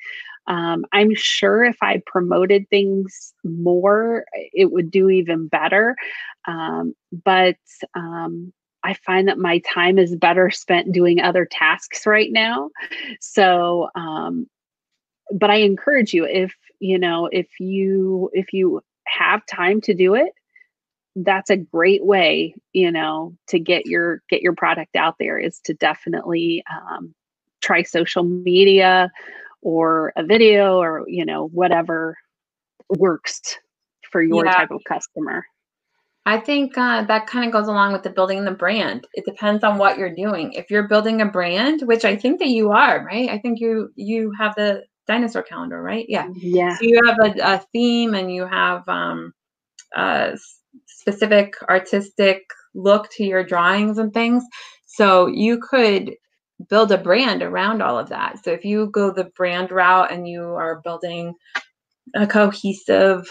Um, 0.48 0.86
I'm 0.94 1.16
sure 1.16 1.64
if 1.64 1.78
I 1.82 2.04
promoted 2.06 2.70
things 2.70 3.34
more, 3.44 4.26
it 4.54 4.72
would 4.72 4.92
do 4.92 5.10
even 5.10 5.48
better. 5.48 5.96
Um, 6.48 6.94
but 7.12 7.58
um, 7.96 8.54
I 8.88 8.94
find 8.94 9.28
that 9.28 9.38
my 9.38 9.60
time 9.60 10.00
is 10.00 10.16
better 10.16 10.50
spent 10.50 10.94
doing 10.94 11.20
other 11.20 11.46
tasks 11.46 12.08
right 12.08 12.32
now. 12.32 12.70
So, 13.20 13.90
um, 13.96 14.48
but 15.30 15.50
I 15.50 15.56
encourage 15.56 16.14
you 16.14 16.26
if 16.26 16.56
you 16.80 16.98
know 16.98 17.28
if 17.30 17.48
you 17.60 18.30
if 18.32 18.54
you 18.54 18.82
have 19.06 19.46
time 19.46 19.82
to 19.82 19.94
do 19.94 20.16
it, 20.16 20.32
that's 21.18 21.50
a 21.50 21.58
great 21.58 22.06
way 22.06 22.56
you 22.72 22.90
know 22.90 23.36
to 23.48 23.60
get 23.60 23.86
your 23.88 24.22
get 24.30 24.42
your 24.42 24.54
product 24.54 24.96
out 24.96 25.16
there 25.20 25.38
is 25.38 25.60
to 25.66 25.74
definitely 25.74 26.64
um, 26.72 27.14
try 27.62 27.84
social 27.84 28.24
media 28.24 29.12
or 29.62 30.14
a 30.16 30.24
video 30.24 30.78
or 30.78 31.04
you 31.08 31.26
know 31.26 31.50
whatever 31.50 32.16
works 32.98 33.58
for 34.10 34.22
your 34.22 34.46
yeah. 34.46 34.54
type 34.54 34.72
of 34.72 34.82
customer 34.88 35.46
I 36.28 36.38
think 36.42 36.78
uh, 36.78 37.04
that 37.06 37.26
kind 37.26 37.46
of 37.46 37.54
goes 37.54 37.70
along 37.70 37.94
with 37.94 38.04
the 38.04 38.10
building 38.10 38.44
the 38.44 38.52
brand. 38.52 39.08
It 39.14 39.24
depends 39.24 39.64
on 39.64 39.78
what 39.78 39.98
you're 39.98 40.14
doing. 40.14 40.52
If 40.52 40.70
you're 40.70 40.90
building 40.90 41.22
a 41.22 41.26
brand, 41.26 41.84
which 41.84 42.04
I 42.04 42.18
think 42.18 42.40
that 42.40 42.50
you 42.50 42.72
are, 42.72 43.06
right? 43.06 43.30
I 43.30 43.38
think 43.38 43.62
you 43.62 43.94
you 43.96 44.34
have 44.38 44.54
the 44.56 44.84
dinosaur 45.08 45.42
calendar, 45.42 45.82
right? 45.82 46.06
Yeah. 46.10 46.28
Yeah. 46.36 46.76
So 46.76 46.84
you 46.84 47.00
have 47.06 47.18
a, 47.22 47.54
a 47.54 47.66
theme 47.72 48.14
and 48.14 48.30
you 48.30 48.46
have 48.46 48.84
um, 48.90 49.34
a 49.96 50.38
specific 50.86 51.54
artistic 51.70 52.44
look 52.76 53.10
to 53.12 53.24
your 53.24 53.46
drawings 53.46 53.98
and 53.98 54.14
things. 54.14 54.44
So 54.86 55.28
you 55.28 55.62
could 55.62 56.14
build 56.68 56.92
a 56.92 56.98
brand 56.98 57.42
around 57.42 57.82
all 57.82 57.98
of 57.98 58.10
that. 58.10 58.44
So 58.44 58.52
if 58.52 58.66
you 58.66 58.88
go 58.88 59.12
the 59.12 59.32
brand 59.38 59.72
route 59.72 60.12
and 60.12 60.28
you 60.28 60.44
are 60.44 60.82
building 60.84 61.36
a 62.16 62.28
cohesive 62.28 63.26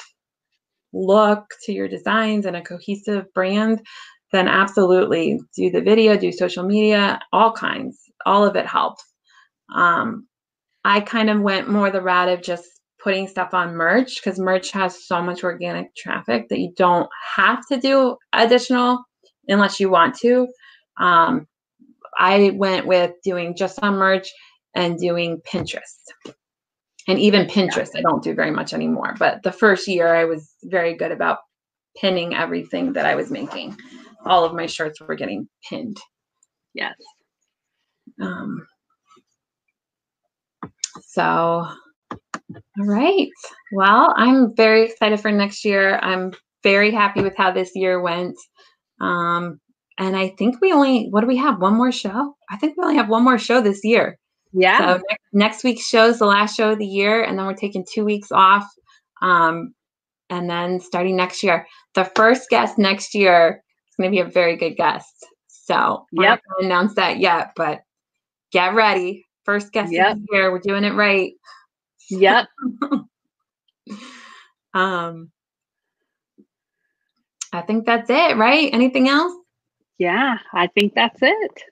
look 0.96 1.44
to 1.64 1.72
your 1.72 1.88
designs 1.88 2.46
and 2.46 2.56
a 2.56 2.62
cohesive 2.62 3.32
brand, 3.34 3.80
then 4.32 4.48
absolutely 4.48 5.40
do 5.54 5.70
the 5.70 5.80
video, 5.80 6.16
do 6.16 6.32
social 6.32 6.64
media, 6.64 7.20
all 7.32 7.52
kinds. 7.52 8.00
All 8.24 8.44
of 8.44 8.56
it 8.56 8.66
helps. 8.66 9.04
Um, 9.74 10.26
I 10.84 11.00
kind 11.00 11.30
of 11.30 11.40
went 11.40 11.68
more 11.68 11.90
the 11.90 12.02
route 12.02 12.28
of 12.28 12.42
just 12.42 12.64
putting 13.02 13.28
stuff 13.28 13.54
on 13.54 13.74
merch 13.74 14.16
because 14.16 14.38
merch 14.38 14.72
has 14.72 15.06
so 15.06 15.22
much 15.22 15.44
organic 15.44 15.94
traffic 15.94 16.48
that 16.48 16.58
you 16.58 16.72
don't 16.76 17.08
have 17.36 17.64
to 17.68 17.78
do 17.78 18.16
additional 18.32 19.04
unless 19.48 19.78
you 19.78 19.90
want 19.90 20.16
to. 20.16 20.48
Um, 20.98 21.46
I 22.18 22.50
went 22.54 22.86
with 22.86 23.12
doing 23.22 23.54
just 23.56 23.78
on 23.82 23.96
merch 23.96 24.28
and 24.74 24.98
doing 24.98 25.40
Pinterest 25.46 26.34
and 27.08 27.18
even 27.18 27.46
Pinterest, 27.46 27.90
I 27.96 28.00
don't 28.00 28.22
do 28.22 28.34
very 28.34 28.50
much 28.50 28.72
anymore. 28.74 29.14
But 29.18 29.42
the 29.42 29.52
first 29.52 29.86
year, 29.86 30.14
I 30.14 30.24
was 30.24 30.54
very 30.64 30.94
good 30.94 31.12
about 31.12 31.38
pinning 31.96 32.34
everything 32.34 32.92
that 32.94 33.06
I 33.06 33.14
was 33.14 33.30
making. 33.30 33.76
All 34.24 34.44
of 34.44 34.54
my 34.54 34.66
shirts 34.66 35.00
were 35.00 35.14
getting 35.14 35.48
pinned. 35.68 35.98
Yes. 36.74 36.94
Um, 38.20 38.66
so, 41.02 41.22
all 41.32 42.86
right. 42.86 43.28
Well, 43.72 44.14
I'm 44.16 44.54
very 44.54 44.84
excited 44.84 45.20
for 45.20 45.32
next 45.32 45.64
year. 45.64 45.98
I'm 45.98 46.32
very 46.62 46.90
happy 46.90 47.22
with 47.22 47.36
how 47.36 47.52
this 47.52 47.70
year 47.74 48.00
went. 48.00 48.36
Um, 49.00 49.60
and 49.98 50.16
I 50.16 50.30
think 50.30 50.60
we 50.60 50.72
only, 50.72 51.06
what 51.10 51.20
do 51.22 51.26
we 51.26 51.36
have? 51.36 51.60
One 51.60 51.74
more 51.74 51.92
show? 51.92 52.34
I 52.50 52.56
think 52.56 52.76
we 52.76 52.82
only 52.82 52.96
have 52.96 53.08
one 53.08 53.24
more 53.24 53.38
show 53.38 53.60
this 53.60 53.80
year. 53.84 54.18
Yeah. 54.58 54.78
So 54.78 55.02
next, 55.08 55.24
next 55.34 55.64
week's 55.64 55.86
show 55.86 56.06
is 56.08 56.18
the 56.18 56.26
last 56.26 56.56
show 56.56 56.70
of 56.72 56.78
the 56.78 56.86
year, 56.86 57.22
and 57.22 57.38
then 57.38 57.44
we're 57.46 57.54
taking 57.54 57.84
two 57.92 58.04
weeks 58.04 58.32
off. 58.32 58.64
Um, 59.20 59.74
and 60.30 60.48
then 60.48 60.80
starting 60.80 61.14
next 61.14 61.42
year, 61.42 61.66
the 61.94 62.04
first 62.16 62.48
guest 62.48 62.78
next 62.78 63.14
year 63.14 63.62
is 63.88 63.94
going 63.96 64.10
to 64.10 64.14
be 64.14 64.20
a 64.20 64.24
very 64.32 64.56
good 64.56 64.76
guest. 64.76 65.26
So 65.48 66.06
Yep. 66.12 66.22
not 66.22 66.40
going 66.48 66.60
to 66.60 66.66
announce 66.66 66.94
that 66.94 67.18
yet, 67.18 67.52
but 67.54 67.82
get 68.50 68.74
ready. 68.74 69.26
First 69.44 69.72
guest 69.72 69.92
Yep. 69.92 70.12
of 70.12 70.18
the 70.22 70.26
year. 70.32 70.50
We're 70.50 70.58
doing 70.60 70.84
it 70.84 70.94
right. 70.94 71.32
Yep. 72.10 72.46
Um, 74.74 75.30
I 77.50 77.62
think 77.62 77.86
that's 77.86 78.10
it, 78.10 78.36
right? 78.36 78.68
Anything 78.74 79.08
else? 79.08 79.32
Yeah, 79.96 80.36
I 80.52 80.66
think 80.66 80.94
that's 80.94 81.18
it. 81.22 81.62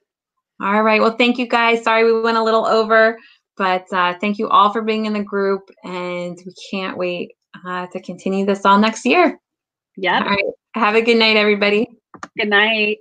All 0.60 0.82
right. 0.82 1.00
Well, 1.00 1.16
thank 1.16 1.38
you 1.38 1.48
guys. 1.48 1.82
Sorry 1.82 2.04
we 2.04 2.20
went 2.20 2.36
a 2.36 2.42
little 2.42 2.66
over, 2.66 3.18
but 3.56 3.86
uh, 3.92 4.14
thank 4.20 4.38
you 4.38 4.48
all 4.48 4.72
for 4.72 4.82
being 4.82 5.06
in 5.06 5.12
the 5.12 5.22
group, 5.22 5.62
and 5.84 6.38
we 6.44 6.54
can't 6.70 6.96
wait 6.96 7.32
uh, 7.66 7.86
to 7.88 8.00
continue 8.00 8.46
this 8.46 8.64
all 8.64 8.78
next 8.78 9.04
year. 9.04 9.38
Yep. 9.96 10.22
All 10.22 10.28
right. 10.28 10.44
Have 10.74 10.94
a 10.94 11.02
good 11.02 11.16
night, 11.16 11.36
everybody. 11.36 11.88
Good 12.36 12.48
night. 12.48 12.98